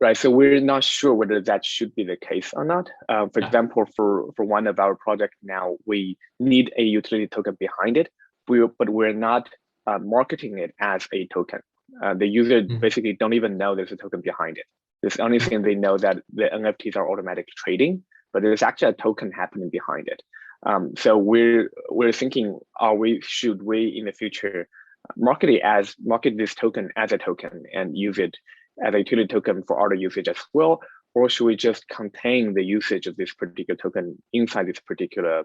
Right. 0.00 0.16
So 0.16 0.30
we're 0.30 0.60
not 0.60 0.84
sure 0.84 1.12
whether 1.12 1.42
that 1.42 1.64
should 1.64 1.94
be 1.94 2.04
the 2.04 2.16
case 2.16 2.52
or 2.54 2.64
not. 2.64 2.88
Uh, 3.08 3.26
for 3.34 3.40
yeah. 3.40 3.46
example, 3.46 3.84
for 3.94 4.32
for 4.34 4.44
one 4.46 4.66
of 4.66 4.78
our 4.78 4.94
projects 4.94 5.36
now, 5.42 5.76
we 5.84 6.16
need 6.38 6.72
a 6.78 6.82
utility 6.82 7.26
token 7.26 7.56
behind 7.60 7.98
it. 7.98 8.08
We 8.48 8.66
but 8.78 8.88
we're 8.88 9.12
not 9.12 9.50
uh, 9.86 9.98
marketing 9.98 10.58
it 10.58 10.74
as 10.80 11.06
a 11.12 11.26
token. 11.28 11.60
Uh, 12.02 12.14
the 12.14 12.26
user 12.26 12.62
mm. 12.62 12.80
basically 12.80 13.14
don't 13.18 13.32
even 13.32 13.58
know 13.58 13.74
there's 13.74 13.92
a 13.92 13.96
token 13.96 14.20
behind 14.20 14.58
it. 14.58 14.64
The 15.02 15.22
only 15.22 15.38
thing 15.38 15.62
they 15.62 15.74
know 15.74 15.96
that 15.98 16.18
the 16.32 16.44
NFTs 16.44 16.96
are 16.96 17.10
automatic 17.10 17.48
trading, 17.56 18.04
but 18.32 18.42
there's 18.42 18.62
actually 18.62 18.90
a 18.90 18.94
token 18.94 19.32
happening 19.32 19.70
behind 19.70 20.08
it. 20.08 20.22
Um, 20.64 20.92
so 20.96 21.16
we're 21.16 21.70
we're 21.88 22.12
thinking, 22.12 22.58
are 22.78 22.94
we 22.94 23.20
should 23.22 23.62
we 23.62 23.94
in 23.96 24.04
the 24.04 24.12
future 24.12 24.68
market 25.16 25.48
it 25.48 25.62
as 25.62 25.94
market 26.04 26.36
this 26.36 26.54
token 26.54 26.90
as 26.96 27.12
a 27.12 27.18
token 27.18 27.64
and 27.72 27.96
use 27.96 28.18
it 28.18 28.36
as 28.84 28.94
a 28.94 28.98
utility 28.98 29.26
token 29.26 29.62
for 29.66 29.84
other 29.84 29.94
usage 29.94 30.28
as 30.28 30.36
well, 30.52 30.80
or 31.14 31.28
should 31.28 31.46
we 31.46 31.56
just 31.56 31.88
contain 31.88 32.54
the 32.54 32.64
usage 32.64 33.06
of 33.06 33.16
this 33.16 33.34
particular 33.34 33.76
token 33.76 34.22
inside 34.32 34.66
this 34.66 34.80
particular 34.80 35.44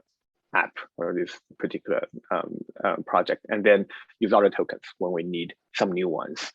app 0.55 0.73
or 0.97 1.13
this 1.13 1.37
particular 1.59 2.07
um, 2.31 2.57
uh, 2.83 2.95
project, 3.05 3.45
and 3.49 3.63
then 3.63 3.85
use 4.19 4.33
other 4.33 4.49
tokens 4.49 4.81
when 4.97 5.11
we 5.11 5.23
need 5.23 5.53
some 5.75 5.91
new 5.91 6.09
ones. 6.09 6.51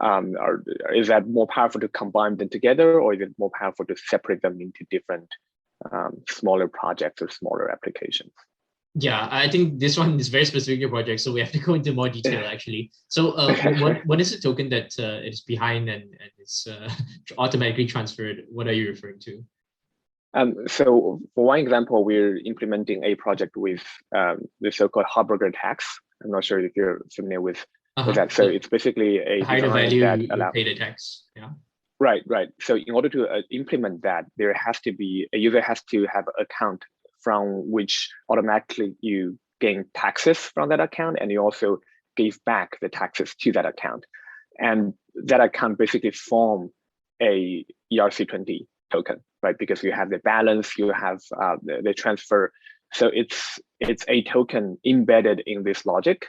Um, 0.00 0.36
or 0.38 0.62
is 0.94 1.08
that 1.08 1.26
more 1.26 1.48
powerful 1.48 1.80
to 1.80 1.88
combine 1.88 2.36
them 2.36 2.48
together, 2.48 3.00
or 3.00 3.14
is 3.14 3.20
it 3.20 3.34
more 3.38 3.50
powerful 3.58 3.86
to 3.86 3.96
separate 3.96 4.42
them 4.42 4.60
into 4.60 4.84
different 4.90 5.28
um, 5.90 6.22
smaller 6.28 6.68
projects 6.68 7.22
or 7.22 7.28
smaller 7.30 7.70
applications? 7.70 8.32
Yeah, 8.94 9.28
I 9.30 9.48
think 9.48 9.78
this 9.78 9.96
one 9.96 10.18
is 10.18 10.28
very 10.28 10.44
specific 10.44 10.78
to 10.78 10.80
your 10.80 10.90
project, 10.90 11.20
so 11.20 11.32
we 11.32 11.40
have 11.40 11.52
to 11.52 11.58
go 11.58 11.74
into 11.74 11.92
more 11.92 12.08
detail 12.08 12.44
actually. 12.44 12.90
So, 13.08 13.32
uh, 13.32 13.54
what 13.78 14.04
what 14.04 14.20
is 14.20 14.32
the 14.32 14.40
token 14.40 14.68
that 14.70 14.92
uh, 14.98 15.20
is 15.24 15.42
behind 15.42 15.88
and 15.88 16.02
and 16.02 16.30
it's 16.38 16.66
uh, 16.66 16.88
automatically 17.38 17.86
transferred? 17.86 18.42
What 18.50 18.66
are 18.66 18.72
you 18.72 18.88
referring 18.88 19.20
to? 19.20 19.44
Um, 20.32 20.68
so 20.68 21.20
for 21.34 21.44
one 21.44 21.58
example, 21.58 22.04
we're 22.04 22.36
implementing 22.38 23.04
a 23.04 23.14
project 23.16 23.56
with 23.56 23.82
um, 24.14 24.42
the 24.60 24.70
so-called 24.70 25.06
Harberger 25.12 25.52
tax. 25.52 25.86
I'm 26.22 26.30
not 26.30 26.44
sure 26.44 26.60
if 26.60 26.72
you're 26.76 27.00
familiar 27.14 27.40
with, 27.40 27.66
uh 27.96 28.02
-huh. 28.02 28.06
with 28.06 28.16
that. 28.16 28.32
So 28.32 28.44
it's 28.44 28.68
basically 28.68 29.18
a 29.18 29.44
higher 29.44 29.68
value 29.68 30.00
that 30.00 30.20
allows, 30.30 30.52
pay 30.52 30.64
the 30.64 30.74
tax. 30.74 31.26
Yeah. 31.34 31.50
Right, 31.98 32.22
right. 32.26 32.50
So 32.60 32.76
in 32.76 32.94
order 32.94 33.10
to 33.10 33.20
uh, 33.28 33.42
implement 33.50 34.02
that, 34.02 34.24
there 34.36 34.54
has 34.54 34.80
to 34.80 34.92
be 34.92 35.28
a 35.32 35.38
user 35.38 35.60
has 35.60 35.82
to 35.84 36.06
have 36.06 36.24
an 36.28 36.36
account 36.46 36.84
from 37.24 37.70
which 37.70 38.08
automatically 38.28 38.94
you 39.00 39.38
gain 39.60 39.84
taxes 39.92 40.38
from 40.54 40.68
that 40.68 40.80
account, 40.80 41.18
and 41.20 41.30
you 41.30 41.44
also 41.44 41.78
give 42.16 42.38
back 42.44 42.78
the 42.80 42.88
taxes 42.88 43.34
to 43.42 43.52
that 43.52 43.66
account, 43.66 44.06
and 44.58 44.94
that 45.26 45.40
account 45.40 45.76
basically 45.78 46.12
form 46.12 46.70
a 47.20 47.64
ERC20 47.92 48.66
token 48.90 49.20
right? 49.42 49.56
Because 49.58 49.82
you 49.82 49.92
have 49.92 50.10
the 50.10 50.18
balance, 50.18 50.76
you 50.78 50.92
have 50.92 51.20
uh, 51.40 51.56
the, 51.62 51.80
the, 51.82 51.94
transfer. 51.94 52.52
So 52.92 53.10
it's 53.12 53.58
it's 53.78 54.04
a 54.08 54.22
token 54.22 54.78
embedded 54.84 55.42
in 55.46 55.62
this 55.62 55.86
logic. 55.86 56.26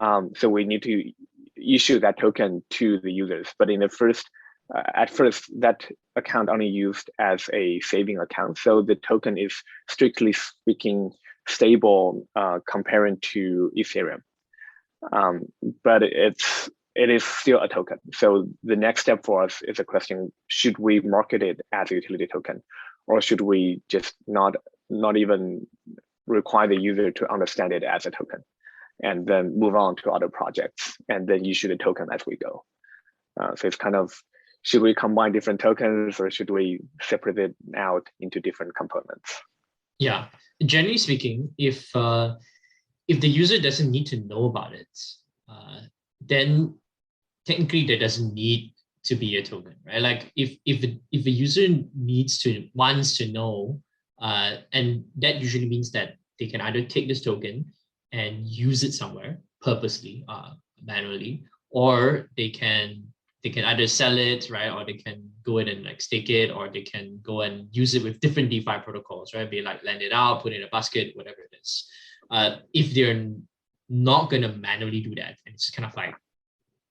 Um, 0.00 0.32
so 0.36 0.48
we 0.48 0.64
need 0.64 0.82
to 0.82 1.12
issue 1.56 2.00
that 2.00 2.18
token 2.18 2.62
to 2.70 3.00
the 3.00 3.12
users. 3.12 3.48
But 3.58 3.70
in 3.70 3.80
the 3.80 3.88
first, 3.88 4.28
uh, 4.74 4.82
at 4.94 5.10
first, 5.10 5.50
that 5.60 5.84
account 6.16 6.48
only 6.48 6.66
used 6.66 7.10
as 7.18 7.48
a 7.52 7.80
saving 7.80 8.18
account. 8.18 8.58
So 8.58 8.82
the 8.82 8.96
token 8.96 9.38
is 9.38 9.54
strictly 9.88 10.32
speaking 10.32 11.12
stable 11.46 12.26
uh, 12.34 12.60
comparing 12.68 13.18
to 13.32 13.70
Ethereum. 13.76 14.22
Um, 15.12 15.42
but 15.82 16.02
it's 16.02 16.70
it 16.94 17.10
is 17.10 17.24
still 17.24 17.60
a 17.60 17.68
token. 17.68 17.98
So 18.12 18.48
the 18.62 18.76
next 18.76 19.02
step 19.02 19.24
for 19.24 19.42
us 19.42 19.62
is 19.62 19.78
a 19.78 19.84
question, 19.84 20.32
should 20.46 20.78
we 20.78 21.00
market 21.00 21.42
it 21.42 21.60
as 21.72 21.90
a 21.90 21.94
utility 21.94 22.26
token? 22.26 22.62
Or 23.06 23.20
should 23.20 23.40
we 23.40 23.82
just 23.88 24.14
not, 24.26 24.56
not 24.88 25.16
even 25.16 25.66
require 26.26 26.68
the 26.68 26.80
user 26.80 27.10
to 27.10 27.32
understand 27.32 27.72
it 27.72 27.82
as 27.82 28.06
a 28.06 28.10
token 28.10 28.44
and 29.02 29.26
then 29.26 29.58
move 29.58 29.74
on 29.74 29.96
to 29.96 30.10
other 30.10 30.28
projects 30.28 30.96
and 31.08 31.26
then 31.26 31.44
issue 31.44 31.68
the 31.68 31.76
token 31.76 32.06
as 32.12 32.24
we 32.26 32.36
go. 32.36 32.64
Uh, 33.40 33.54
so 33.56 33.66
it's 33.66 33.76
kind 33.76 33.96
of, 33.96 34.14
should 34.62 34.80
we 34.80 34.94
combine 34.94 35.32
different 35.32 35.60
tokens 35.60 36.18
or 36.20 36.30
should 36.30 36.48
we 36.48 36.80
separate 37.02 37.38
it 37.38 37.56
out 37.76 38.08
into 38.20 38.40
different 38.40 38.74
components? 38.74 39.42
Yeah, 39.98 40.26
generally 40.64 40.98
speaking, 40.98 41.50
if 41.58 41.94
uh, 41.94 42.36
if 43.06 43.20
the 43.20 43.28
user 43.28 43.60
doesn't 43.60 43.90
need 43.90 44.06
to 44.06 44.16
know 44.16 44.46
about 44.46 44.72
it, 44.72 44.88
uh, 45.48 45.80
then 46.20 46.74
technically 47.46 47.86
there 47.86 47.98
doesn't 47.98 48.34
need 48.34 48.72
to 49.04 49.14
be 49.14 49.36
a 49.36 49.42
token, 49.42 49.76
right? 49.86 50.00
Like 50.00 50.32
if 50.36 50.56
if 50.64 50.84
if 51.12 51.26
a 51.26 51.30
user 51.30 51.68
needs 51.94 52.38
to 52.38 52.68
wants 52.74 53.16
to 53.18 53.30
know, 53.30 53.80
uh, 54.20 54.56
and 54.72 55.04
that 55.18 55.40
usually 55.40 55.68
means 55.68 55.90
that 55.92 56.16
they 56.38 56.46
can 56.46 56.60
either 56.60 56.82
take 56.84 57.06
this 57.06 57.22
token 57.22 57.66
and 58.12 58.46
use 58.46 58.82
it 58.82 58.92
somewhere 58.92 59.38
purposely, 59.60 60.24
uh, 60.28 60.52
manually, 60.82 61.44
or 61.70 62.30
they 62.36 62.48
can 62.48 63.04
they 63.42 63.50
can 63.50 63.64
either 63.66 63.86
sell 63.86 64.16
it, 64.16 64.48
right, 64.48 64.72
or 64.72 64.86
they 64.86 64.94
can 64.94 65.28
go 65.44 65.58
in 65.58 65.68
and 65.68 65.84
like 65.84 66.00
stake 66.00 66.30
it, 66.30 66.50
or 66.50 66.70
they 66.70 66.82
can 66.82 67.20
go 67.22 67.42
and 67.42 67.68
use 67.72 67.94
it 67.94 68.02
with 68.02 68.20
different 68.20 68.48
DeFi 68.48 68.78
protocols, 68.82 69.34
right? 69.34 69.50
Be 69.50 69.60
like 69.60 69.84
lend 69.84 70.00
it 70.00 70.12
out, 70.12 70.42
put 70.42 70.52
it 70.52 70.56
in 70.56 70.62
a 70.62 70.68
basket, 70.68 71.12
whatever 71.14 71.40
it 71.40 71.56
is. 71.60 71.86
Uh, 72.30 72.56
if 72.72 72.94
they're 72.94 73.30
not 73.90 74.30
gonna 74.30 74.48
manually 74.48 75.02
do 75.02 75.14
that, 75.16 75.36
and 75.44 75.54
it's 75.54 75.68
kind 75.68 75.84
of 75.84 75.94
like 75.94 76.14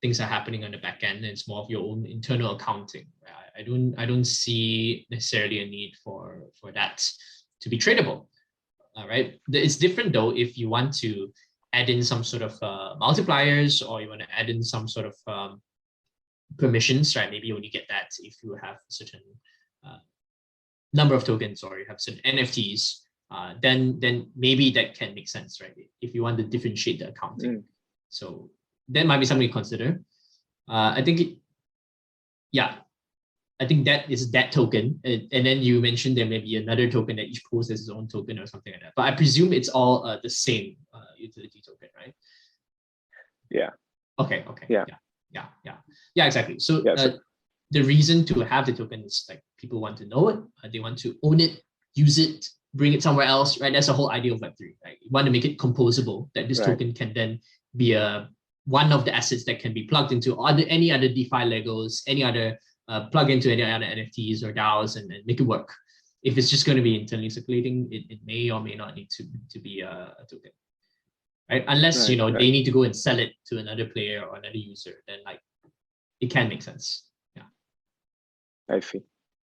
things 0.04 0.20
are 0.20 0.28
happening 0.28 0.66
on 0.66 0.72
the 0.72 0.78
back 0.78 1.02
end. 1.02 1.24
It's 1.24 1.48
more 1.48 1.64
of 1.64 1.70
your 1.70 1.82
own 1.90 2.06
internal 2.06 2.56
accounting. 2.58 3.08
I, 3.26 3.62
I 3.62 3.64
don't 3.64 3.96
I 3.98 4.06
don't 4.06 4.26
see 4.26 5.08
necessarily 5.10 5.62
a 5.62 5.66
need 5.66 5.94
for 6.04 6.44
for 6.60 6.74
that 6.74 7.02
to 7.62 7.70
be 7.70 7.78
tradable. 7.80 8.28
All 8.96 9.08
right. 9.08 9.40
It's 9.48 9.78
different 9.78 10.12
though 10.12 10.32
if 10.36 10.58
you 10.58 10.68
want 10.70 10.94
to 10.98 11.32
add 11.72 11.90
in 11.90 12.04
some 12.04 12.24
sort 12.24 12.44
of 12.44 12.54
uh, 12.62 12.96
multipliers 13.02 13.82
or 13.88 14.02
you 14.02 14.10
want 14.10 14.22
to 14.22 14.28
add 14.38 14.50
in 14.50 14.62
some 14.62 14.88
sort 14.88 15.08
of 15.08 15.16
um, 15.26 15.62
permissions, 16.58 17.16
right? 17.16 17.32
Maybe 17.32 17.48
you 17.48 17.56
only 17.56 17.70
get 17.70 17.88
that 17.90 18.10
if 18.20 18.36
you 18.44 18.56
have 18.62 18.76
a 18.76 18.92
certain 19.00 19.24
uh, 19.88 19.98
number 20.92 21.16
of 21.16 21.24
tokens 21.24 21.64
or 21.64 21.80
you 21.80 21.86
have 21.88 22.02
certain 22.02 22.22
NFTs. 22.26 23.00
Uh, 23.32 23.54
then 23.62 23.98
then 24.02 24.30
maybe 24.36 24.70
that 24.72 24.96
can 25.00 25.16
make 25.16 25.30
sense, 25.30 25.62
right? 25.62 25.74
If 26.02 26.14
you 26.14 26.22
want 26.24 26.38
to 26.40 26.44
differentiate 26.44 27.00
the 27.00 27.08
accounting. 27.08 27.52
Mm. 27.52 27.64
So 28.10 28.52
that 28.90 29.06
might 29.06 29.20
be 29.20 29.26
something 29.26 29.48
to 29.48 29.54
consider. 29.54 30.02
Uh, 30.70 30.94
I 30.96 31.02
think, 31.04 31.20
it, 31.20 31.38
yeah, 32.52 32.76
I 33.60 33.68
think 33.68 33.86
that 33.86 34.10
is 34.10 34.32
that 34.32 34.52
token. 34.52 35.00
And, 35.04 35.28
and, 35.32 35.46
then 35.46 35.62
you 35.62 35.82
mentioned 35.82 36.18
there 36.18 36.26
may 36.26 36.40
be 36.40 36.58
another 36.58 36.90
token 36.90 37.16
that 37.18 37.26
each 37.26 37.44
post 37.50 37.70
has 37.70 37.82
its 37.82 37.90
own 37.90 38.08
token 38.08 38.40
or 38.40 38.48
something 38.48 38.74
like 38.74 38.82
that. 38.82 38.94
But 38.96 39.04
I 39.04 39.16
presume 39.16 39.54
it's 39.54 39.70
all 39.70 40.06
uh, 40.06 40.20
the 40.22 40.30
same 40.30 40.78
uh, 40.94 41.00
utility 41.18 41.62
token, 41.66 41.90
right? 41.96 42.14
Yeah. 43.50 43.70
Okay. 44.20 44.44
Okay. 44.48 44.66
Yeah. 44.70 44.86
Yeah. 44.88 44.96
Yeah. 45.32 45.46
Yeah. 45.64 45.76
Yeah. 46.16 46.26
Exactly. 46.26 46.60
So, 46.60 46.82
yeah, 46.84 46.94
uh, 46.94 47.12
the 47.72 47.82
reason 47.82 48.26
to 48.26 48.42
have 48.42 48.66
the 48.66 48.74
token 48.74 49.04
is 49.04 49.26
like 49.30 49.44
people 49.58 49.80
want 49.82 49.98
to 49.98 50.06
know 50.06 50.30
it, 50.30 50.40
uh, 50.64 50.70
they 50.72 50.80
want 50.80 50.98
to 51.00 51.16
own 51.24 51.40
it, 51.40 51.62
use 51.96 52.20
it, 52.20 52.48
bring 52.74 52.94
it 52.94 53.04
somewhere 53.04 53.26
else, 53.26 53.60
right? 53.60 53.74
That's 53.74 53.88
the 53.88 53.94
whole 53.94 54.12
idea 54.12 54.34
of 54.34 54.40
Web3, 54.40 54.76
right? 54.84 54.98
You 55.02 55.10
want 55.12 55.26
to 55.26 55.32
make 55.32 55.46
it 55.46 55.58
composable, 55.58 56.30
that 56.36 56.48
this 56.48 56.60
Right. 56.60 56.68
token 56.68 56.94
can 56.94 57.14
then 57.14 57.40
be 57.76 57.94
a 57.94 58.30
one 58.66 58.92
of 58.92 59.06
the 59.06 59.14
assets 59.14 59.44
that 59.46 59.60
can 59.60 59.74
be 59.74 59.84
plugged 59.84 60.12
into 60.12 60.40
other 60.42 60.64
any 60.68 60.92
other 60.92 61.08
DeFi 61.08 61.44
Legos, 61.52 62.02
any 62.08 62.24
other 62.24 62.58
uh, 62.88 63.08
plug 63.08 63.30
into 63.30 63.52
any 63.52 63.64
other 63.64 63.86
NFTs 63.86 64.44
or 64.44 64.54
DAOs 64.54 64.98
and, 64.98 65.12
and 65.12 65.26
make 65.26 65.40
it 65.40 65.44
work. 65.44 65.70
If 66.24 66.38
it's 66.38 66.50
just 66.50 66.66
going 66.66 66.78
to 66.78 66.82
be 66.82 67.00
internally 67.00 67.30
circulating, 67.30 67.88
it, 67.92 68.04
it 68.10 68.20
may 68.26 68.50
or 68.50 68.62
may 68.62 68.76
not 68.76 68.96
need 68.96 69.10
to, 69.12 69.26
to 69.50 69.60
be 69.60 69.82
a, 69.82 69.90
a 69.90 70.26
token. 70.30 70.52
Right? 71.50 71.66
Unless 71.68 72.08
you 72.10 72.16
know 72.16 72.30
right. 72.30 72.40
they 72.40 72.52
need 72.52 72.64
to 72.64 72.72
go 72.72 72.84
and 72.84 72.96
sell 72.96 73.20
it 73.20 73.34
to 73.48 73.58
another 73.58 73.86
player 73.88 74.24
or 74.26 74.38
another 74.38 74.58
user, 74.58 74.94
then 75.08 75.18
like 75.26 75.40
it 76.22 76.32
can 76.32 76.48
make 76.48 76.62
sense. 76.62 77.06
Yeah, 77.36 77.44
I 78.70 78.80
see. 78.80 79.02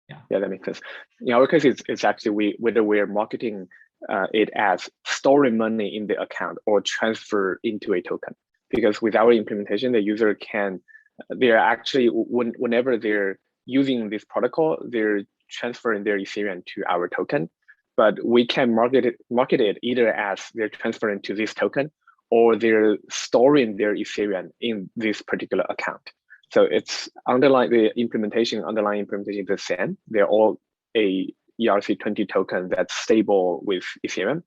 Yeah. 0.08 0.18
Yeah, 0.30 0.38
that 0.38 0.50
makes 0.50 0.64
sense. 0.64 0.80
In 1.20 1.32
our 1.32 1.46
case, 1.48 1.64
it's, 1.64 1.82
it's 1.88 2.04
actually 2.04 2.32
we 2.32 2.56
whether 2.58 2.84
we're 2.84 3.06
marketing 3.06 3.66
uh, 4.08 4.26
it 4.32 4.50
as 4.54 4.88
storing 5.04 5.56
money 5.56 5.96
in 5.96 6.06
the 6.06 6.20
account 6.20 6.58
or 6.66 6.80
transfer 6.80 7.58
into 7.62 7.92
a 7.92 8.00
token. 8.00 8.34
Because 8.70 9.02
with 9.02 9.16
our 9.16 9.32
implementation, 9.32 9.92
the 9.92 10.00
user 10.00 10.34
can 10.34 10.80
they're 11.28 11.58
actually 11.58 12.06
when 12.06 12.52
whenever 12.58 12.96
they're 12.96 13.38
using 13.66 14.08
this 14.08 14.24
protocol, 14.24 14.78
they're 14.88 15.22
transferring 15.50 16.04
their 16.04 16.18
Ethereum 16.18 16.64
to 16.66 16.82
our 16.88 17.08
token. 17.08 17.50
But 17.96 18.24
we 18.24 18.46
can 18.46 18.74
market 18.74 19.04
it 19.04 19.16
market 19.30 19.60
it 19.60 19.78
either 19.82 20.12
as 20.12 20.40
they're 20.54 20.68
transferring 20.68 21.20
to 21.22 21.34
this 21.34 21.52
token 21.52 21.90
or 22.30 22.56
they're 22.56 22.96
storing 23.10 23.76
their 23.76 23.94
Ethereum 23.94 24.50
in 24.60 24.88
this 24.96 25.20
particular 25.20 25.64
account. 25.68 26.10
So 26.52 26.62
it's 26.62 27.08
underlying 27.28 27.70
the 27.70 27.90
implementation, 27.98 28.64
underlying 28.64 29.00
implementation 29.00 29.42
is 29.42 29.48
the 29.48 29.58
same. 29.58 29.98
They're 30.08 30.28
all 30.28 30.60
a 30.96 31.32
ERC20 31.60 32.28
token 32.28 32.68
that's 32.70 32.94
stable 32.94 33.60
with 33.64 33.84
Ethereum, 34.06 34.42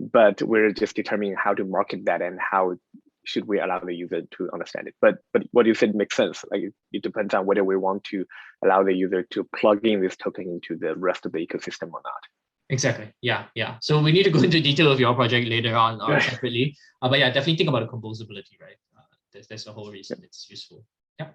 but 0.00 0.42
we're 0.42 0.72
just 0.72 0.96
determining 0.96 1.36
how 1.36 1.54
to 1.54 1.64
market 1.64 2.06
that 2.06 2.22
and 2.22 2.38
how 2.40 2.76
should 3.24 3.46
we 3.46 3.60
allow 3.60 3.78
the 3.80 3.94
user 3.94 4.22
to 4.36 4.50
understand 4.52 4.88
it. 4.88 4.94
But 5.00 5.16
but 5.32 5.42
what 5.52 5.66
you 5.66 5.74
said 5.74 5.94
makes 5.94 6.16
sense. 6.16 6.44
Like 6.50 6.62
it, 6.62 6.74
it 6.92 7.02
depends 7.02 7.34
on 7.34 7.46
whether 7.46 7.64
we 7.64 7.76
want 7.76 8.04
to 8.04 8.24
allow 8.64 8.82
the 8.82 8.94
user 8.94 9.22
to 9.30 9.44
plug 9.56 9.86
in 9.86 10.00
this 10.00 10.16
token 10.16 10.44
into 10.48 10.76
the 10.78 10.94
rest 10.96 11.26
of 11.26 11.32
the 11.32 11.38
ecosystem 11.38 11.92
or 11.92 12.00
not. 12.04 12.22
Exactly. 12.70 13.12
Yeah, 13.20 13.44
yeah. 13.54 13.76
So 13.80 14.00
we 14.00 14.10
need 14.12 14.22
to 14.22 14.30
go 14.30 14.40
into 14.42 14.60
detail 14.60 14.90
of 14.90 14.98
your 14.98 15.14
project 15.14 15.48
later 15.48 15.76
on 15.76 16.00
or 16.00 16.12
Right. 16.12 16.22
separately. 16.22 16.76
Uh, 17.02 17.08
but 17.10 17.18
yeah, 17.18 17.28
definitely 17.28 17.56
think 17.56 17.68
about 17.68 17.80
the 17.80 17.88
composability, 17.94 18.58
right? 18.60 18.78
Uh, 18.96 19.02
that's, 19.32 19.46
that's 19.48 19.64
the 19.64 19.72
whole 19.72 19.90
reason 19.90 20.20
it's 20.22 20.46
useful. 20.48 20.84
Yeah. 21.18 21.28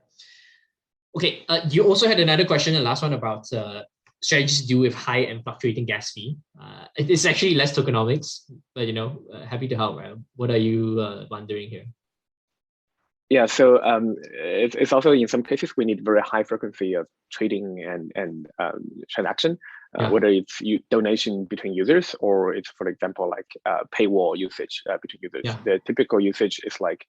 Okay. 1.15 1.45
Uh, 1.47 1.61
you 1.69 1.83
also 1.83 2.07
had 2.07 2.19
another 2.19 2.45
question, 2.45 2.73
the 2.73 2.79
last 2.79 3.03
one 3.03 3.13
about 3.13 3.51
uh, 3.53 3.83
strategies 4.21 4.61
to 4.61 4.67
do 4.67 4.79
with 4.79 4.93
high 4.93 5.19
and 5.19 5.43
fluctuating 5.43 5.85
gas 5.85 6.11
fee. 6.11 6.37
Uh, 6.61 6.85
it 6.97 7.09
is 7.09 7.25
actually 7.25 7.55
less 7.55 7.77
tokenomics, 7.77 8.41
but 8.75 8.87
you 8.87 8.93
know, 8.93 9.19
uh, 9.33 9.45
happy 9.45 9.67
to 9.67 9.75
help. 9.75 9.97
Right? 9.97 10.15
What 10.35 10.49
are 10.51 10.57
you 10.57 10.99
uh, 10.99 11.25
wondering 11.29 11.69
here? 11.69 11.85
Yeah, 13.29 13.45
so 13.45 13.81
um, 13.83 14.15
it's, 14.33 14.75
it's 14.75 14.91
also 14.91 15.11
in 15.11 15.27
some 15.27 15.43
cases 15.43 15.77
we 15.77 15.85
need 15.85 16.03
very 16.03 16.21
high 16.21 16.43
frequency 16.43 16.95
of 16.95 17.05
trading 17.31 17.85
and 17.87 18.11
and 18.15 18.47
um, 18.57 18.81
transaction, 19.07 19.59
uh, 19.97 20.03
Yeah. 20.03 20.09
whether 20.09 20.27
it's 20.27 20.59
you, 20.61 20.79
donation 20.89 21.45
between 21.45 21.73
users 21.75 22.15
or 22.19 22.55
it's 22.55 22.71
for 22.71 22.87
example 22.87 23.29
like 23.29 23.45
uh, 23.65 23.83
paywall 23.93 24.35
usage 24.35 24.81
uh, 24.89 24.97
between 25.01 25.21
users. 25.21 25.45
Yeah. 25.45 25.57
The 25.63 25.79
typical 25.85 26.19
usage 26.19 26.59
is 26.63 26.81
like 26.81 27.05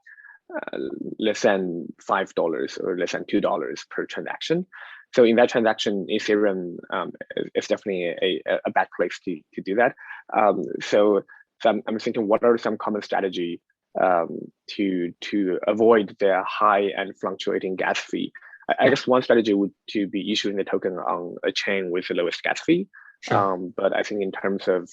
uh, 0.54 0.78
less 1.18 1.40
than 1.40 1.86
five 2.02 2.34
dollars 2.34 2.76
or 2.76 2.98
less 2.98 3.12
than 3.12 3.24
two 3.26 3.40
dollars 3.40 3.86
per 3.88 4.04
transaction. 4.04 4.66
So 5.12 5.24
in 5.24 5.36
that 5.36 5.48
transaction, 5.48 6.06
Ethereum 6.10 6.76
um, 6.92 7.12
is- 7.54 7.66
definitely 7.66 8.14
a, 8.22 8.42
a, 8.46 8.58
a 8.66 8.70
bad 8.70 8.88
place 8.96 9.18
to, 9.24 9.40
to 9.54 9.62
do 9.62 9.74
that. 9.76 9.94
Um, 10.36 10.62
so 10.80 11.22
so 11.62 11.70
I'm, 11.70 11.82
I'm 11.86 11.98
thinking, 11.98 12.26
what 12.26 12.42
are 12.42 12.56
some 12.56 12.78
common 12.78 13.02
strategy 13.02 13.60
um, 14.00 14.38
to 14.68 15.12
to 15.20 15.58
avoid 15.66 16.16
the 16.20 16.42
high 16.46 16.90
and 16.96 17.16
fluctuating 17.18 17.76
gas 17.76 17.98
fee. 17.98 18.32
I, 18.68 18.86
I 18.86 18.88
guess 18.88 19.06
one 19.06 19.22
strategy 19.22 19.54
would 19.54 19.72
to 19.90 20.06
be 20.06 20.30
issuing 20.30 20.56
the 20.56 20.64
token 20.64 20.92
on 20.94 21.36
a 21.44 21.52
chain 21.52 21.90
with 21.90 22.08
the 22.08 22.14
lowest 22.14 22.42
gas 22.42 22.60
fee. 22.60 22.88
Sure. 23.22 23.54
Um, 23.54 23.74
but 23.76 23.96
I 23.96 24.02
think 24.02 24.22
in 24.22 24.32
terms 24.32 24.68
of 24.68 24.88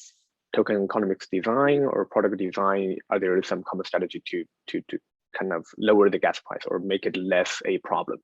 token 0.53 0.83
economics 0.83 1.27
design 1.31 1.81
or 1.81 2.05
product 2.05 2.37
design, 2.37 2.97
are 3.09 3.19
there 3.19 3.41
some 3.43 3.63
common 3.63 3.85
strategy 3.85 4.23
to 4.27 4.43
to 4.67 4.81
to 4.89 4.99
kind 5.37 5.53
of 5.53 5.65
lower 5.77 6.09
the 6.09 6.19
gas 6.19 6.39
price 6.39 6.63
or 6.67 6.79
make 6.79 7.05
it 7.05 7.15
less 7.15 7.61
a 7.65 7.77
problem? 7.79 8.19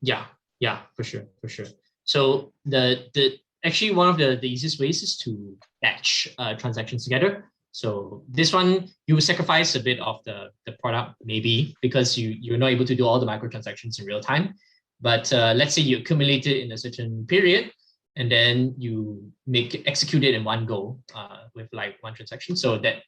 Yeah, 0.00 0.24
yeah, 0.62 0.78
for 0.94 1.02
sure, 1.02 1.24
for 1.40 1.48
sure. 1.48 1.66
So 2.04 2.52
the 2.64 3.10
the 3.14 3.24
actually 3.64 3.90
one 3.90 4.08
of 4.08 4.16
the, 4.16 4.38
the 4.40 4.48
easiest 4.48 4.78
ways 4.78 5.02
is 5.02 5.16
to 5.24 5.58
batch 5.82 6.28
uh, 6.38 6.54
transactions 6.54 7.02
together. 7.02 7.50
So 7.72 8.22
this 8.28 8.52
one 8.52 8.88
you 9.08 9.20
sacrifice 9.20 9.74
a 9.74 9.80
bit 9.80 9.98
of 9.98 10.22
the, 10.24 10.50
the 10.66 10.72
product 10.82 11.16
maybe 11.24 11.74
because 11.82 12.16
you 12.16 12.28
you're 12.40 12.58
not 12.58 12.70
able 12.70 12.84
to 12.84 12.94
do 12.94 13.04
all 13.04 13.18
the 13.18 13.26
microtransactions 13.26 13.98
in 13.98 14.06
real 14.06 14.20
time. 14.20 14.54
But 15.00 15.32
uh, 15.32 15.52
let's 15.56 15.74
say 15.74 15.82
you 15.82 15.98
accumulate 15.98 16.46
it 16.46 16.62
in 16.62 16.70
a 16.70 16.78
certain 16.78 17.26
period 17.26 17.72
and 18.14 18.30
then 18.30 18.74
you 18.78 19.32
make 19.48 19.82
execute 19.88 20.22
it 20.22 20.34
in 20.34 20.44
one 20.44 20.64
go 20.64 21.00
uh, 21.12 21.48
with 21.56 21.68
like 21.72 21.96
one 22.02 22.14
transaction. 22.14 22.54
So 22.54 22.78
that 22.78 23.02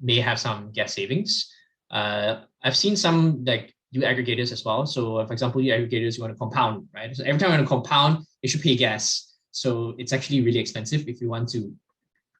may 0.00 0.20
have 0.20 0.38
some 0.38 0.70
gas 0.70 0.94
savings. 0.94 1.50
Uh, 1.90 2.42
I've 2.62 2.76
seen 2.76 2.94
some 2.94 3.44
like 3.44 3.74
do 3.92 4.00
aggregators 4.02 4.52
as 4.52 4.64
well. 4.64 4.86
So 4.86 5.24
for 5.26 5.32
example, 5.32 5.60
yield 5.60 5.80
aggregators, 5.80 6.16
you 6.16 6.22
want 6.22 6.34
to 6.34 6.38
compound, 6.38 6.86
right? 6.94 7.14
So 7.14 7.24
every 7.24 7.38
time 7.38 7.50
you 7.50 7.56
want 7.56 7.68
to 7.68 7.68
compound, 7.68 8.24
you 8.42 8.48
should 8.48 8.62
pay 8.62 8.76
gas. 8.76 9.36
So 9.50 9.94
it's 9.98 10.12
actually 10.12 10.42
really 10.42 10.58
expensive 10.58 11.08
if 11.08 11.20
you 11.20 11.28
want 11.28 11.48
to 11.50 11.72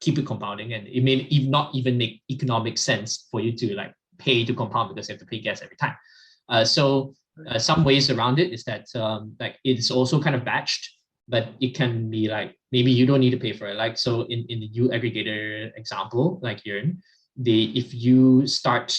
keep 0.00 0.18
it 0.18 0.26
compounding. 0.26 0.72
And 0.74 0.86
it 0.86 1.02
may 1.02 1.26
not 1.48 1.74
even 1.74 1.98
make 1.98 2.22
economic 2.30 2.78
sense 2.78 3.26
for 3.30 3.40
you 3.40 3.52
to 3.52 3.74
like 3.74 3.92
pay 4.18 4.44
to 4.44 4.54
compound 4.54 4.94
because 4.94 5.08
you 5.08 5.14
have 5.14 5.20
to 5.20 5.26
pay 5.26 5.40
gas 5.40 5.62
every 5.62 5.76
time. 5.76 5.96
Uh, 6.48 6.64
so 6.64 7.14
uh, 7.48 7.58
some 7.58 7.84
ways 7.84 8.10
around 8.10 8.38
it 8.38 8.52
is 8.52 8.64
that 8.64 8.86
um, 8.94 9.34
like 9.40 9.56
it's 9.64 9.90
also 9.90 10.20
kind 10.20 10.36
of 10.36 10.42
batched, 10.42 10.86
but 11.28 11.48
it 11.60 11.74
can 11.74 12.10
be 12.10 12.28
like 12.28 12.56
maybe 12.72 12.90
you 12.90 13.06
don't 13.06 13.20
need 13.20 13.30
to 13.30 13.38
pay 13.38 13.52
for 13.52 13.66
it. 13.66 13.76
Like 13.76 13.98
so 13.98 14.22
in, 14.22 14.46
in 14.48 14.60
the 14.60 14.66
yield 14.66 14.92
aggregator 14.92 15.70
example, 15.76 16.38
like 16.42 16.64
Yearn, 16.64 17.02
the 17.36 17.76
if 17.78 17.94
you 17.94 18.46
start 18.46 18.96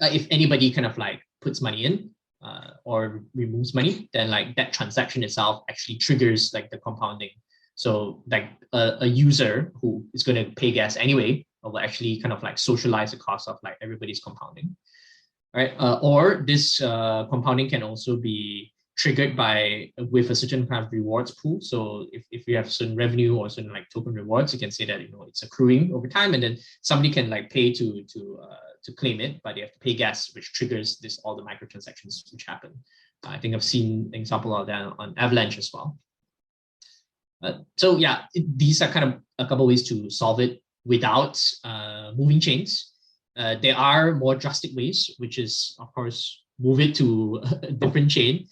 uh, 0.00 0.10
if 0.12 0.26
anybody 0.30 0.70
kind 0.70 0.86
of 0.86 0.98
like 0.98 1.20
puts 1.40 1.60
money 1.60 1.84
in 1.84 2.10
uh, 2.42 2.70
or 2.84 3.22
removes 3.34 3.74
money, 3.74 4.08
then 4.12 4.30
like 4.30 4.56
that 4.56 4.72
transaction 4.72 5.22
itself 5.22 5.64
actually 5.68 5.96
triggers 5.96 6.52
like 6.54 6.70
the 6.70 6.78
compounding. 6.78 7.30
So 7.74 8.22
like 8.30 8.50
a, 8.72 8.98
a 9.00 9.06
user 9.06 9.72
who 9.80 10.04
is 10.12 10.22
going 10.22 10.44
to 10.44 10.50
pay 10.52 10.72
gas 10.72 10.96
anyway 10.96 11.46
will 11.62 11.78
actually 11.78 12.20
kind 12.20 12.32
of 12.32 12.42
like 12.42 12.58
socialize 12.58 13.10
the 13.12 13.16
cost 13.18 13.48
of 13.48 13.58
like 13.62 13.76
everybody's 13.80 14.20
compounding, 14.20 14.76
right? 15.54 15.72
Uh, 15.78 15.98
or 16.02 16.42
this 16.46 16.80
uh, 16.80 17.26
compounding 17.30 17.68
can 17.68 17.82
also 17.82 18.16
be 18.16 18.72
triggered 19.00 19.34
by 19.34 19.90
with 20.10 20.30
a 20.30 20.34
certain 20.34 20.66
kind 20.66 20.84
of 20.84 20.92
rewards 20.92 21.30
pool. 21.30 21.58
So 21.62 22.06
if, 22.12 22.22
if 22.30 22.46
you 22.46 22.54
have 22.56 22.70
certain 22.70 22.94
revenue 22.94 23.34
or 23.34 23.48
certain 23.48 23.72
like 23.72 23.88
token 23.88 24.12
rewards, 24.12 24.52
you 24.52 24.58
can 24.60 24.70
say 24.70 24.84
that 24.84 25.00
you 25.00 25.10
know 25.10 25.22
it's 25.26 25.42
accruing 25.42 25.94
over 25.94 26.06
time, 26.06 26.34
and 26.34 26.42
then 26.42 26.58
somebody 26.82 27.10
can 27.10 27.30
like 27.30 27.48
pay 27.48 27.72
to 27.72 28.04
to 28.04 28.38
uh, 28.42 28.56
to 28.84 28.92
claim 28.92 29.20
it, 29.20 29.40
but 29.42 29.54
they 29.54 29.62
have 29.62 29.72
to 29.72 29.78
pay 29.78 29.94
gas, 29.94 30.34
which 30.34 30.52
triggers 30.52 30.98
this 30.98 31.18
all 31.24 31.34
the 31.34 31.42
microtransactions 31.42 32.30
which 32.30 32.44
happen. 32.46 32.72
I 33.24 33.38
think 33.38 33.54
I've 33.54 33.64
seen 33.64 34.10
example 34.12 34.54
of 34.54 34.66
that 34.66 34.92
on 34.98 35.14
Avalanche 35.16 35.56
as 35.56 35.70
well. 35.72 35.98
Uh, 37.42 37.58
so 37.78 37.96
yeah, 37.96 38.24
it- 38.34 38.58
these 38.58 38.82
are 38.82 38.88
kind 38.92 39.06
of 39.08 39.20
a 39.38 39.46
couple 39.46 39.66
ways 39.66 39.88
to 39.88 40.10
solve 40.10 40.40
it 40.40 40.62
without 40.84 41.42
uh, 41.64 42.12
moving 42.16 42.40
chains. 42.40 42.92
Uh, 43.36 43.54
there 43.62 43.76
are 43.76 44.14
more 44.14 44.34
drastic 44.34 44.72
ways, 44.76 45.14
which 45.18 45.38
is 45.38 45.74
of 45.78 45.88
course 45.94 46.42
move 46.58 46.80
it 46.80 46.94
to 46.96 47.40
a 47.62 47.72
different 47.72 48.10
chain, 48.10 48.46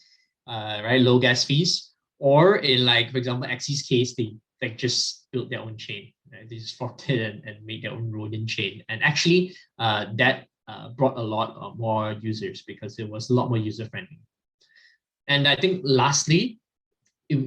uh, 0.48 0.80
right? 0.84 1.00
Low 1.00 1.18
gas 1.18 1.44
fees, 1.44 1.92
or 2.18 2.56
in 2.56 2.84
like 2.84 3.10
for 3.10 3.18
example, 3.18 3.48
Axie's 3.48 3.82
case, 3.82 4.14
they 4.16 4.36
like 4.62 4.78
just 4.78 5.28
built 5.32 5.50
their 5.50 5.60
own 5.60 5.76
chain. 5.76 6.12
Right? 6.32 6.48
They 6.48 6.56
just 6.56 6.76
forked 6.76 7.08
it 7.10 7.20
and, 7.20 7.44
and 7.44 7.64
made 7.64 7.82
their 7.82 7.92
own 7.92 8.10
Ronin 8.10 8.46
chain, 8.46 8.82
and 8.88 9.02
actually 9.02 9.56
uh, 9.78 10.06
that 10.16 10.46
uh, 10.68 10.90
brought 10.90 11.16
a 11.16 11.22
lot 11.22 11.56
of 11.56 11.78
more 11.78 12.12
users 12.20 12.62
because 12.62 12.98
it 12.98 13.08
was 13.08 13.30
a 13.30 13.34
lot 13.34 13.48
more 13.48 13.58
user 13.58 13.86
friendly. 13.86 14.20
And 15.28 15.46
I 15.46 15.56
think 15.56 15.82
lastly, 15.84 16.58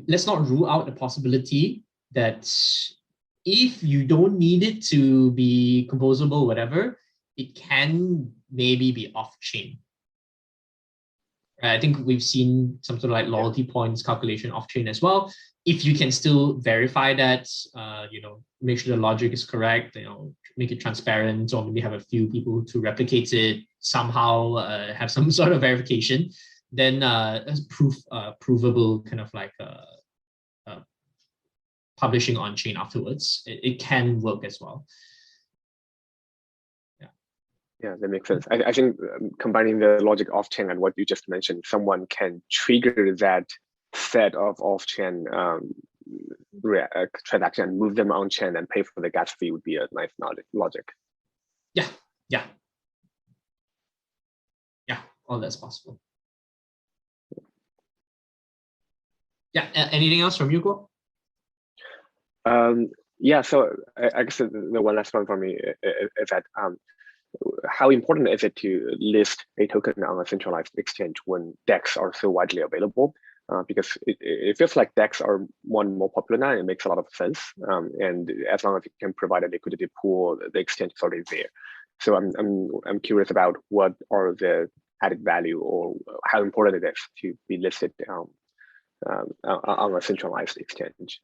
let's 0.08 0.28
not 0.28 0.48
rule 0.48 0.70
out 0.70 0.86
the 0.86 0.92
possibility 0.92 1.84
that 2.14 2.50
if 3.46 3.82
you 3.82 4.06
don't 4.06 4.38
need 4.38 4.64
it 4.64 4.84
to 4.86 5.32
be 5.32 5.90
composable, 5.92 6.46
whatever, 6.46 7.00
it 7.38 7.56
can 7.56 8.32
maybe 8.52 8.92
be 8.92 9.12
off 9.16 9.40
chain. 9.40 9.80
I 11.64 11.80
think 11.80 11.98
we've 12.06 12.24
seen 12.24 12.78
some 12.82 13.00
sort 13.00 13.06
of 13.06 13.12
like 13.12 13.28
loyalty 13.28 13.64
points 13.64 14.02
calculation 14.02 14.52
off 14.52 14.68
chain 14.68 14.88
as 14.88 15.02
well. 15.02 15.32
If 15.66 15.86
you 15.86 15.96
can 15.96 16.12
still 16.12 16.54
verify 16.58 17.14
that, 17.14 17.48
uh, 17.76 18.08
you 18.10 18.22
know, 18.22 18.42
make 18.62 18.80
sure 18.80 18.96
the 18.96 19.02
logic 19.02 19.32
is 19.32 19.46
correct, 19.46 19.96
you 19.96 20.06
know, 20.06 20.34
make 20.58 20.72
it 20.72 20.82
transparent, 20.82 21.54
or 21.54 21.64
maybe 21.64 21.82
have 21.82 21.94
a 21.94 22.00
few 22.00 22.28
people 22.28 22.66
to 22.66 22.80
replicate 22.80 23.32
it 23.34 23.62
somehow, 23.80 24.56
uh, 24.56 24.94
have 24.94 25.12
some 25.12 25.30
sort 25.40 25.52
of 25.52 25.62
verification, 25.62 26.30
then 26.72 27.04
uh, 27.04 27.44
as 27.48 27.62
proof, 27.62 27.96
uh, 28.12 28.32
provable 28.40 29.02
kind 29.04 29.20
of 29.20 29.30
like 29.34 29.54
uh, 29.60 29.82
uh, 30.68 30.80
publishing 31.98 32.38
on 32.38 32.56
chain 32.56 32.78
afterwards, 32.78 33.44
it, 33.46 33.60
it 33.64 33.80
can 33.80 34.20
work 34.20 34.44
as 34.46 34.60
well. 34.60 34.86
Yeah, 37.84 37.96
that 38.00 38.10
makes 38.10 38.28
sense. 38.28 38.46
I, 38.52 38.56
I 38.68 38.72
think 38.72 38.98
um, 39.00 39.32
combining 39.40 39.80
the 39.80 39.98
logic 40.02 40.32
off-chain 40.34 40.70
and 40.70 40.80
what 40.80 40.94
you 40.98 41.06
just 41.06 41.28
mentioned, 41.28 41.64
someone 41.66 42.06
can 42.08 42.42
trigger 42.52 43.16
that 43.20 43.48
set 43.94 44.36
of 44.36 44.60
off-chain 44.60 45.26
um, 45.34 45.74
rea- 46.62 46.88
uh, 46.96 47.06
transaction 47.26 47.64
and 47.64 47.80
move 47.80 47.96
them 47.96 48.12
on-chain 48.12 48.56
and 48.56 48.70
pay 48.70 48.84
for 48.84 49.02
the 49.02 49.10
gas 49.10 49.34
fee 49.40 49.52
would 49.52 49.64
be 49.64 49.78
a 49.78 49.88
nice 49.92 50.12
logic. 50.54 50.86
Yeah, 51.74 51.88
yeah. 52.30 52.44
Yeah, 54.88 55.00
all 55.28 55.40
that's 55.40 55.56
possible. 55.56 56.00
Yeah, 59.54 59.68
anything 59.74 60.22
else 60.22 60.38
from 60.38 60.52
you, 60.52 60.62
Guo? 60.62 60.88
Um, 62.46 62.90
yeah, 63.20 63.42
so 63.42 63.76
I, 63.98 64.10
I 64.16 64.24
guess 64.24 64.38
the, 64.38 64.48
the 64.48 64.82
one 64.82 64.96
last 64.96 65.14
one 65.14 65.26
for 65.26 65.36
me 65.36 65.58
i- 65.62 65.88
i- 65.88 66.08
is 66.22 66.30
that 66.30 66.44
um, 66.62 66.78
how 67.70 67.90
important 67.90 68.30
is 68.30 68.44
it 68.44 68.56
to 68.58 68.96
list 69.00 69.46
a 69.60 69.68
token 69.68 70.04
on 70.04 70.20
a 70.20 70.28
centralized 70.28 70.72
exchange 70.78 71.16
when 71.26 71.54
DEX 71.68 71.98
are 71.98 72.14
so 72.14 72.30
widely 72.30 72.62
available? 72.62 73.14
Uh, 73.52 73.64
because 73.68 73.98
it, 74.08 74.18
it 74.22 74.58
feels 74.58 74.76
like 74.76 74.96
DEX 74.96 75.20
are 75.20 75.46
more 75.66 75.84
and 75.84 75.98
more 75.98 76.10
popular 76.10 76.40
now. 76.40 76.52
and 76.52 76.60
It 76.60 76.66
makes 76.66 76.86
a 76.86 76.90
lot 76.90 76.98
of 76.98 77.08
sense, 77.14 77.40
um, 77.70 77.92
and 78.00 78.32
as 78.50 78.64
long 78.64 78.78
as 78.78 78.84
you 78.86 78.92
can 79.00 79.14
provide 79.14 79.44
a 79.44 79.50
liquidity 79.50 79.88
pool, 80.02 80.38
the 80.54 80.60
exchange 80.60 80.94
is 80.96 81.02
already 81.02 81.24
there. 81.30 81.50
So 82.00 82.16
I'm 82.16 82.32
I'm 82.38 82.70
I'm 82.86 83.00
curious 83.00 83.30
about 83.30 83.58
what 83.70 83.94
are 84.10 84.36
the 84.38 84.70
added 85.04 85.24
value 85.24 85.60
or 85.60 85.96
how 86.26 86.42
important 86.42 86.84
it 86.84 86.88
is 86.88 86.96
to 87.22 87.34
be 87.50 87.58
listed 87.58 87.92
um, 88.08 88.28
um, 89.10 89.28
on 89.44 89.96
a 89.96 90.02
centralized 90.02 90.58
exchange. 90.58 91.20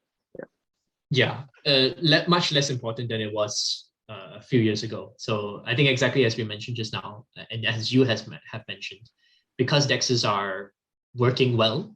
Yeah, 1.10 1.44
uh, 1.66 1.90
le- 2.02 2.28
much 2.28 2.52
less 2.52 2.70
important 2.70 3.10
than 3.10 3.22
it 3.22 3.34
was 3.34 3.87
uh, 4.10 4.34
a 4.36 4.42
few 4.42 4.60
years 4.60 4.84
ago. 4.84 5.14
So 5.18 5.62
I 5.66 5.76
think 5.76 5.90
exactly 5.90 6.26
as 6.26 6.38
we 6.38 6.44
mentioned 6.44 6.78
just 6.78 6.94
now, 6.94 7.26
uh, 7.38 7.44
and 7.52 7.66
as 7.66 7.94
you 7.94 8.04
has 8.04 8.28
have 8.52 8.64
mentioned, 8.68 9.10
because 9.58 9.88
DEXs 9.88 10.28
are 10.28 10.74
working 11.16 11.58
well, 11.58 11.94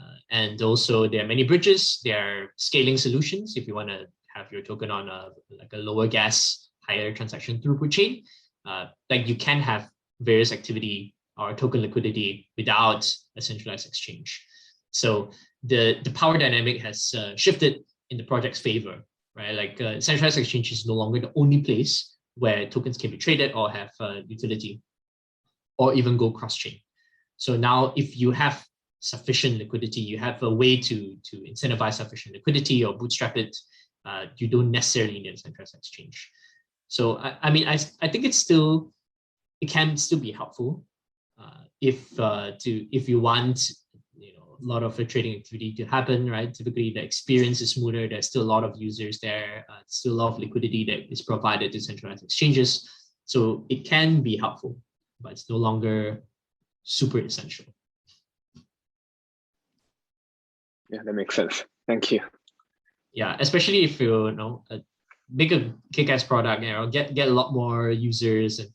uh, 0.00 0.16
and 0.30 0.60
also 0.62 1.06
there 1.08 1.24
are 1.24 1.28
many 1.28 1.44
bridges, 1.44 2.00
there 2.04 2.18
are 2.18 2.52
scaling 2.56 2.96
solutions. 2.96 3.56
If 3.56 3.66
you 3.66 3.74
want 3.74 3.90
to 3.90 4.06
have 4.34 4.50
your 4.50 4.62
token 4.62 4.90
on 4.90 5.08
a 5.08 5.28
like 5.50 5.72
a 5.72 5.78
lower 5.78 6.06
gas, 6.06 6.70
higher 6.80 7.12
transaction 7.12 7.58
throughput 7.58 7.90
chain, 7.90 8.24
uh, 8.64 8.86
like 9.10 9.28
you 9.28 9.36
can 9.36 9.60
have 9.60 9.90
various 10.20 10.52
activity 10.52 11.14
or 11.36 11.54
token 11.54 11.80
liquidity 11.80 12.48
without 12.56 13.08
a 13.36 13.40
centralized 13.40 13.86
exchange. 13.86 14.44
So 14.90 15.30
the 15.62 15.96
the 16.02 16.10
power 16.10 16.38
dynamic 16.38 16.82
has 16.82 17.14
uh, 17.16 17.36
shifted 17.36 17.84
in 18.10 18.18
the 18.18 18.24
project's 18.24 18.60
favor, 18.60 19.02
right? 19.36 19.54
Like 19.54 19.80
uh, 19.80 20.00
centralized 20.00 20.38
exchange 20.38 20.72
is 20.72 20.86
no 20.86 20.94
longer 20.94 21.20
the 21.20 21.32
only 21.36 21.62
place 21.62 22.16
where 22.36 22.68
tokens 22.68 22.98
can 22.98 23.10
be 23.10 23.18
traded 23.18 23.52
or 23.52 23.70
have 23.70 23.90
uh, 24.00 24.20
utility 24.26 24.80
or 25.78 25.94
even 25.94 26.16
go 26.16 26.30
cross-chain. 26.30 26.78
So 27.36 27.56
now 27.56 27.92
if 27.96 28.16
you 28.16 28.30
have 28.30 28.64
sufficient 29.00 29.58
liquidity, 29.58 30.00
you 30.00 30.18
have 30.18 30.42
a 30.42 30.50
way 30.50 30.76
to, 30.76 31.16
to 31.24 31.36
incentivize 31.38 31.94
sufficient 31.94 32.34
liquidity 32.34 32.84
or 32.84 32.96
bootstrap 32.96 33.36
it, 33.36 33.56
uh, 34.04 34.26
you 34.36 34.48
don't 34.48 34.70
necessarily 34.70 35.20
need 35.20 35.34
a 35.34 35.36
centralized 35.36 35.74
exchange. 35.74 36.30
So 36.88 37.18
I, 37.18 37.36
I 37.42 37.50
mean, 37.50 37.66
I, 37.68 37.78
I 38.00 38.08
think 38.08 38.24
it's 38.24 38.38
still, 38.38 38.92
it 39.60 39.68
can 39.70 39.96
still 39.96 40.18
be 40.18 40.32
helpful 40.32 40.84
uh, 41.40 41.64
if 41.80 42.18
uh, 42.18 42.52
to 42.60 42.96
if 42.96 43.08
you 43.08 43.20
want 43.20 43.60
lot 44.62 44.82
of 44.82 44.96
the 44.96 45.04
trading 45.04 45.36
activity 45.36 45.72
to 45.74 45.84
happen, 45.84 46.30
right? 46.30 46.52
Typically, 46.52 46.90
the 46.90 47.02
experience 47.02 47.60
is 47.60 47.72
smoother. 47.72 48.08
There's 48.08 48.28
still 48.28 48.42
a 48.42 48.52
lot 48.54 48.64
of 48.64 48.76
users 48.76 49.18
there. 49.20 49.64
Uh, 49.68 49.80
still 49.86 50.12
a 50.12 50.20
lot 50.22 50.32
of 50.32 50.38
liquidity 50.38 50.84
that 50.84 51.12
is 51.12 51.22
provided 51.22 51.72
to 51.72 51.80
centralized 51.80 52.22
exchanges. 52.22 52.88
So 53.24 53.66
it 53.68 53.84
can 53.84 54.22
be 54.22 54.36
helpful, 54.36 54.76
but 55.20 55.32
it's 55.32 55.48
no 55.48 55.56
longer 55.56 56.22
super 56.82 57.18
essential. 57.18 57.66
Yeah, 60.90 61.00
that 61.04 61.12
makes 61.12 61.34
sense. 61.34 61.64
Thank 61.86 62.12
you. 62.12 62.20
Yeah, 63.14 63.36
especially 63.40 63.84
if 63.84 64.00
you, 64.00 64.28
you 64.28 64.32
know 64.32 64.64
uh, 64.70 64.78
make 65.32 65.52
a 65.52 65.72
kick-ass 65.92 66.24
product, 66.24 66.62
you 66.62 66.72
know, 66.72 66.86
get 66.86 67.14
get 67.14 67.28
a 67.28 67.32
lot 67.32 67.52
more 67.52 67.90
users 67.90 68.58
and 68.58 68.68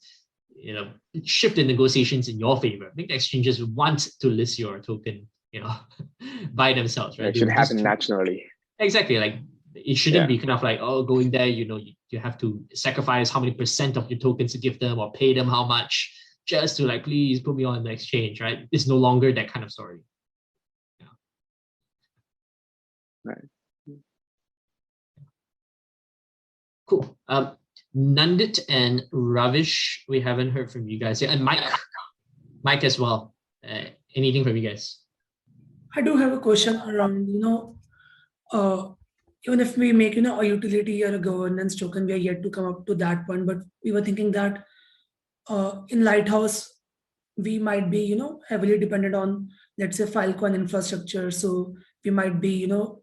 you 0.55 0.73
know 0.73 0.89
shift 1.23 1.55
the 1.55 1.63
negotiations 1.63 2.27
in 2.27 2.39
your 2.39 2.59
favor. 2.59 2.91
Make 2.95 3.09
the 3.09 3.15
exchanges 3.15 3.63
want 3.63 4.07
to 4.19 4.27
list 4.27 4.57
your 4.57 4.79
token, 4.79 5.27
you 5.51 5.61
know, 5.61 5.73
by 6.53 6.73
themselves, 6.73 7.19
right? 7.19 7.29
It 7.29 7.37
should 7.37 7.49
happen 7.49 7.81
naturally. 7.81 8.45
Exactly. 8.79 9.17
Like 9.17 9.35
it 9.75 9.95
shouldn't 9.95 10.23
Yeah. 10.23 10.27
be 10.27 10.37
kind 10.37 10.51
of 10.51 10.63
like, 10.63 10.79
oh, 10.81 11.03
going 11.03 11.31
there, 11.31 11.47
you 11.47 11.65
know, 11.65 11.77
you, 11.77 11.93
you 12.09 12.19
have 12.19 12.37
to 12.39 12.63
sacrifice 12.73 13.29
how 13.29 13.39
many 13.39 13.53
percent 13.53 13.97
of 13.97 14.09
your 14.09 14.19
tokens 14.19 14.51
to 14.53 14.57
give 14.57 14.79
them 14.79 14.99
or 14.99 15.11
pay 15.11 15.33
them 15.33 15.47
how 15.47 15.65
much 15.65 16.13
just 16.45 16.77
to 16.77 16.83
like, 16.83 17.03
please 17.03 17.39
put 17.41 17.55
me 17.55 17.63
on 17.63 17.83
the 17.83 17.91
exchange, 17.91 18.39
right? 18.41 18.67
It's 18.71 18.87
no 18.87 18.97
longer 18.97 19.33
that 19.33 19.51
kind 19.51 19.63
of 19.63 19.71
story. 19.71 19.99
Yeah. 20.99 21.07
Right. 23.25 23.45
Cool. 26.87 27.17
Um, 27.27 27.57
Nandit 27.95 28.59
and 28.69 29.03
Ravish, 29.11 30.05
we 30.07 30.21
haven't 30.21 30.51
heard 30.51 30.71
from 30.71 30.87
you 30.87 30.99
guys 30.99 31.21
yet. 31.21 31.31
And 31.31 31.43
Mike, 31.43 31.63
Mike 32.63 32.83
as 32.85 32.97
well. 32.97 33.35
Uh, 33.67 33.85
anything 34.15 34.43
from 34.43 34.55
you 34.55 34.67
guys? 34.69 34.99
I 35.95 36.01
do 36.01 36.17
have 36.17 36.33
a 36.33 36.39
question 36.39 36.81
around, 36.87 37.27
you 37.27 37.39
know, 37.39 37.77
uh, 38.51 38.89
even 39.45 39.59
if 39.59 39.77
we 39.77 39.93
make, 39.93 40.15
you 40.15 40.21
know, 40.21 40.41
a 40.41 40.45
utility 40.45 41.03
or 41.03 41.15
a 41.15 41.19
governance 41.19 41.75
token, 41.75 42.05
we 42.05 42.13
are 42.13 42.17
yet 42.17 42.43
to 42.43 42.49
come 42.49 42.65
up 42.65 42.85
to 42.87 42.95
that 42.95 43.25
point, 43.25 43.45
but 43.45 43.57
we 43.83 43.91
were 43.91 44.01
thinking 44.01 44.31
that 44.31 44.65
uh, 45.49 45.81
in 45.89 46.03
Lighthouse, 46.03 46.73
we 47.37 47.59
might 47.59 47.89
be, 47.89 47.99
you 47.99 48.15
know, 48.15 48.41
heavily 48.49 48.77
dependent 48.77 49.15
on, 49.15 49.49
let's 49.77 49.97
say, 49.97 50.05
Filecoin 50.05 50.55
infrastructure. 50.55 51.31
So 51.31 51.75
we 52.03 52.11
might 52.11 52.41
be, 52.41 52.49
you 52.49 52.67
know, 52.67 53.01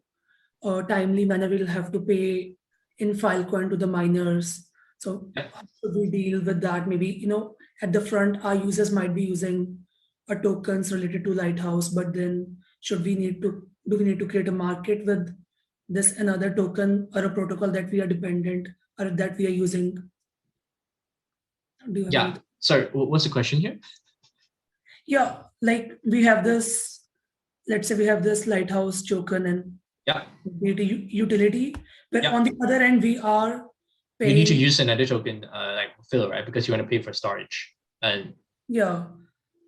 uh, 0.63 0.83
timely 0.83 1.25
manner 1.25 1.49
we'll 1.49 1.67
have 1.67 1.93
to 1.93 2.01
pay 2.01 2.57
in 2.99 3.13
Filecoin 3.13 3.71
to 3.71 3.77
the 3.77 3.87
miners. 3.87 4.69
So 4.99 5.31
how 5.37 5.63
should 5.81 5.95
we 5.95 6.09
deal 6.09 6.41
with 6.41 6.61
that? 6.63 6.89
Maybe, 6.89 7.07
you 7.07 7.29
know, 7.29 7.57
at 7.83 7.93
the 7.93 8.01
front, 8.01 8.45
our 8.45 8.55
users 8.55 8.91
might 8.91 9.15
be 9.15 9.25
using 9.25 9.79
a 10.29 10.37
tokens 10.37 10.93
related 10.93 11.25
to 11.25 11.35
Lighthouse, 11.35 11.91
but 11.91 12.13
then 12.15 12.57
should 12.85 13.03
we 13.09 13.15
need 13.15 13.41
to 13.43 13.51
do 13.89 13.99
we 13.99 14.05
need 14.05 14.19
to 14.23 14.29
create 14.33 14.49
a 14.49 14.57
market 14.65 15.05
with 15.11 15.25
this 15.89 16.13
another 16.25 16.49
token 16.55 17.09
or 17.15 17.25
a 17.25 17.31
protocol 17.39 17.71
that 17.77 17.91
we 17.91 18.01
are 18.01 18.07
dependent 18.07 18.69
or 18.99 19.11
that 19.21 19.37
we 19.39 19.47
are 19.47 19.57
using? 19.65 19.87
Do 21.93 22.01
you 22.01 22.09
Yeah. 22.11 22.37
Sorry, 22.59 22.85
what's 22.93 23.25
the 23.25 23.31
question 23.31 23.61
here? 23.61 23.79
yeah, 25.07 25.43
like 25.61 26.01
we 26.13 26.25
have 26.25 26.45
this, 26.45 26.69
let's 27.69 27.89
say 27.89 27.95
we 27.95 28.07
have 28.07 28.23
this 28.23 28.47
Lighthouse 28.53 29.03
token 29.03 29.47
and 29.51 29.79
Yeah. 30.07 30.23
utility, 30.61 31.75
but 32.11 32.23
Yeah. 32.23 32.33
on 32.37 32.45
the 32.45 32.55
other 32.65 32.79
end 32.87 33.03
we 33.09 33.19
are 33.19 33.51
paying. 34.19 34.31
You 34.31 34.37
need 34.41 34.47
to 34.55 34.61
use 34.69 34.81
another 34.81 35.05
token 35.13 35.45
uh, 35.45 35.73
like 35.81 35.93
FIL, 36.09 36.31
right? 36.31 36.47
Because 36.47 36.67
you 36.67 36.73
want 36.77 36.85
to 36.87 36.89
pay 36.95 37.03
for 37.03 37.13
storage. 37.13 37.59
And 38.01 38.35
Yeah, 38.69 39.09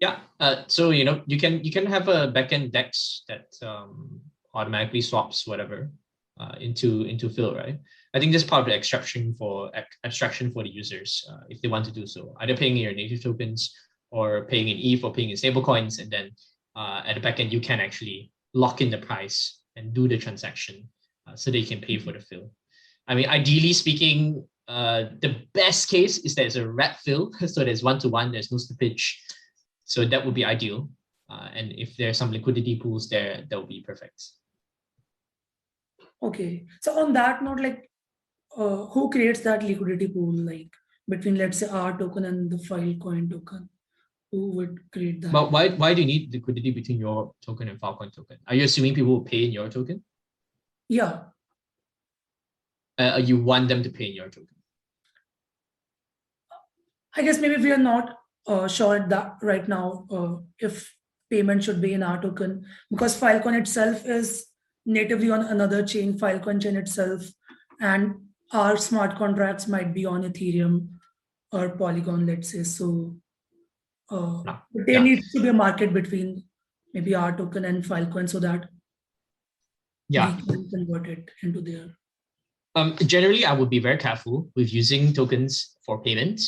Yeah, 0.07 0.19
uh, 0.39 0.63
so 0.69 0.91
you 0.91 1.05
know 1.05 1.23
you 1.27 1.39
can 1.39 1.65
you 1.65 1.73
can 1.73 1.87
have 1.87 2.07
a 2.09 2.31
backend 2.31 2.71
DEX 2.71 3.25
that 3.27 3.47
um, 3.63 4.21
automatically 4.55 5.01
swaps 5.01 5.47
whatever 5.47 5.91
uh, 6.39 6.55
into 6.61 7.03
into 7.03 7.29
FIL, 7.29 7.57
right? 7.57 7.79
I 8.15 8.21
think 8.21 8.33
this 8.33 8.43
is 8.43 8.49
part 8.49 8.61
of 8.61 8.67
the 8.67 8.77
extraction 8.77 9.35
for 9.35 9.71
abstraction 10.05 10.53
for 10.53 10.63
the 10.63 10.71
users 10.71 11.27
uh, 11.31 11.41
if 11.49 11.61
they 11.61 11.69
want 11.69 11.85
to 11.87 11.93
do 11.93 12.07
so, 12.07 12.37
either 12.41 12.57
paying 12.57 12.77
in 12.77 12.83
your 12.85 12.95
native 12.95 13.21
tokens 13.21 13.75
or 14.13 14.45
paying 14.45 14.69
in 14.69 14.79
ETH 14.79 15.03
or 15.03 15.13
paying 15.13 15.31
in 15.31 15.37
stablecoins, 15.37 15.99
and 16.01 16.11
then 16.11 16.31
uh, 16.77 17.03
at 17.05 17.15
the 17.17 17.21
backend 17.21 17.51
you 17.51 17.61
can 17.61 17.81
actually 17.81 18.31
lock 18.55 18.81
in 18.81 18.91
the 18.91 18.99
price 18.99 19.59
and 19.75 19.93
do 19.93 20.07
the 20.07 20.17
transaction 20.17 20.89
uh, 21.27 21.35
so 21.35 21.51
you 21.51 21.67
can 21.67 21.81
pay 21.81 21.99
for 21.99 22.13
the 22.13 22.21
FIL. 22.21 22.49
I 23.09 23.17
mean, 23.17 23.29
ideally 23.29 23.73
speaking, 23.73 24.47
uh, 24.69 25.05
the 25.21 25.37
best 25.53 25.89
case 25.89 26.19
is 26.19 26.35
there's 26.35 26.57
a 26.57 26.69
red 26.69 26.97
fill, 27.05 27.33
so 27.47 27.65
there's 27.65 27.83
one 27.83 27.99
to 27.99 28.09
one, 28.09 28.31
there's 28.31 28.53
no 28.53 28.59
slippage. 28.59 29.15
So 29.87 30.05
that 30.05 30.25
would 30.25 30.35
be 30.35 30.45
ideal. 30.45 30.91
Uh, 31.31 31.49
and 31.55 31.73
if 31.79 31.97
there's 31.97 32.19
some 32.19 32.31
liquidity 32.31 32.77
pools 32.77 33.09
there, 33.09 33.45
that 33.49 33.59
would 33.59 33.69
be 33.69 33.83
perfect. 33.87 34.23
okay. 36.23 36.67
So 36.83 36.99
on 37.01 37.13
that 37.15 37.43
note, 37.43 37.61
like 37.61 37.91
uh, 38.57 38.87
who 38.87 39.11
creates 39.11 39.41
that 39.41 39.63
liquidity 39.63 40.09
pool 40.09 40.33
like 40.33 40.71
between 41.09 41.37
let's 41.37 41.59
say 41.59 41.69
our 41.69 41.97
token 41.99 42.25
and 42.25 42.51
the 42.51 42.57
Filecoin 42.57 43.31
token? 43.31 43.69
Who 44.33 44.51
would 44.57 44.79
create 44.93 45.21
that? 45.23 45.33
But 45.33 45.53
why 45.53 45.69
why 45.69 45.95
do 45.95 46.01
you 46.03 46.07
need 46.07 46.33
liquidity 46.33 46.71
between 46.73 46.99
your 46.99 47.33
token 47.45 47.69
and 47.69 47.81
Filecoin 47.81 48.13
token? 48.13 48.39
Are 48.49 48.55
you 48.55 48.65
assuming 48.65 48.95
people 48.95 49.13
will 49.13 49.29
pay 49.33 49.45
in 49.45 49.53
your 49.53 49.69
token? 49.69 50.05
yeah, 50.89 51.25
Uh, 52.99 53.21
you 53.23 53.37
want 53.43 53.69
them 53.69 53.83
to 53.83 53.91
pay 53.91 54.07
in 54.07 54.15
your 54.15 54.29
token? 54.31 54.57
I 57.15 57.23
guess 57.23 57.39
maybe 57.41 57.57
we 57.63 57.73
are 57.73 57.79
not 57.79 58.19
uh, 58.47 58.69
sure 58.69 59.07
that 59.09 59.37
right 59.43 59.67
now 59.69 60.07
uh, 60.11 60.37
if 60.59 60.95
payment 61.31 61.65
should 61.65 61.81
be 61.81 61.93
in 61.93 62.03
our 62.03 62.21
token 62.23 62.65
because 62.91 63.19
Filecoin 63.21 63.59
itself 63.61 64.05
is 64.07 64.47
natively 64.85 65.31
on 65.31 65.43
another 65.45 65.85
chain, 65.85 66.17
Filecoin 66.19 66.63
chain 66.63 66.77
itself, 66.77 67.23
and 67.81 68.15
our 68.53 68.77
smart 68.77 69.17
contracts 69.17 69.67
might 69.67 69.93
be 69.93 70.07
on 70.07 70.23
Ethereum 70.23 70.89
or 71.53 71.71
Polygon, 71.71 72.27
let's 72.27 72.53
say. 72.53 72.63
So 72.63 73.17
uh, 74.11 74.43
No. 74.45 74.59
there 74.75 74.95
Yeah. 74.95 75.03
needs 75.03 75.33
to 75.33 75.43
be 75.43 75.49
a 75.49 75.53
market 75.53 75.93
between 75.93 76.45
maybe 76.95 77.15
our 77.15 77.37
token 77.37 77.65
and 77.65 77.85
Filecoin 77.85 78.29
so 78.29 78.39
that 78.41 78.69
Yeah. 80.09 80.37
we 80.37 80.43
can 80.47 80.71
convert 80.71 81.09
it 81.09 81.31
into 81.43 81.61
their. 81.61 81.97
Um, 82.77 82.95
generally, 82.99 83.45
I 83.45 83.53
would 83.55 83.71
be 83.71 83.81
very 83.81 83.99
careful 83.99 84.51
with 84.55 84.73
using 84.73 85.13
tokens 85.13 85.77
for 85.85 86.01
payment. 86.03 86.41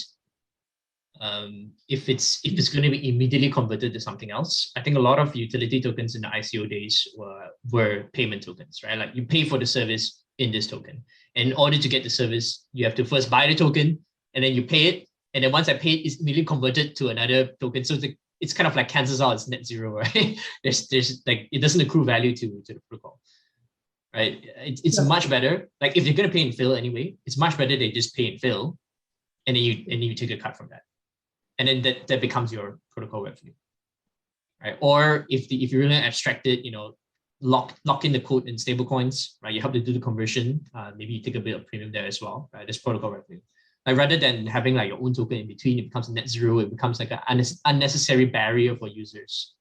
Um, 1.21 1.73
if 1.89 2.09
it's 2.09 2.41
if 2.45 2.59
it's 2.59 2.69
going 2.69 2.85
to 2.85 2.91
be 2.91 3.09
immediately 3.09 3.51
converted 3.51 3.93
to 3.93 4.01
something 4.01 4.31
else, 4.31 4.71
I 4.77 4.83
think 4.83 4.97
a 4.97 5.01
lot 5.01 5.19
of 5.19 5.35
utility 5.35 5.81
tokens 5.81 6.15
in 6.15 6.23
the 6.23 6.29
ICO 6.29 6.69
days 6.69 7.07
were 7.17 7.49
were 7.71 8.05
payment 8.13 8.43
tokens, 8.43 8.81
right? 8.85 8.99
Like 8.99 9.15
you 9.15 9.25
pay 9.27 9.45
for 9.45 9.59
the 9.59 9.67
service 9.67 10.23
in 10.39 10.53
this 10.53 10.67
token. 10.67 11.03
And 11.35 11.51
in 11.51 11.57
order 11.57 11.79
to 11.79 11.89
get 11.89 12.03
the 12.05 12.11
service, 12.11 12.67
you 12.73 12.85
have 12.85 12.95
to 12.97 13.05
first 13.05 13.31
buy 13.31 13.47
the 13.47 13.55
token, 13.55 13.99
and 14.35 14.45
then 14.45 14.53
you 14.53 14.63
pay 14.63 14.85
it, 14.87 15.09
and 15.35 15.43
then 15.45 15.53
once 15.53 15.69
I 15.69 15.75
pay 15.75 15.91
it, 15.93 16.07
it's 16.07 16.21
immediately 16.21 16.47
converted 16.47 16.95
to 16.97 17.09
another 17.09 17.51
token. 17.61 17.85
So 17.85 17.95
it's, 17.95 18.07
it's 18.41 18.53
kind 18.53 18.67
of 18.69 18.77
like 18.77 18.89
cancels 18.89 19.21
out 19.21 19.33
its 19.35 19.49
net 19.49 19.67
zero, 19.67 19.93
right? 19.99 20.39
there's 20.63 20.87
there's 20.89 21.23
like 21.27 21.49
it 21.51 21.61
doesn't 21.61 21.81
accrue 21.81 22.05
value 22.05 22.35
to 22.37 22.63
to 22.67 22.75
the 22.75 22.81
protocol 22.89 23.21
right? 24.15 24.43
It's, 24.57 24.81
it's 24.85 24.99
Yeah. 24.99 25.05
much 25.05 25.29
better. 25.29 25.69
Like 25.81 25.97
if 25.97 26.07
you're 26.07 26.15
gonna 26.15 26.31
pay 26.31 26.41
in 26.43 26.53
FIL 26.53 26.75
anyway, 26.75 27.15
it's 27.27 27.37
much 27.37 27.59
better 27.59 27.77
they 27.77 27.91
just 27.91 28.15
pay 28.15 28.25
in 28.25 28.39
FIL, 28.39 28.79
and 29.47 29.57
then 29.57 29.63
you 29.63 29.73
and 29.91 30.01
then 30.01 30.03
you 30.03 30.15
take 30.15 30.31
a 30.31 30.37
cut 30.39 30.57
from 30.57 30.69
that, 30.71 30.83
and 31.59 31.69
then 31.69 31.83
that 31.83 32.07
that 32.09 32.21
becomes 32.21 32.53
your 32.53 32.79
protocol 32.93 33.23
revenue, 33.23 33.53
right? 34.63 34.77
Or 34.81 35.27
if 35.29 35.49
the 35.49 35.63
if 35.65 35.73
you 35.73 35.79
really 35.81 35.95
abstract 35.95 36.47
it, 36.47 36.65
you 36.65 36.71
know, 36.71 36.97
lock 37.41 37.75
lock 37.85 38.05
in 38.05 38.13
the 38.13 38.21
code 38.21 38.49
in 38.49 38.59
stable 38.59 38.85
coins, 38.85 39.37
right? 39.43 39.53
You 39.53 39.61
help 39.61 39.73
to 39.75 39.81
do 39.81 39.93
the 39.93 40.01
conversion. 40.01 40.61
Uh, 40.75 40.93
maybe 40.97 41.15
you 41.15 41.23
take 41.23 41.37
a 41.37 41.41
bit 41.41 41.55
of 41.57 41.67
premium 41.67 41.93
there 41.93 42.07
as 42.07 42.21
well, 42.21 42.51
right? 42.53 42.67
This 42.67 42.79
protocol 42.79 43.13
revenue. 43.13 43.41
Like 43.87 43.97
rather 43.97 44.19
than 44.19 44.47
having 44.47 44.75
like 44.75 44.89
your 44.89 45.03
own 45.03 45.15
token 45.15 45.39
in 45.39 45.47
between, 45.47 45.79
it 45.79 45.83
becomes 45.89 46.09
net 46.09 46.29
zero. 46.29 46.59
It 46.59 46.71
becomes 46.71 47.01
like 47.01 47.11
an 47.11 47.21
unnecessary 47.65 48.27
barrier 48.27 48.77
for 48.77 48.89
users. 48.89 49.55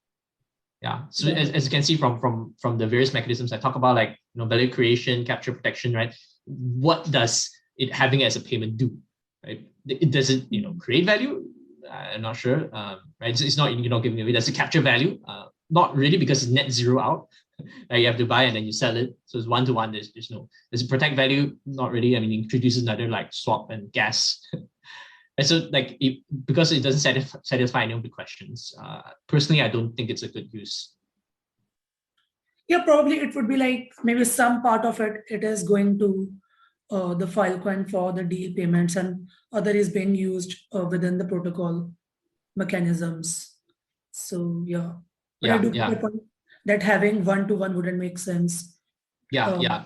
Yeah. 0.81 1.03
So 1.09 1.29
Yeah. 1.29 1.35
as, 1.35 1.49
as 1.51 1.65
you 1.65 1.71
can 1.71 1.83
see 1.83 1.97
from 1.97 2.19
from 2.19 2.53
from 2.59 2.77
the 2.77 2.87
various 2.87 3.13
mechanisms 3.13 3.53
I 3.53 3.57
talk 3.57 3.75
about, 3.75 3.95
like 3.95 4.09
you 4.33 4.39
know, 4.39 4.45
value 4.45 4.71
creation, 4.71 5.25
capture 5.25 5.53
protection, 5.53 5.93
right? 5.93 6.13
What 6.45 7.09
does 7.09 7.49
it 7.77 7.93
having 7.93 8.23
as 8.23 8.35
a 8.35 8.41
payment 8.41 8.77
do? 8.77 8.97
Right? 9.45 9.65
It 9.87 10.03
it 10.03 10.11
does 10.11 10.29
it, 10.29 10.45
you 10.49 10.61
know, 10.61 10.73
create 10.79 11.05
value? 11.05 11.45
I'm 11.89 12.21
not 12.21 12.35
sure. 12.35 12.69
Um, 12.73 12.99
right. 13.21 13.31
It's, 13.31 13.41
it's 13.41 13.57
not 13.57 13.73
you're 13.73 13.89
not 13.89 14.03
giving 14.03 14.21
away. 14.21 14.31
Does 14.31 14.47
it 14.47 14.55
capture 14.55 14.81
value? 14.81 15.19
Uh, 15.27 15.45
not 15.69 15.95
really 15.95 16.17
because 16.17 16.43
it's 16.43 16.51
net 16.51 16.71
zero 16.71 16.99
out. 16.99 17.27
Like 17.89 18.01
you 18.01 18.05
have 18.05 18.17
to 18.17 18.25
buy 18.25 18.43
and 18.43 18.55
then 18.55 18.65
you 18.65 18.71
sell 18.71 18.95
it. 18.95 19.17
So 19.25 19.39
it's 19.39 19.47
one 19.47 19.65
to 19.65 19.73
one. 19.73 19.91
There's 19.91 20.13
there's 20.13 20.29
no 20.29 20.47
does 20.71 20.83
it 20.83 20.89
protect 20.89 21.15
value? 21.15 21.55
Not 21.65 21.91
really. 21.91 22.15
I 22.15 22.19
mean, 22.19 22.31
it 22.31 22.43
introduces 22.43 22.83
another 22.83 23.07
like 23.07 23.33
swap 23.33 23.71
and 23.71 23.91
gas. 23.91 24.39
And 25.37 25.45
so 25.45 25.67
like 25.71 25.97
it, 25.99 26.23
because 26.45 26.71
it 26.71 26.81
doesn't 26.81 26.99
satisfy, 26.99 27.37
satisfy 27.43 27.83
any 27.83 27.93
of 27.93 28.01
the 28.01 28.09
questions, 28.09 28.73
uh, 28.83 29.01
personally, 29.27 29.61
I 29.61 29.67
don't 29.67 29.95
think 29.95 30.09
it's 30.09 30.23
a 30.23 30.27
good 30.27 30.51
use. 30.51 30.93
Yeah, 32.67 32.83
probably 32.83 33.19
it 33.19 33.35
would 33.35 33.47
be 33.47 33.55
like 33.55 33.93
maybe 34.03 34.25
some 34.25 34.61
part 34.61 34.83
of 34.83 34.99
it, 34.99 35.23
it 35.29 35.43
is 35.43 35.63
going 35.63 35.99
to 35.99 36.29
uh, 36.89 37.13
the 37.13 37.25
Filecoin 37.25 37.89
for 37.89 38.13
the 38.13 38.23
deal 38.23 38.53
payments 38.53 38.95
and 38.95 39.29
other 39.51 39.71
is 39.71 39.89
being 39.89 40.15
used 40.15 40.55
uh, 40.73 40.85
within 40.85 41.17
the 41.17 41.25
protocol 41.25 41.91
mechanisms. 42.55 43.55
So 44.11 44.63
yeah. 44.65 44.93
But 45.41 45.51
I 45.51 45.55
Yeah, 45.55 45.61
do 45.61 45.71
yeah, 45.73 45.95
point 45.95 46.23
That 46.65 46.83
having 46.83 47.23
one 47.23 47.47
to 47.47 47.55
one 47.55 47.75
wouldn't 47.75 47.97
make 47.97 48.17
sense. 48.17 48.77
yeah, 49.31 49.47
um, 49.47 49.61
yeah. 49.61 49.85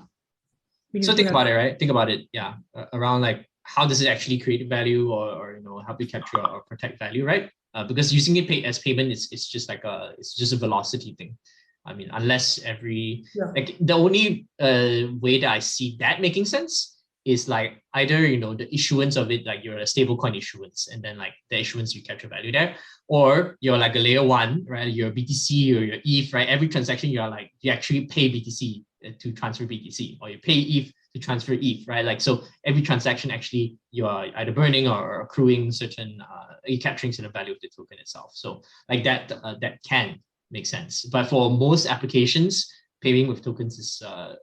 So 1.02 1.14
think 1.14 1.30
about 1.30 1.47
it, 1.47 1.54
right? 1.54 1.78
Think 1.78 1.91
about 1.91 2.10
it. 2.10 2.28
Yeah, 2.34 2.56
uh, 2.76 2.86
around 2.93 3.22
like 3.22 3.47
how 3.64 3.86
does 3.86 4.02
it 4.02 4.08
actually 4.08 4.38
create 4.39 4.68
value 4.68 5.12
or, 5.12 5.30
or 5.30 5.58
you 5.58 5.64
know 5.64 5.80
help 5.80 6.02
you 6.02 6.08
capture 6.08 6.41
or 6.41 6.62
protect 6.64 6.99
value, 6.99 7.26
right? 7.26 7.49
Uh, 7.74 7.84
because 7.84 8.14
using 8.14 8.36
it 8.36 8.47
pay 8.47 8.64
as 8.64 8.80
payment 8.80 9.12
is 9.12 9.30
it's 9.32 9.47
just 9.47 9.70
like 9.70 9.84
a 9.84 10.14
it's 10.18 10.34
just 10.36 10.54
a 10.54 10.58
velocity 10.58 11.16
thing. 11.18 11.38
I 11.86 11.94
mean, 11.94 12.10
unless 12.14 12.60
every 12.60 13.26
Yeah. 13.36 13.52
like 13.56 13.76
the 13.80 13.94
only 13.94 14.48
uh 14.60 15.14
way 15.20 15.40
that 15.42 15.52
I 15.52 15.60
see 15.60 15.98
that 16.00 16.22
making 16.22 16.46
sense 16.46 16.98
is 17.26 17.48
like 17.48 17.84
either 17.94 18.26
you 18.26 18.38
know 18.38 18.54
the 18.56 18.74
issuance 18.74 19.16
of 19.16 19.30
it 19.30 19.46
like 19.46 19.64
you're 19.64 19.78
a 19.78 19.86
stable 19.86 20.18
coin 20.18 20.34
issuance 20.34 20.88
and 20.92 21.04
then 21.04 21.18
like 21.18 21.34
the 21.52 21.60
issuance 21.60 21.94
you 21.94 22.02
capture 22.02 22.28
value 22.28 22.52
there 22.52 22.76
or 23.08 23.58
you're 23.62 23.78
like 23.78 23.96
a 23.96 24.00
layer 24.00 24.24
one 24.24 24.66
right? 24.68 24.92
You're 24.92 25.12
btc 25.12 25.50
or 25.76 25.84
your 25.84 25.98
eth 26.04 26.34
right? 26.34 26.48
Every 26.48 26.68
transaction 26.68 27.10
you're 27.12 27.30
like 27.30 27.52
you 27.62 27.72
actually 27.72 28.06
pay 28.06 28.30
btc 28.30 28.84
uh, 29.06 29.12
to 29.20 29.32
transfer 29.34 29.66
btc 29.66 30.18
or 30.22 30.30
you 30.30 30.40
pay 30.40 30.54
eth 30.54 30.92
to 31.14 31.20
transfer 31.20 31.54
eth 31.54 31.88
right? 31.88 32.06
Like 32.06 32.22
so 32.22 32.42
every 32.66 32.82
transaction 32.82 33.30
actually 33.30 33.78
you 33.92 34.08
are 34.08 34.26
either 34.36 34.52
burning 34.52 34.88
or 34.88 35.22
accruing 35.22 35.72
certain 35.72 36.22
uh 36.22 36.78
capturing 36.82 37.12
certain 37.14 37.32
value 37.32 37.54
of 37.54 37.60
the 37.62 37.70
token 37.76 38.00
itself. 38.00 38.32
So 38.34 38.62
like 38.90 39.04
that 39.04 39.32
uh, 39.32 39.56
that 39.62 39.78
can 39.88 40.20
make 40.52 40.66
sense 40.66 41.06
but 41.06 41.26
for 41.28 41.49
most 41.49 41.86
applications 41.88 42.70
paying 43.02 43.28
with 43.28 43.43
tokens 43.43 43.80
is 43.80 44.02
uh, 44.06 44.36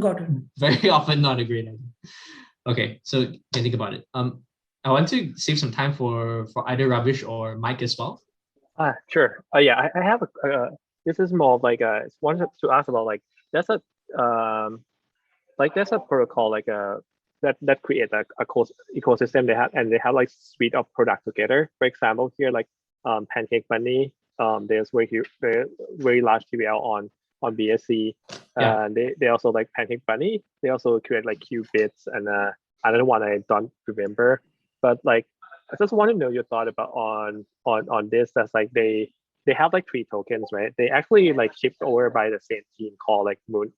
Got 0.00 0.22
it. 0.22 0.28
very 0.58 0.90
often 0.98 1.20
not 1.22 1.38
a 1.38 1.44
great 1.44 1.68
idea. 1.68 1.78
Okay, 2.66 3.00
so 3.04 3.20
you 3.20 3.38
can 3.52 3.62
think 3.62 3.74
about 3.74 3.94
it. 3.94 4.04
Um, 4.14 4.42
I 4.82 4.90
want 4.90 5.06
to 5.08 5.32
save 5.36 5.58
some 5.58 5.70
time 5.70 5.92
for 5.94 6.46
for 6.52 6.68
either 6.68 6.88
Ravish 6.88 7.22
or 7.22 7.56
Mike 7.56 7.82
as 7.82 7.96
well. 7.98 8.20
Ah, 8.78 8.94
sure. 9.08 9.44
Uh, 9.54 9.60
yeah, 9.60 9.76
I, 9.94 10.00
I 10.00 10.02
have 10.02 10.22
a. 10.22 10.28
Uh, 10.48 10.70
this 11.06 11.18
is 11.20 11.32
more 11.32 11.60
like 11.62 11.80
a 11.80 12.08
wanted 12.20 12.48
to 12.62 12.70
ask 12.70 12.88
about 12.88 13.06
like 13.06 13.22
that's 13.52 13.68
a 13.68 13.80
um, 14.20 14.80
like 15.58 15.74
there's 15.74 15.92
a 15.92 15.98
protocol 16.00 16.50
like 16.50 16.66
a 16.66 16.98
that 17.42 17.56
that 17.62 17.82
create 17.82 18.10
a, 18.12 18.24
a 18.40 18.46
co- 18.46 18.66
ecosystem 18.96 19.46
they 19.46 19.54
have 19.54 19.70
and 19.74 19.92
they 19.92 20.00
have 20.02 20.14
like 20.14 20.30
suite 20.30 20.74
of 20.74 20.90
products 20.92 21.24
together. 21.24 21.70
For 21.78 21.86
example, 21.86 22.32
here 22.36 22.50
like 22.50 22.66
um 23.04 23.26
Pancake 23.30 23.68
Bunny. 23.68 24.12
Um, 24.38 24.66
there's 24.66 24.90
very 24.92 25.22
very 25.40 25.66
very 25.96 26.20
large 26.20 26.44
TVL 26.52 26.80
on 26.80 27.10
on 27.42 27.56
BSC. 27.56 28.14
Yeah. 28.58 28.74
Uh, 28.76 28.88
they 28.90 29.14
they 29.18 29.28
also 29.28 29.50
like 29.50 29.68
Pancake 29.74 30.04
Bunny. 30.06 30.42
They 30.62 30.70
also 30.70 31.00
create 31.00 31.26
like 31.26 31.40
Qubits 31.40 32.06
and 32.06 32.28
uh 32.28 32.50
another 32.84 33.04
one 33.04 33.22
I 33.22 33.38
don't 33.48 33.70
remember. 33.86 34.42
But 34.82 34.98
like 35.04 35.26
I 35.72 35.76
just 35.78 35.92
want 35.92 36.10
to 36.10 36.16
know 36.16 36.30
your 36.30 36.44
thought 36.44 36.68
about 36.68 36.90
on 36.90 37.46
on 37.64 37.88
on 37.88 38.08
this. 38.10 38.30
That's 38.34 38.52
like 38.54 38.70
they 38.72 39.12
they 39.46 39.54
have 39.54 39.72
like 39.72 39.86
three 39.90 40.06
tokens, 40.10 40.48
right? 40.52 40.72
They 40.76 40.88
actually 40.88 41.32
like 41.32 41.56
shipped 41.56 41.82
over 41.82 42.10
by 42.10 42.30
the 42.30 42.40
same 42.40 42.62
team 42.76 42.92
called 43.04 43.26
like 43.26 43.40
Moon 43.48 43.72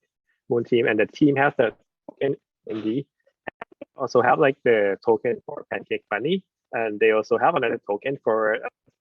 Moon 0.49 0.65
Team, 0.65 0.87
and 0.87 0.99
the 0.99 1.07
team 1.07 1.37
has 1.37 1.53
the 1.57 1.73
token 2.11 2.37
MD. 2.71 3.07
Also 3.97 4.21
have 4.23 4.39
like 4.39 4.57
the 4.65 4.99
token 5.05 5.41
for 5.47 5.67
Pancake 5.71 6.05
Bunny, 6.11 6.43
and 6.73 7.01
they 7.01 7.13
also 7.13 7.39
have 7.39 7.55
another 7.55 7.81
token 7.87 8.19
for 8.23 8.59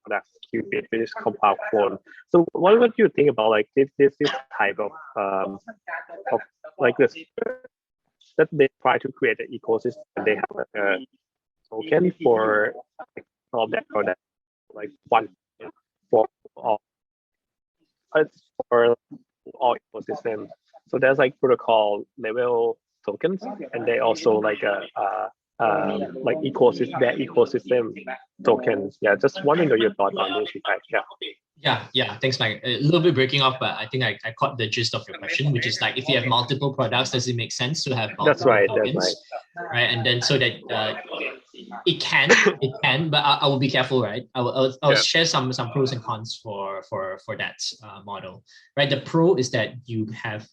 that's 0.07 0.29
Qubit, 0.53 0.85
which 0.89 1.01
is 1.01 1.13
compound. 1.13 1.99
So 2.29 2.45
what 2.51 2.79
would 2.79 2.93
you 2.97 3.09
think 3.09 3.29
about 3.29 3.49
like 3.49 3.67
this 3.75 3.89
this 3.97 4.15
this 4.19 4.31
type 4.57 4.79
of 4.79 4.91
um 5.15 5.59
of 6.31 6.39
like 6.77 6.97
this 6.97 7.15
that 8.37 8.49
they 8.51 8.67
try 8.81 8.97
to 8.97 9.11
create 9.11 9.39
an 9.39 9.47
ecosystem? 9.53 10.03
They 10.25 10.35
have 10.35 10.65
a 10.75 10.97
token 11.69 12.13
for 12.23 12.73
like, 13.15 13.25
all 13.53 13.67
that 13.69 13.87
product, 13.89 14.19
like 14.73 14.91
one 15.09 15.29
for 16.09 16.27
all 16.55 16.81
for 18.69 18.95
all 19.55 19.75
ecosystem. 19.93 20.47
So 20.87 20.99
there's 20.99 21.17
like 21.17 21.39
protocol 21.39 22.03
level 22.17 22.77
tokens, 23.05 23.43
and 23.73 23.85
they 23.85 23.99
also 23.99 24.39
like 24.39 24.63
a 24.63 24.81
uh, 24.95 25.27
um, 25.59 26.17
like 26.23 26.37
ecosystem 26.37 26.99
their 26.99 27.17
ecosystem 27.17 27.93
tokens. 28.43 28.97
Yeah, 29.01 29.15
just 29.15 29.43
wondering 29.43 29.69
your 29.81 29.93
thought 29.93 30.15
on 30.17 30.43
this. 30.43 30.51
Yeah. 30.91 30.99
Yeah, 31.57 31.87
yeah. 31.93 32.19
Thanks, 32.19 32.37
Mike. 32.37 32.59
A 32.65 32.81
little 32.81 32.99
bit 32.99 33.15
breaking 33.15 33.41
off, 33.41 33.55
but 33.61 33.75
I 33.79 33.87
think 33.87 34.03
I, 34.03 34.19
I 34.25 34.33
caught 34.33 34.57
the 34.57 34.67
gist 34.67 34.93
of 34.93 35.07
your 35.07 35.17
question, 35.17 35.53
which 35.53 35.65
is 35.65 35.79
like 35.79 35.97
if 35.97 36.07
you 36.09 36.17
have 36.17 36.25
multiple 36.27 36.73
products, 36.73 37.11
does 37.11 37.29
it 37.29 37.37
make 37.37 37.53
sense 37.53 37.81
to 37.85 37.95
have 37.95 38.09
multiple 38.17 38.25
That's 38.25 38.45
right. 38.45 38.67
tokens? 38.67 38.95
That's 38.95 39.23
right. 39.55 39.71
right? 39.71 39.89
And 39.89 40.05
then 40.05 40.21
so 40.21 40.37
that 40.37 40.51
uh, 40.69 40.95
it 41.85 42.01
can, 42.01 42.29
it 42.61 42.73
can, 42.83 43.09
but 43.09 43.23
I, 43.23 43.39
I 43.43 43.47
will 43.47 43.57
be 43.57 43.69
careful, 43.69 44.03
right? 44.03 44.27
I 44.35 44.41
will, 44.41 44.53
I'll, 44.53 44.77
I'll 44.81 44.91
Yeah. 44.91 44.97
share 44.99 45.25
some 45.25 45.53
some 45.53 45.71
pros 45.71 45.93
and 45.93 46.03
cons 46.03 46.37
for 46.43 46.83
for 46.89 47.19
for 47.25 47.37
that 47.37 47.55
uh, 47.81 48.01
model, 48.05 48.43
right? 48.75 48.89
The 48.89 48.99
pro 48.99 49.35
is 49.35 49.49
that 49.51 49.75
you 49.85 50.07
have 50.07 50.45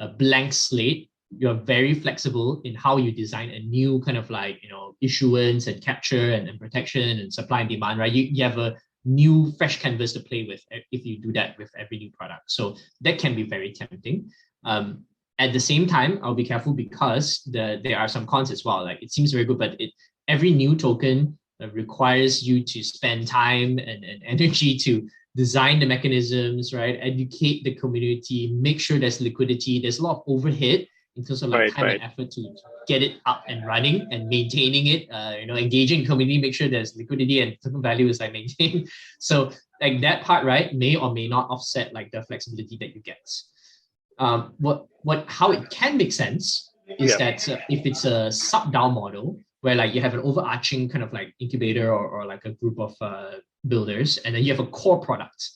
a 0.00 0.08
blank 0.08 0.52
slate. 0.52 1.08
You're 1.36 1.54
very 1.54 1.94
flexible 1.94 2.60
in 2.64 2.74
how 2.74 2.96
you 2.96 3.12
design 3.12 3.50
a 3.50 3.60
new 3.60 4.00
kind 4.00 4.16
of 4.16 4.30
like 4.30 4.62
you 4.62 4.68
know 4.68 4.94
issuance 5.00 5.66
and 5.66 5.82
capture 5.82 6.32
and, 6.32 6.48
and 6.48 6.58
protection 6.58 7.18
and 7.18 7.32
supply 7.32 7.60
and 7.60 7.68
demand, 7.68 7.98
right? 7.98 8.12
You 8.12 8.24
you 8.24 8.44
have 8.44 8.58
a 8.58 8.76
new 9.04 9.52
fresh 9.58 9.80
canvas 9.80 10.12
to 10.12 10.20
play 10.20 10.46
with 10.46 10.62
if 10.92 11.04
you 11.04 11.20
do 11.20 11.32
that 11.32 11.58
with 11.58 11.70
every 11.76 11.98
new 11.98 12.10
product. 12.12 12.50
So 12.50 12.76
that 13.00 13.18
can 13.18 13.34
be 13.34 13.42
very 13.42 13.72
tempting. 13.72 14.30
Um, 14.64 15.04
at 15.38 15.52
the 15.52 15.60
same 15.60 15.86
time, 15.86 16.20
I'll 16.22 16.34
be 16.34 16.44
careful 16.44 16.72
because 16.72 17.42
the 17.50 17.80
there 17.82 17.98
are 17.98 18.08
some 18.08 18.26
cons 18.26 18.50
as 18.50 18.64
well. 18.64 18.84
Like 18.84 19.02
it 19.02 19.12
seems 19.12 19.32
very 19.32 19.44
good, 19.44 19.58
but 19.58 19.80
it 19.80 19.90
every 20.28 20.52
new 20.52 20.76
token 20.76 21.38
uh, 21.62 21.68
requires 21.70 22.42
you 22.42 22.62
to 22.64 22.82
spend 22.82 23.26
time 23.26 23.78
and, 23.78 24.04
and 24.04 24.22
energy 24.26 24.76
to 24.78 25.08
design 25.34 25.80
the 25.80 25.86
mechanisms, 25.86 26.74
right? 26.74 26.98
Educate 27.00 27.64
the 27.64 27.74
community, 27.74 28.54
make 28.60 28.78
sure 28.80 28.98
there's 28.98 29.20
liquidity. 29.20 29.80
There's 29.80 29.98
a 29.98 30.02
lot 30.02 30.18
of 30.18 30.22
overhead 30.26 30.86
in 31.16 31.24
terms 31.24 31.42
of 31.42 31.50
like 31.50 31.60
Right, 31.60 31.72
time 31.74 31.84
right. 31.84 32.00
and 32.00 32.02
effort 32.10 32.30
to 32.32 32.54
get 32.86 33.02
it 33.02 33.20
up 33.26 33.44
and 33.46 33.66
running 33.66 34.06
and 34.10 34.28
maintaining 34.28 34.86
it. 34.86 35.08
Uh, 35.10 35.34
you 35.38 35.46
know, 35.46 35.56
engaging 35.56 36.04
community, 36.06 36.40
make 36.40 36.54
sure 36.54 36.68
there's 36.68 36.96
liquidity 36.96 37.40
and 37.40 37.56
token 37.62 37.82
value 37.82 38.08
is 38.08 38.20
like 38.20 38.32
maintained. 38.32 38.88
So 39.18 39.50
like 39.80 40.00
that 40.00 40.24
part, 40.24 40.44
right, 40.44 40.74
may 40.74 40.96
or 40.96 41.12
may 41.12 41.28
not 41.28 41.50
offset 41.50 41.92
like 41.92 42.10
the 42.12 42.22
flexibility 42.22 42.76
that 42.80 42.94
you 42.94 43.02
get. 43.02 43.28
Um, 44.18 44.54
what 44.58 44.86
what 45.02 45.24
how 45.28 45.52
it 45.52 45.68
can 45.70 45.96
make 45.96 46.12
sense 46.12 46.72
is 46.98 47.10
Yeah. 47.10 47.18
that 47.18 47.48
uh, 47.48 47.56
if 47.68 47.86
it's 47.86 48.04
a 48.04 48.30
sub 48.30 48.72
DAO 48.72 48.92
model 48.92 49.40
where 49.60 49.74
like 49.74 49.94
you 49.94 50.00
have 50.00 50.14
an 50.14 50.20
overarching 50.20 50.88
kind 50.88 51.04
of 51.04 51.12
like 51.12 51.34
incubator 51.38 51.92
or, 51.92 52.08
or 52.08 52.26
like 52.26 52.44
a 52.44 52.50
group 52.50 52.78
of 52.80 52.94
uh, 53.00 53.32
builders, 53.68 54.18
and 54.18 54.34
then 54.34 54.42
you 54.42 54.52
have 54.52 54.60
a 54.66 54.70
core 54.70 55.00
product. 55.00 55.50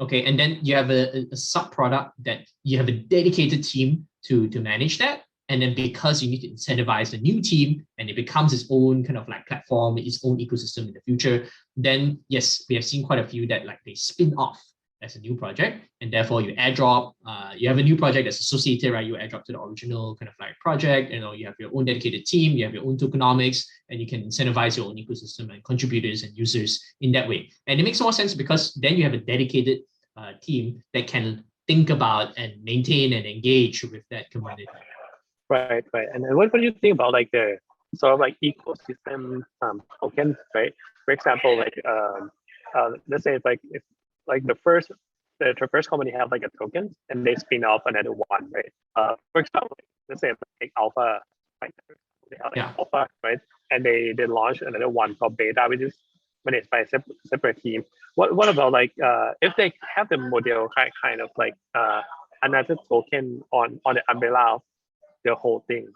Okay, 0.00 0.24
and 0.24 0.38
then 0.38 0.58
you 0.62 0.74
have 0.74 0.90
a, 0.90 1.16
a- 1.16 1.26
a 1.32 1.36
sub 1.36 1.70
product 1.70 2.12
that 2.24 2.40
you 2.64 2.76
have 2.78 2.88
a 2.88 2.92
dedicated 2.92 3.62
team 3.62 4.06
to 4.26 4.48
to 4.48 4.60
manage 4.60 4.98
that. 4.98 5.22
And 5.50 5.60
then 5.60 5.74
because 5.74 6.22
you 6.22 6.30
need 6.30 6.40
to 6.40 6.48
incentivize 6.48 7.10
the 7.10 7.18
new 7.18 7.42
team 7.42 7.86
and 7.98 8.08
it 8.08 8.16
becomes 8.16 8.54
its 8.54 8.64
own 8.70 9.04
kind 9.04 9.18
of 9.18 9.28
like 9.28 9.46
platform, 9.46 9.98
its 9.98 10.24
own 10.24 10.38
ecosystem 10.38 10.88
in 10.88 10.94
the 10.94 11.02
future, 11.04 11.46
then 11.76 12.18
yes, 12.30 12.64
we 12.68 12.74
have 12.76 12.84
seen 12.84 13.04
quite 13.04 13.18
a 13.18 13.26
few 13.26 13.46
that 13.48 13.66
like 13.66 13.78
they 13.84 13.94
spin 13.94 14.32
off 14.38 14.58
as 15.04 15.16
a 15.16 15.20
new 15.20 15.34
project, 15.34 15.84
and 16.00 16.12
therefore 16.12 16.40
you 16.40 16.54
airdrop. 16.56 17.12
Uh, 17.26 17.52
you 17.56 17.68
have 17.68 17.78
a 17.78 17.82
new 17.82 17.96
project 17.96 18.24
that's 18.24 18.40
associated, 18.40 18.92
right? 18.92 19.06
You 19.06 19.14
airdrop 19.14 19.44
to 19.44 19.52
the 19.52 19.60
original 19.60 20.16
kind 20.16 20.28
of 20.28 20.34
like 20.40 20.58
project. 20.60 21.12
You 21.12 21.20
know, 21.20 21.32
you 21.32 21.46
have 21.46 21.54
your 21.58 21.70
own 21.74 21.84
dedicated 21.84 22.24
team, 22.24 22.56
you 22.56 22.64
have 22.64 22.74
your 22.74 22.84
own 22.84 22.96
tokenomics, 22.96 23.64
and 23.90 24.00
you 24.00 24.06
can 24.06 24.22
incentivize 24.22 24.76
your 24.76 24.86
own 24.86 24.96
ecosystem 24.96 25.52
and 25.52 25.62
contributors 25.64 26.22
and 26.22 26.36
users 26.36 26.82
in 27.00 27.12
that 27.12 27.28
way. 27.28 27.50
And 27.66 27.78
it 27.78 27.84
makes 27.84 28.00
more 28.00 28.12
sense 28.12 28.34
because 28.34 28.72
then 28.74 28.96
you 28.96 29.04
have 29.04 29.14
a 29.14 29.18
dedicated 29.18 29.80
uh, 30.16 30.32
team 30.40 30.82
that 30.94 31.06
can 31.06 31.44
think 31.66 31.90
about 31.90 32.36
and 32.36 32.52
maintain 32.62 33.12
and 33.12 33.26
engage 33.26 33.84
with 33.84 34.02
that 34.10 34.30
community. 34.30 34.66
Right, 35.48 35.84
right. 35.92 36.08
And 36.12 36.24
then 36.24 36.36
what, 36.36 36.52
do 36.52 36.60
you 36.60 36.72
think 36.80 36.94
about 36.94 37.12
like 37.12 37.30
the 37.32 37.58
sort 37.94 38.14
of 38.14 38.20
like 38.20 38.36
ecosystem 38.42 39.42
um, 39.62 39.82
tokens, 40.00 40.36
right? 40.54 40.74
For 41.04 41.12
example, 41.12 41.56
like 41.56 41.74
um, 41.88 42.30
uh, 42.74 42.90
let's 43.08 43.24
say 43.24 43.34
it's 43.34 43.44
like 43.44 43.60
if 43.70 43.82
like 44.26 44.44
the 44.44 44.54
first 44.56 44.90
the, 45.40 45.68
first 45.70 45.90
company 45.90 46.12
have 46.12 46.30
like 46.30 46.42
a 46.42 46.58
token 46.58 46.94
and 47.10 47.26
they 47.26 47.34
spin 47.34 47.64
off 47.64 47.82
another 47.86 48.12
one, 48.12 48.50
right? 48.52 48.72
Uh, 48.96 49.16
for 49.32 49.40
example, 49.40 49.76
let's 50.08 50.20
say 50.20 50.32
like 50.60 50.72
Alpha, 50.78 51.20
right? 51.60 51.72
They 52.30 52.36
have 52.42 52.52
like 52.52 52.56
Yeah. 52.56 52.72
Alpha, 52.78 53.08
right? 53.22 53.38
And 53.70 53.84
they 53.84 54.12
they 54.16 54.26
launch 54.26 54.62
another 54.62 54.88
one 54.88 55.14
called 55.16 55.36
Beta, 55.36 55.64
which 55.68 55.80
is 55.80 55.94
managed 56.44 56.70
by 56.70 56.80
a 56.80 56.88
separate, 56.88 57.16
separate 57.26 57.62
team. 57.62 57.84
What 58.14 58.34
what 58.36 58.48
about 58.48 58.72
like 58.72 58.92
uh, 59.02 59.32
if 59.40 59.54
they 59.56 59.72
have 59.94 60.08
the 60.08 60.18
model 60.18 60.68
kind 60.76 60.90
kind 61.02 61.20
of 61.20 61.30
like 61.36 61.54
uh, 61.74 62.02
another 62.42 62.76
token 62.88 63.42
on 63.52 63.80
on 63.84 63.96
the 63.96 64.02
umbrella 64.08 64.54
of 64.56 64.62
the 65.24 65.34
whole 65.34 65.64
thing, 65.66 65.88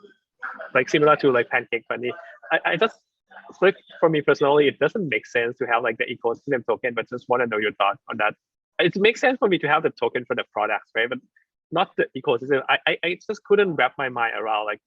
like 0.75 0.89
similar 0.89 1.17
to 1.17 1.31
like 1.31 1.49
Pancake 1.49 1.87
Bunny. 1.89 2.13
I, 2.51 2.59
I 2.73 2.77
just 2.77 2.97
like 3.61 3.77
for 4.01 4.09
me 4.09 4.21
personally, 4.21 4.69
it 4.69 4.79
doesn't 4.79 5.09
make 5.09 5.27
sense 5.27 5.57
to 5.59 5.67
have 5.67 5.83
like 5.83 5.99
the 5.99 6.05
ecosystem 6.05 6.65
token, 6.67 6.95
but 6.95 7.09
just 7.09 7.29
want 7.29 7.43
to 7.43 7.47
know 7.47 7.59
your 7.59 7.73
thought 7.73 7.99
on 8.11 8.17
that. 8.19 8.35
It 8.79 8.97
makes 8.97 9.21
sense 9.21 9.39
for 9.39 9.49
me 9.49 9.59
to 9.59 9.69
have 9.69 9.83
the 9.83 9.91
token 9.91 10.25
for 10.25 10.37
the 10.37 10.45
products, 10.53 10.91
right? 10.95 11.09
But 11.09 11.19
not 11.73 11.91
the 11.97 12.07
ecosystem. 12.17 12.63
I, 12.69 12.79
I, 12.87 12.99
I 13.05 13.19
just 13.27 13.43
couldn't 13.45 13.75
wrap 13.75 13.95
my 13.99 14.09
mind 14.09 14.35
around 14.39 14.67
like 14.67 14.81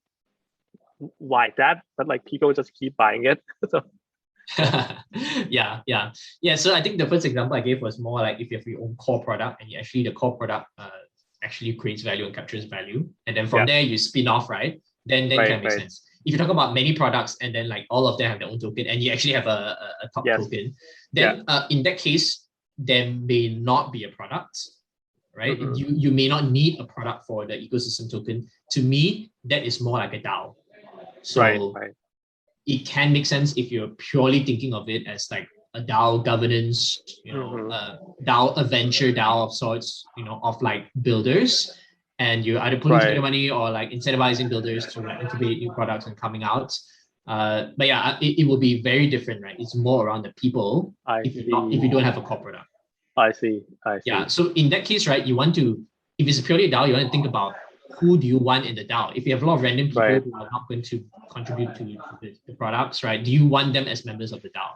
why 1.17 1.51
that, 1.57 1.83
but 1.97 2.07
like 2.07 2.25
people 2.25 2.53
just 2.53 2.73
keep 2.73 2.95
buying 2.97 3.25
it. 3.25 3.41
so 3.69 3.81
yeah, 4.57 5.81
yeah, 5.85 6.11
yeah. 6.41 6.55
So 6.55 6.73
I 6.73 6.81
think 6.81 6.97
the 6.97 7.07
first 7.07 7.25
example 7.25 7.55
I 7.55 7.61
gave 7.61 7.81
was 7.81 7.99
more 7.99 8.19
like 8.21 8.39
if 8.39 8.51
you 8.51 8.57
have 8.57 8.67
your 8.67 8.81
own 8.81 8.95
core 8.95 9.23
product 9.23 9.61
and 9.61 9.69
you 9.69 9.79
actually 9.79 10.03
the 10.03 10.11
core 10.11 10.35
product 10.37 10.67
uh, 10.77 10.89
actually 11.43 11.73
creates 11.73 12.01
value 12.01 12.25
and 12.25 12.35
captures 12.35 12.65
value, 12.65 13.09
and 13.27 13.37
then 13.37 13.47
from 13.47 13.59
Yeah. 13.59 13.65
there 13.65 13.81
you 13.81 13.97
spin 13.97 14.27
off, 14.27 14.49
right? 14.49 14.81
Then 15.05 15.29
then 15.29 15.39
Right, 15.39 15.47
can 15.47 15.59
make 15.61 15.69
right. 15.69 15.79
sense. 15.79 16.03
If 16.25 16.33
you 16.33 16.37
talk 16.37 16.49
about 16.49 16.73
many 16.73 16.93
products 16.95 17.37
and 17.41 17.53
then 17.53 17.67
like 17.67 17.85
all 17.89 18.07
of 18.07 18.17
them 18.17 18.29
have 18.29 18.39
their 18.39 18.49
own 18.49 18.59
token 18.59 18.87
and 18.87 19.01
you 19.01 19.11
actually 19.11 19.33
have 19.33 19.47
a, 19.47 19.77
a, 20.03 20.09
top 20.13 20.25
Yes. 20.25 20.39
token, 20.39 20.75
then 21.13 21.43
uh, 21.47 21.65
in 21.69 21.83
that 21.83 21.97
case 21.97 22.45
there 22.77 23.11
may 23.11 23.49
not 23.55 23.91
be 23.91 24.03
a 24.03 24.09
product, 24.09 24.57
right? 25.35 25.57
Mhm. 25.59 25.77
You 25.77 25.87
you 25.89 26.11
may 26.11 26.27
not 26.27 26.51
need 26.51 26.79
a 26.79 26.85
product 26.85 27.25
for 27.25 27.45
the 27.45 27.53
ecosystem 27.53 28.09
token. 28.09 28.47
To 28.71 28.81
me, 28.81 29.31
that 29.45 29.63
is 29.65 29.81
more 29.81 29.97
like 29.97 30.13
a 30.13 30.21
DAO. 30.21 30.55
So 31.23 31.41
right, 31.41 31.59
right. 31.81 31.93
it 32.65 32.85
can 32.85 33.13
make 33.13 33.25
sense 33.25 33.57
if 33.57 33.71
you're 33.71 33.89
purely 34.09 34.43
thinking 34.43 34.73
of 34.73 34.89
it 34.89 35.07
as 35.07 35.27
like 35.31 35.47
a 35.73 35.81
DAO 35.81 36.23
governance, 36.23 36.99
you 37.23 37.33
know, 37.33 37.49
Mhm. 37.49 37.71
uh, 37.71 37.97
DAO 38.23 38.53
a 38.57 38.63
venture 38.63 39.11
DAO 39.13 39.45
of 39.45 39.53
sorts, 39.53 40.03
you 40.17 40.23
know, 40.23 40.39
of 40.43 40.61
like 40.61 40.89
builders, 41.01 41.71
and 42.25 42.37
you're 42.45 42.61
either 42.65 42.77
putting 42.83 42.97
Right. 42.97 43.03
together 43.09 43.21
money 43.31 43.45
or 43.57 43.63
like 43.79 43.89
incentivizing 43.97 44.47
builders 44.53 44.83
to 44.93 44.97
like 45.07 45.19
incubate 45.23 45.57
new 45.63 45.71
products 45.79 46.05
and 46.07 46.13
coming 46.25 46.43
out. 46.53 46.69
Uh, 47.33 47.59
but 47.77 47.87
yeah, 47.91 48.17
it, 48.25 48.31
it 48.41 48.45
will 48.49 48.61
be 48.69 48.73
very 48.91 49.07
different, 49.15 49.39
right? 49.47 49.55
It's 49.63 49.75
more 49.87 49.99
around 50.05 50.21
the 50.27 50.33
people 50.43 50.93
I 51.15 51.17
if 51.29 51.33
not 51.47 51.63
if 51.75 51.79
you 51.83 51.89
don't 51.93 52.03
have 52.09 52.17
a 52.17 52.21
core 52.29 52.41
product. 52.45 52.67
I 53.27 53.29
see. 53.41 53.55
I 53.91 53.95
see. 53.97 54.03
Yeah. 54.11 54.27
So 54.35 54.41
in 54.61 54.69
that 54.73 54.83
case, 54.89 55.03
right, 55.11 55.23
you 55.29 55.35
want 55.41 55.53
to, 55.61 55.65
if 56.19 56.25
it's 56.29 56.41
purely 56.49 56.65
a 56.69 56.71
DAO, 56.75 56.87
you 56.87 56.93
want 56.97 57.05
to 57.09 57.13
think 57.17 57.27
about 57.33 57.51
who 57.99 58.09
do 58.21 58.25
you 58.33 58.39
want 58.49 58.63
in 58.69 58.75
the 58.79 58.85
DAO. 58.91 59.05
If 59.19 59.21
you 59.25 59.31
have 59.35 59.43
a 59.43 59.47
lot 59.49 59.55
of 59.57 59.61
random 59.67 59.87
people 59.87 60.01
Right. 60.03 60.23
who 60.23 60.33
are 60.41 60.49
not 60.55 60.63
going 60.69 60.83
to 60.91 60.95
contribute 61.35 61.71
to 61.79 61.83
the, 62.21 62.29
the 62.47 62.53
products, 62.61 62.97
right? 63.07 63.19
Do 63.27 63.31
you 63.37 63.45
want 63.55 63.73
them 63.73 63.85
as 63.93 64.05
members 64.11 64.31
of 64.35 64.39
the 64.45 64.49
DAO? 64.57 64.69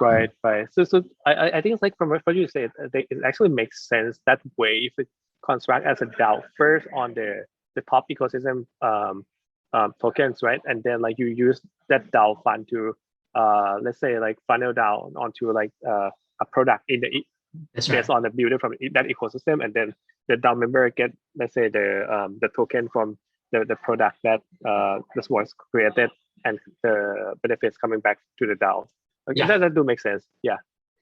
Right, 0.00 0.30
right. 0.42 0.66
So, 0.74 0.80
so 0.84 0.96
I, 1.26 1.32
I- 1.56 1.60
think 1.60 1.72
it's 1.74 1.82
like 1.86 1.96
from 1.98 2.08
what 2.10 2.34
you 2.40 2.48
said, 2.48 2.70
uh, 2.82 2.88
they- 2.92 3.06
it 3.12 3.18
actually 3.28 3.50
makes 3.60 3.76
sense 3.92 4.18
that 4.28 4.40
way 4.56 4.74
if 4.88 4.94
it 5.02 5.08
construct 5.44 5.86
as 5.86 6.00
a 6.02 6.06
DAO 6.06 6.42
first 6.56 6.86
on 6.94 7.14
the 7.14 7.44
the 7.76 7.82
top 7.82 8.06
ecosystem 8.10 8.66
um, 8.82 9.24
um, 9.72 9.92
tokens, 10.00 10.42
right? 10.42 10.60
And 10.64 10.82
then 10.82 11.00
like 11.00 11.16
you 11.18 11.26
use 11.26 11.60
that 11.88 12.10
DAO 12.12 12.42
fund 12.42 12.68
to 12.70 12.94
uh, 13.34 13.76
let's 13.82 14.00
say 14.00 14.18
like 14.18 14.38
funnel 14.46 14.72
down 14.72 15.14
onto 15.16 15.52
like 15.52 15.70
uh, 15.88 16.10
a 16.40 16.44
product 16.52 16.84
in 16.88 17.00
the 17.00 17.06
e- 17.06 17.26
That's 17.74 17.88
right. 17.88 17.96
based 17.98 18.10
on 18.10 18.22
the 18.22 18.30
builder 18.30 18.58
from 18.58 18.72
that 18.92 19.06
ecosystem, 19.06 19.62
and 19.64 19.72
then 19.72 19.94
the 20.28 20.34
DAO 20.36 20.56
member 20.58 20.90
get 20.90 21.12
let's 21.36 21.54
say 21.54 21.68
the 21.68 22.06
um, 22.12 22.38
the 22.40 22.48
token 22.56 22.88
from 22.92 23.16
the, 23.52 23.64
the 23.66 23.76
product 23.76 24.16
that 24.24 24.40
uh, 24.68 24.98
this 25.14 25.28
was 25.30 25.52
created 25.72 26.10
and 26.44 26.58
the 26.82 27.34
benefits 27.42 27.76
coming 27.76 28.00
back 28.00 28.18
to 28.38 28.46
the 28.46 28.54
DAO. 28.54 28.86
Okay, 29.28 29.38
Yeah. 29.40 29.46
that, 29.46 29.58
that 29.60 29.74
do 29.74 29.84
make 29.84 30.00
sense. 30.00 30.24
Yeah. 30.42 30.54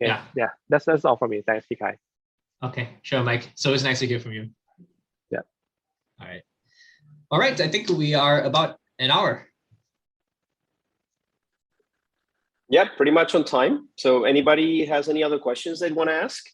Okay. 0.03 0.09
Yeah. 0.09 0.23
Yeah. 0.37 0.49
That's 0.69 0.85
that's 0.85 1.05
all 1.05 1.17
for 1.17 1.29
me. 1.29 1.43
Thanks, 1.47 1.67
Kikai. 1.71 1.95
Okay, 2.63 2.97
sure, 3.03 3.23
Mike. 3.23 3.51
So 3.55 3.73
it's 3.73 3.85
nice 3.85 4.01
to 4.01 4.07
hear 4.07 4.19
from 4.19 4.33
you. 4.33 4.51
Yeah. 5.31 5.41
All 6.21 6.27
right. 6.27 6.43
All 7.31 7.39
right. 7.39 7.61
I 7.61 7.69
think 7.69 7.89
we 7.89 8.15
are 8.15 8.43
about 8.43 8.79
an 8.99 9.11
hour. 9.11 9.47
Yeah, 12.69 12.89
pretty 12.97 13.13
much 13.13 13.35
on 13.35 13.45
time. 13.45 13.89
So 13.97 14.25
anybody 14.25 14.85
has 14.87 15.09
any 15.09 15.23
other 15.23 15.39
questions 15.39 15.81
they'd 15.81 15.95
want 15.95 16.11
to 16.11 16.15
ask? 16.15 16.45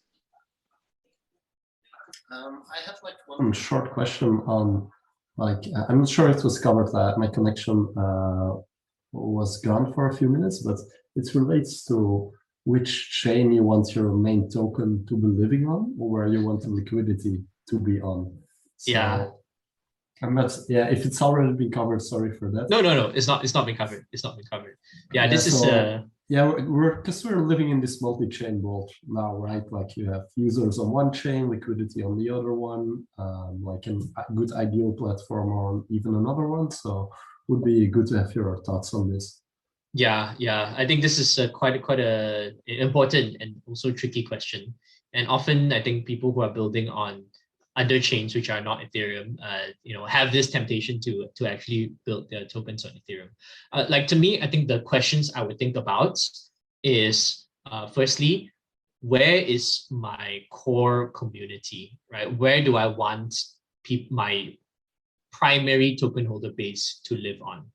Um, 2.30 2.62
I 2.72 2.86
have 2.86 2.96
like 3.02 3.14
one 3.26 3.52
short 3.52 3.92
question 3.92 4.42
on, 4.46 4.88
like, 5.36 5.64
uh, 5.76 5.84
I'm 5.88 5.98
not 5.98 6.08
sure 6.08 6.28
if 6.28 6.36
it 6.38 6.44
was 6.44 6.58
covered. 6.58 6.88
that 6.92 7.18
my 7.18 7.26
connection 7.26 7.92
uh, 7.96 8.54
was 9.12 9.60
gone 9.60 9.92
for 9.94 10.08
a 10.08 10.16
few 10.16 10.28
minutes, 10.28 10.62
but 10.62 10.78
it 11.16 11.34
relates 11.34 11.84
to 11.86 12.32
which 12.64 13.10
chain 13.22 13.52
you 13.52 13.62
want 13.62 13.94
your 13.94 14.12
main 14.16 14.48
token 14.50 15.04
to 15.08 15.16
be 15.16 15.28
living 15.42 15.66
on, 15.66 15.94
or 15.98 16.10
where 16.10 16.26
you 16.26 16.44
want 16.44 16.62
the 16.62 16.70
liquidity 16.70 17.42
to 17.70 17.78
be 17.78 18.00
on. 18.00 18.32
Yeah. 18.86 19.30
I'm 20.22 20.34
not. 20.34 20.56
Yeah, 20.68 20.86
if 20.88 21.04
it's 21.04 21.20
already 21.20 21.52
been 21.54 21.70
covered, 21.70 22.00
sorry 22.00 22.32
for 22.38 22.50
that. 22.52 22.70
No, 22.70 22.80
no, 22.80 22.94
no. 22.94 23.06
It's 23.08 23.26
not. 23.26 23.44
It's 23.44 23.52
not 23.54 23.66
been 23.66 23.76
covered. 23.76 24.06
It's 24.12 24.24
not 24.24 24.36
been 24.36 24.46
covered. 24.50 24.76
Yeah, 25.12 25.24
Yeah, 25.24 25.30
this 25.30 25.46
is. 25.46 25.62
Uh, 25.62 26.02
Yeah, 26.30 26.44
we're- 26.48 26.66
we're 26.74 26.96
because 27.02 27.22
we're 27.24 27.44
living 27.52 27.68
in 27.74 27.80
this 27.84 28.00
multi-chain 28.00 28.62
world 28.62 28.90
now, 29.06 29.30
right? 29.36 29.66
Like 29.70 29.90
you 29.98 30.04
have 30.14 30.24
users 30.36 30.78
on 30.78 30.88
one 31.00 31.10
chain, 31.12 31.42
liquidity 31.50 32.00
on 32.02 32.16
the 32.16 32.30
other 32.30 32.54
one, 32.72 32.84
um, 33.18 33.52
like 33.70 33.84
a 33.92 33.94
good 34.38 34.50
ideal 34.64 34.92
platform 35.02 35.48
on 35.64 35.72
even 35.96 36.14
another 36.14 36.46
one. 36.48 36.70
So 36.70 37.10
would 37.48 37.62
be 37.62 37.76
good 37.96 38.06
to 38.10 38.14
have 38.22 38.34
your 38.34 38.56
thoughts 38.64 38.94
on 38.94 39.10
this. 39.12 39.42
Yeah, 39.94 40.34
yeah. 40.38 40.74
I 40.76 40.86
think 40.86 41.02
this 41.02 41.20
is 41.20 41.38
a 41.38 41.48
quite 41.48 41.80
quite 41.80 42.00
a 42.00 42.52
important 42.66 43.36
and 43.40 43.62
also 43.66 43.92
tricky 43.92 44.24
question. 44.24 44.74
And 45.14 45.28
often 45.28 45.72
I 45.72 45.80
think 45.80 46.04
people 46.04 46.32
who 46.32 46.42
are 46.42 46.50
building 46.52 46.88
on 46.88 47.24
other 47.76 48.00
chains 48.00 48.34
which 48.34 48.50
are 48.50 48.60
not 48.60 48.80
Ethereum, 48.82 49.36
uh, 49.40 49.70
you 49.84 49.94
know, 49.94 50.04
have 50.04 50.32
this 50.32 50.50
temptation 50.50 50.98
to 51.02 51.28
to 51.36 51.46
actually 51.46 51.92
build 52.04 52.28
their 52.28 52.44
tokens 52.44 52.84
on 52.84 52.90
Ethereum. 52.98 53.30
Uh, 53.72 53.86
like 53.88 54.08
to 54.08 54.16
me, 54.16 54.42
I 54.42 54.50
think 54.50 54.66
the 54.66 54.80
questions 54.80 55.32
I 55.32 55.42
would 55.42 55.58
think 55.60 55.76
about 55.76 56.18
is 56.82 57.46
uh, 57.70 57.86
firstly, 57.86 58.50
where 59.00 59.36
is 59.36 59.86
my 59.90 60.40
core 60.50 61.10
community, 61.10 61.96
right? 62.10 62.26
Where 62.36 62.64
do 62.64 62.76
I 62.76 62.86
want 62.86 63.32
my 64.10 64.56
primary 65.30 65.94
token 65.94 66.26
holder 66.26 66.50
base 66.50 67.00
to 67.04 67.14
live 67.14 67.40
on? 67.42 67.70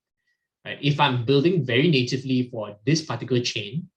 Right? 0.65 0.77
If 0.81 0.99
I'm 0.99 1.25
building 1.25 1.65
very 1.65 1.89
natively 1.89 2.49
for 2.51 2.75
this 2.85 3.01
particular 3.01 3.41
chain, 3.41 3.89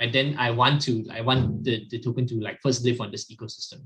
and 0.00 0.12
then 0.12 0.36
I 0.38 0.50
want 0.50 0.82
to 0.82 1.06
I 1.10 1.20
want 1.22 1.64
the, 1.64 1.86
the 1.90 1.98
token 1.98 2.26
to 2.28 2.40
like 2.40 2.60
first 2.62 2.84
live 2.84 3.00
on 3.00 3.10
this 3.10 3.32
ecosystem, 3.32 3.84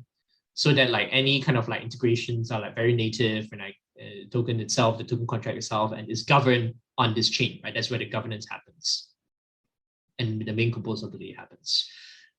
so 0.54 0.72
that 0.72 0.90
like 0.90 1.08
any 1.12 1.40
kind 1.40 1.56
of 1.56 1.68
like 1.68 1.82
integrations 1.82 2.50
are 2.50 2.60
like 2.60 2.74
very 2.74 2.94
native 2.94 3.48
and 3.52 3.60
like 3.60 3.76
uh, 4.00 4.28
token 4.30 4.60
itself, 4.60 4.98
the 4.98 5.04
token 5.04 5.26
contract 5.26 5.56
itself, 5.56 5.92
and 5.92 6.10
is 6.10 6.22
governed 6.22 6.74
on 6.98 7.14
this 7.14 7.28
chain, 7.28 7.60
right? 7.62 7.74
That's 7.74 7.90
where 7.90 7.98
the 7.98 8.06
governance 8.06 8.46
happens, 8.48 9.08
and 10.18 10.44
the 10.44 10.52
main 10.52 10.72
composability 10.72 11.36
happens. 11.36 11.88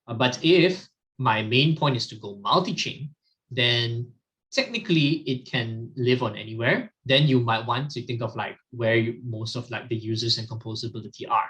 Uh, 0.07 0.15
but 0.15 0.39
if 0.43 0.87
my 1.17 1.41
main 1.41 1.77
point 1.77 1.95
is 1.95 2.07
to 2.07 2.15
go 2.15 2.35
multi-chain, 2.41 3.13
then 3.51 4.11
technically 4.51 5.23
it 5.27 5.49
can 5.49 5.91
live 5.95 6.23
on 6.23 6.35
anywhere. 6.35 6.91
Then 7.05 7.27
you 7.27 7.39
might 7.39 7.65
want 7.65 7.91
to 7.91 8.05
think 8.05 8.21
of 8.21 8.35
like 8.35 8.57
where 8.71 8.95
you, 8.95 9.19
most 9.23 9.55
of 9.55 9.69
like 9.71 9.89
the 9.89 9.95
users 9.95 10.37
and 10.37 10.47
composability 10.47 11.29
are. 11.29 11.49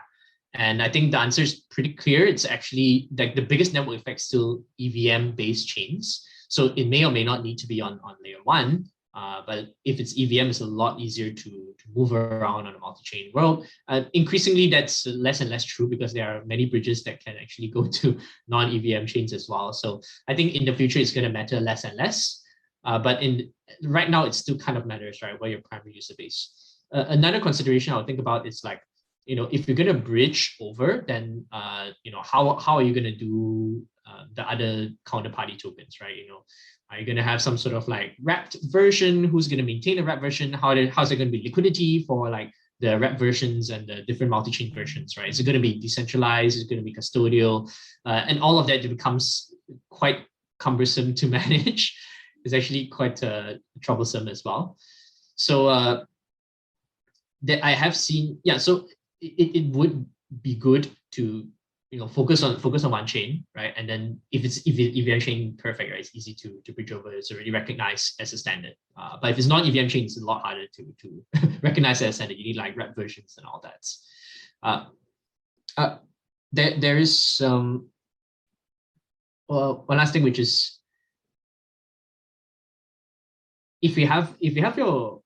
And 0.54 0.82
I 0.82 0.90
think 0.90 1.12
the 1.12 1.20
answer 1.20 1.42
is 1.42 1.62
pretty 1.72 1.94
clear. 1.94 2.26
It's 2.26 2.46
actually 2.46 3.08
like 3.18 3.36
the 3.36 3.42
biggest 3.42 3.74
network 3.74 4.00
effect 4.00 4.20
still 4.20 4.64
EVM 4.80 5.32
based 5.32 5.68
chains. 5.68 6.28
So 6.50 6.74
it 6.76 6.88
may 6.88 7.06
or 7.06 7.12
may 7.12 7.24
not 7.24 7.44
need 7.44 7.58
to 7.60 7.68
be 7.68 7.82
on, 7.82 8.00
on 8.04 8.16
layer 8.24 8.44
one. 8.44 8.86
Uh, 9.14 9.42
but 9.46 9.68
if 9.84 10.00
it's 10.00 10.18
EVM, 10.18 10.50
it's 10.50 10.62
a 10.62 10.66
lot 10.66 11.00
easier 11.00 11.32
to, 11.32 11.44
to 11.44 11.86
move 11.94 12.14
around 12.14 12.66
on 12.66 12.76
a 12.76 12.80
multi-chain 12.80 13.30
world. 13.34 13.66
Uh, 13.90 14.04
increasingly, 14.14 14.70
that's 14.70 15.06
less 15.06 15.42
and 15.42 15.50
less 15.50 15.66
true 15.66 15.88
because 15.88 16.14
there 16.14 16.30
are 16.30 16.46
many 16.46 16.66
bridges 16.66 17.04
that 17.04 17.24
can 17.24 17.36
actually 17.42 17.68
go 17.68 17.88
to 18.00 18.18
non-EVM 18.48 19.06
chains 19.08 19.34
as 19.34 19.50
well. 19.50 19.74
So 19.74 20.02
I 20.28 20.36
think 20.36 20.56
in 20.56 20.66
the 20.66 20.74
future, 20.74 21.00
it's 21.00 21.12
going 21.12 21.26
to 21.26 21.34
matter 21.34 21.60
less 21.60 21.84
and 21.84 21.98
less. 21.98 22.41
Uh, 22.84 23.00
but 23.00 23.22
in 23.22 23.52
right 23.84 24.10
now, 24.10 24.26
it 24.26 24.34
still 24.34 24.58
kind 24.58 24.78
of 24.78 24.86
matters, 24.86 25.22
right? 25.22 25.40
Where 25.40 25.50
your 25.50 25.62
primary 25.62 25.94
user 25.94 26.14
base. 26.18 26.78
Uh, 26.94 27.06
another 27.08 27.40
consideration 27.40 27.94
I'll 27.94 28.06
think 28.06 28.20
about 28.20 28.48
is 28.48 28.62
like, 28.64 28.82
you 29.26 29.36
know, 29.36 29.48
if 29.52 29.68
you're 29.68 29.78
going 29.78 29.88
to 29.88 29.94
bridge 29.94 30.58
over, 30.60 31.04
then, 31.08 31.46
uh, 31.52 31.90
you 32.04 32.12
know, 32.12 32.22
how, 32.24 32.56
how 32.58 32.76
are 32.76 32.84
you 32.84 32.94
going 32.94 33.06
to 33.06 33.16
do 33.16 33.86
uh, 34.08 34.26
the 34.36 34.50
other 34.50 34.90
counterparty 35.06 35.58
tokens, 35.58 35.98
right? 36.02 36.16
You 36.16 36.28
know, 36.28 36.44
are 36.90 37.00
you 37.00 37.06
going 37.06 37.18
to 37.18 37.24
have 37.24 37.42
some 37.42 37.58
sort 37.58 37.76
of 37.76 37.88
like 37.88 38.14
wrapped 38.22 38.58
version? 38.64 39.24
Who's 39.24 39.48
going 39.48 39.60
to 39.60 39.64
maintain 39.64 39.98
the 39.98 40.04
wrapped 40.04 40.22
version? 40.22 40.52
How 40.52 40.74
did, 40.74 40.90
how's 40.90 41.12
it 41.12 41.18
going 41.18 41.32
to 41.32 41.38
be 41.38 41.44
liquidity 41.44 42.04
for 42.04 42.30
like 42.30 42.52
the 42.82 42.98
wrapped 42.98 43.20
versions 43.20 43.70
and 43.70 43.88
the 43.88 44.02
different 44.04 44.32
multi-chain 44.32 44.74
versions, 44.74 45.16
right? 45.18 45.30
Is 45.30 45.40
it 45.40 45.44
going 45.44 45.56
to 45.56 45.62
be 45.62 45.80
decentralized? 45.80 46.58
Is 46.58 46.64
it 46.64 46.70
going 46.70 46.84
to 46.84 46.84
be 46.84 46.94
custodial? 46.94 47.72
Uh, 48.06 48.26
and 48.28 48.40
all 48.40 48.60
of 48.60 48.68
that 48.68 48.82
becomes 48.82 49.54
quite 49.90 50.26
cumbersome 50.60 51.14
to 51.16 51.28
manage. 51.38 51.96
It's 52.44 52.54
actually 52.54 52.88
quite 52.88 53.24
uh, 53.24 53.54
troublesome 53.82 54.28
as 54.28 54.44
well. 54.44 54.78
So 55.36 55.68
uh, 55.68 56.06
that 57.44 57.66
I 57.66 57.72
have 57.72 57.96
seen, 57.96 58.40
yeah. 58.44 58.58
So 58.58 58.88
it, 59.22 59.56
it 59.56 59.76
would 59.76 60.06
be 60.42 60.56
good 60.56 60.90
to 61.12 61.48
you 61.92 62.00
know 62.00 62.08
focus 62.08 62.42
on 62.42 62.60
focus 62.60 62.84
on 62.84 62.92
one 62.92 63.06
chain, 63.06 63.46
right? 63.56 63.74
And 63.76 63.88
then 63.88 64.20
if 64.32 64.46
it's 64.46 64.58
if 64.66 64.80
it, 64.80 64.98
EVM 64.98 65.20
chain 65.20 65.58
perfect, 65.58 65.92
right, 65.92 66.00
it's 66.00 66.16
easy 66.16 66.34
to 66.36 66.62
to 66.66 66.72
bridge 66.72 66.92
over. 66.92 67.12
It's 67.12 67.32
already 67.32 67.52
recognized 67.52 68.20
as 68.20 68.34
a 68.34 68.38
standard. 68.38 68.76
Uh, 68.98 69.18
but 69.22 69.32
if 69.32 69.38
it's 69.38 69.48
not 69.48 69.66
EVM 69.66 69.88
chain, 69.88 70.06
it's 70.06 70.20
a 70.20 70.26
lot 70.26 70.42
harder 70.42 70.68
to 70.76 70.94
to 71.02 71.60
recognize 71.64 72.02
as 72.02 72.10
a 72.10 72.14
standard. 72.14 72.38
You 72.38 72.46
need 72.46 72.56
like 72.56 72.78
wrap 72.78 72.96
versions 72.96 73.36
and 73.38 73.46
all 73.46 73.62
that. 73.64 73.86
Uh, 74.64 74.86
uh, 75.78 75.98
there 76.52 76.80
there 76.80 76.98
is 76.98 77.20
some. 77.20 77.88
Well, 79.48 79.84
one 79.86 79.98
last 79.98 80.14
thing, 80.14 80.24
which 80.24 80.40
is 80.40 80.80
if 83.82 83.98
you 83.98 84.08
have 84.08 84.36
if 84.40 84.56
you 84.56 84.62
have 84.62 84.78
your 84.78 85.22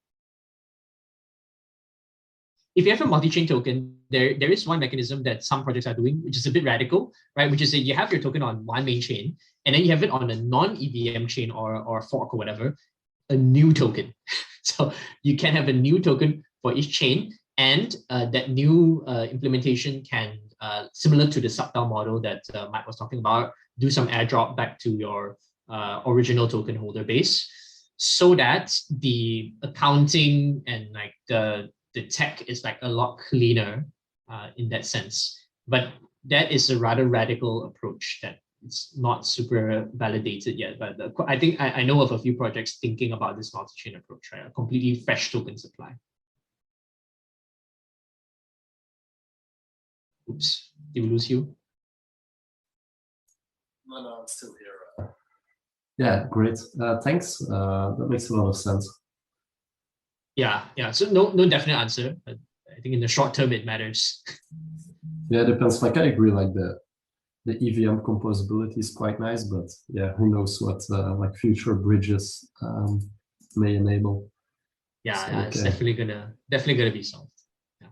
if 2.76 2.86
you 2.86 2.92
have 2.92 3.02
a 3.02 3.06
multi-chain 3.06 3.48
token, 3.48 3.96
there, 4.10 4.38
there 4.38 4.52
is 4.52 4.68
one 4.68 4.80
mechanism 4.80 5.24
that 5.24 5.44
some 5.46 5.64
projects 5.64 5.88
are 5.88 5.94
doing, 5.94 6.22
which 6.24 6.36
is 6.36 6.46
a 6.46 6.52
bit 6.52 6.66
radical, 6.66 7.14
right? 7.36 7.50
Which 7.50 7.62
is 7.62 7.72
that 7.72 7.80
you 7.80 7.96
have 7.96 8.12
your 8.12 8.22
token 8.22 8.44
on 8.44 8.66
one 8.66 8.84
main 8.84 9.02
chain, 9.02 9.38
and 9.66 9.74
then 9.74 9.84
you 9.84 9.92
have 9.92 10.04
it 10.04 10.10
on 10.10 10.30
a 10.30 10.36
non-EVM 10.36 11.28
chain 11.28 11.52
or, 11.52 11.78
or 11.78 12.02
fork 12.02 12.34
or 12.34 12.38
whatever, 12.38 12.76
a 13.30 13.36
new 13.36 13.72
token. 13.72 14.14
so 14.64 14.92
you 15.24 15.38
can 15.38 15.56
have 15.56 15.70
a 15.70 15.74
new 15.74 16.00
token 16.00 16.44
for 16.62 16.74
each 16.74 16.92
chain, 16.92 17.34
and 17.58 17.96
uh, 18.10 18.26
that 18.26 18.50
new 18.50 19.06
uh, 19.08 19.26
implementation 19.32 20.04
can, 20.04 20.38
uh, 20.60 20.88
similar 20.92 21.28
to 21.28 21.40
the 21.40 21.48
subDAO 21.48 21.88
model 21.88 22.20
that 22.20 22.44
uh, 22.54 22.68
Mike 22.72 22.86
was 22.86 22.98
talking 22.98 23.20
about, 23.20 23.54
do 23.80 23.90
some 23.90 24.10
airdrop 24.10 24.58
back 24.58 24.80
to 24.80 24.90
your 24.90 25.38
uh, 25.70 26.02
original 26.06 26.48
token 26.48 26.76
holder 26.76 27.06
base 27.06 27.50
so 27.98 28.36
that 28.36 28.78
the 28.90 29.54
accounting 29.64 30.64
and 30.68 30.92
like 30.94 31.14
the 31.30 31.70
the 31.94 32.06
tech 32.08 32.48
is 32.50 32.64
like 32.64 32.78
a 32.82 32.90
lot 32.90 33.18
cleaner 33.30 33.86
uh, 34.30 34.50
in 34.58 34.70
that 34.70 34.86
sense. 34.86 35.40
But 35.68 35.94
that 36.26 36.52
is 36.52 36.70
a 36.70 36.78
rather 36.78 37.08
radical 37.08 37.66
approach 37.66 38.20
that 38.22 38.40
it's 38.66 38.98
not 38.98 39.26
super 39.26 39.88
validated 39.94 40.60
yet. 40.60 40.78
But 40.78 40.98
the, 40.98 41.14
I 41.28 41.40
think 41.40 41.62
I, 41.62 41.70
I 41.72 41.84
know 41.84 42.02
of 42.02 42.12
a 42.12 42.20
few 42.20 42.36
projects 42.36 42.78
thinking 42.80 43.14
about 43.14 43.38
this 43.38 43.54
multi-chain 43.54 43.96
approach, 43.96 44.30
right? 44.34 44.46
A 44.46 44.50
completely 44.50 45.02
fresh 45.04 45.32
token 45.32 45.58
supply. 45.58 45.96
Oops, 50.30 50.72
did 50.94 51.04
we 51.04 51.10
lose 51.10 51.30
you? 51.30 51.56
No, 53.88 54.02
no, 54.02 54.22
I'm 54.22 54.28
still 54.28 54.54
here. 54.60 54.75
Yeah, 55.98 56.26
great. 56.30 56.60
Uh, 56.80 57.00
thanks. 57.02 57.42
Uh, 57.42 57.96
that 57.98 58.08
makes 58.10 58.30
a 58.30 58.36
lot 58.36 58.50
of 58.50 58.58
sense. 58.58 59.00
Yeah, 60.36 60.66
yeah. 60.76 60.92
So 60.92 61.10
no, 61.10 61.32
no 61.32 61.48
definite 61.48 61.78
answer, 61.78 62.16
but 62.26 62.36
I 62.70 62.82
think 62.82 62.96
in 62.96 63.00
the 63.00 63.08
short 63.08 63.34
term 63.34 63.54
it 63.54 63.66
matters. 63.66 64.22
Yeah, 65.30 65.42
it 65.42 65.46
depends. 65.46 65.82
Like 65.82 65.98
I 65.98 66.06
agree, 66.06 66.32
like 66.32 66.54
the 66.54 66.78
the 67.46 67.54
EVM 67.54 68.00
composability 68.00 68.80
is 68.80 68.92
quite 68.92 69.20
nice, 69.20 69.44
but 69.46 69.70
yeah, 69.88 70.12
who 70.14 70.30
knows 70.30 70.60
what 70.62 70.82
uh, 70.92 71.16
like 71.16 71.36
future 71.36 71.76
bridges 71.76 72.50
um, 72.62 73.10
may 73.56 73.76
enable. 73.76 74.30
Yeah, 75.04 75.14
So, 75.14 75.32
yeah, 75.32 75.44
it's 75.44 75.64
definitely 75.64 75.94
gonna 75.94 76.34
definitely 76.50 76.76
gonna 76.76 76.92
be 76.92 77.04
solved. 77.04 77.32
Yeah. 77.82 77.88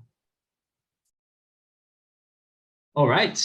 All 2.95 3.07
right. 3.07 3.39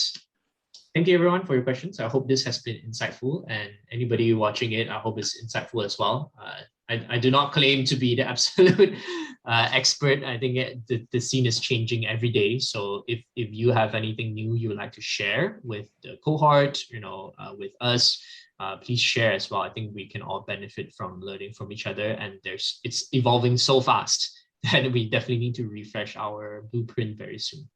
Thank 0.99 1.07
you 1.07 1.15
everyone 1.15 1.47
for 1.47 1.55
your 1.55 1.63
questions. 1.63 2.01
I 2.01 2.09
hope 2.09 2.27
this 2.27 2.43
has 2.43 2.59
been 2.59 2.81
insightful 2.85 3.45
and 3.49 3.71
anybody 3.93 4.35
watching 4.35 4.73
it, 4.73 4.89
I 4.89 4.99
hope 4.99 5.17
it's 5.17 5.41
insightful 5.41 5.85
as 5.85 5.97
well. 5.97 6.33
Uh, 6.37 6.63
I, 6.91 7.07
I 7.09 7.19
do 7.21 7.31
not 7.31 7.53
claim 7.53 7.85
to 7.85 7.95
be 7.95 8.17
the 8.17 8.23
absolute 8.29 8.97
uh, 9.45 9.69
expert. 9.73 10.25
I 10.25 10.37
think 10.39 10.57
it, 10.57 10.85
the, 10.89 11.07
the 11.13 11.21
scene 11.21 11.47
is 11.47 11.61
changing 11.61 12.09
every 12.09 12.31
day. 12.31 12.59
So 12.59 13.05
if, 13.07 13.23
if 13.37 13.49
you 13.53 13.71
have 13.71 13.95
anything 13.95 14.35
new 14.35 14.57
you 14.57 14.71
would 14.71 14.77
like 14.77 14.91
to 14.95 15.01
share 15.01 15.61
with 15.63 15.87
the 16.03 16.17
cohort, 16.25 16.83
you 16.91 16.99
know, 16.99 17.33
uh, 17.39 17.53
with 17.57 17.71
us, 17.81 18.21
uh, 18.59 18.79
please 18.79 18.99
share 18.99 19.31
as 19.31 19.49
well. 19.53 19.61
I 19.61 19.71
think 19.71 19.95
we 19.95 20.09
can 20.09 20.21
all 20.21 20.41
benefit 20.49 20.93
from 20.97 21.21
learning 21.21 21.53
from 21.53 21.71
each 21.71 21.87
other 21.87 22.09
and 22.09 22.41
there's 22.43 22.81
it's 22.83 23.07
evolving 23.13 23.57
so 23.57 23.81
fast 23.81 24.37
that 24.73 24.91
we 24.91 25.09
definitely 25.09 25.39
need 25.39 25.55
to 25.55 25.69
refresh 25.69 26.17
our 26.17 26.65
blueprint 26.73 27.17
very 27.17 27.39
soon. 27.39 27.69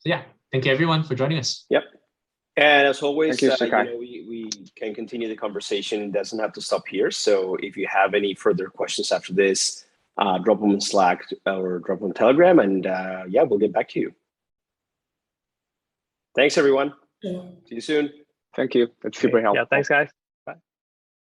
So 0.00 0.10
yeah, 0.10 0.24
thank 0.52 0.66
you 0.66 0.72
everyone 0.72 1.02
for 1.02 1.14
joining 1.14 1.38
us. 1.38 1.64
And 2.56 2.86
as 2.86 3.02
always, 3.02 3.40
you, 3.40 3.50
uh, 3.50 3.56
you 3.60 3.70
know, 3.70 3.96
we, 3.98 4.26
we 4.28 4.50
can 4.76 4.94
continue 4.94 5.26
the 5.26 5.36
conversation. 5.36 6.02
It 6.02 6.12
doesn't 6.12 6.38
have 6.38 6.52
to 6.52 6.60
stop 6.60 6.86
here. 6.86 7.10
So 7.10 7.56
if 7.56 7.76
you 7.76 7.86
have 7.86 8.12
any 8.12 8.34
further 8.34 8.68
questions 8.68 9.10
after 9.10 9.32
this, 9.32 9.86
uh, 10.18 10.38
drop 10.38 10.60
them 10.60 10.70
in 10.72 10.80
Slack 10.80 11.24
or 11.46 11.78
drop 11.78 12.00
them 12.00 12.08
on 12.08 12.14
Telegram, 12.14 12.58
and 12.58 12.86
uh, 12.86 13.22
yeah, 13.26 13.42
we'll 13.42 13.58
get 13.58 13.72
back 13.72 13.88
to 13.90 14.00
you. 14.00 14.12
Thanks, 16.36 16.58
everyone. 16.58 16.92
Yeah. 17.22 17.40
See 17.66 17.76
you 17.76 17.80
soon. 17.80 18.12
Thank 18.54 18.74
you. 18.74 18.88
That's 19.02 19.18
super 19.18 19.40
helpful. 19.40 19.62
Yeah, 19.62 19.64
thanks 19.70 19.88
guys. 19.88 20.10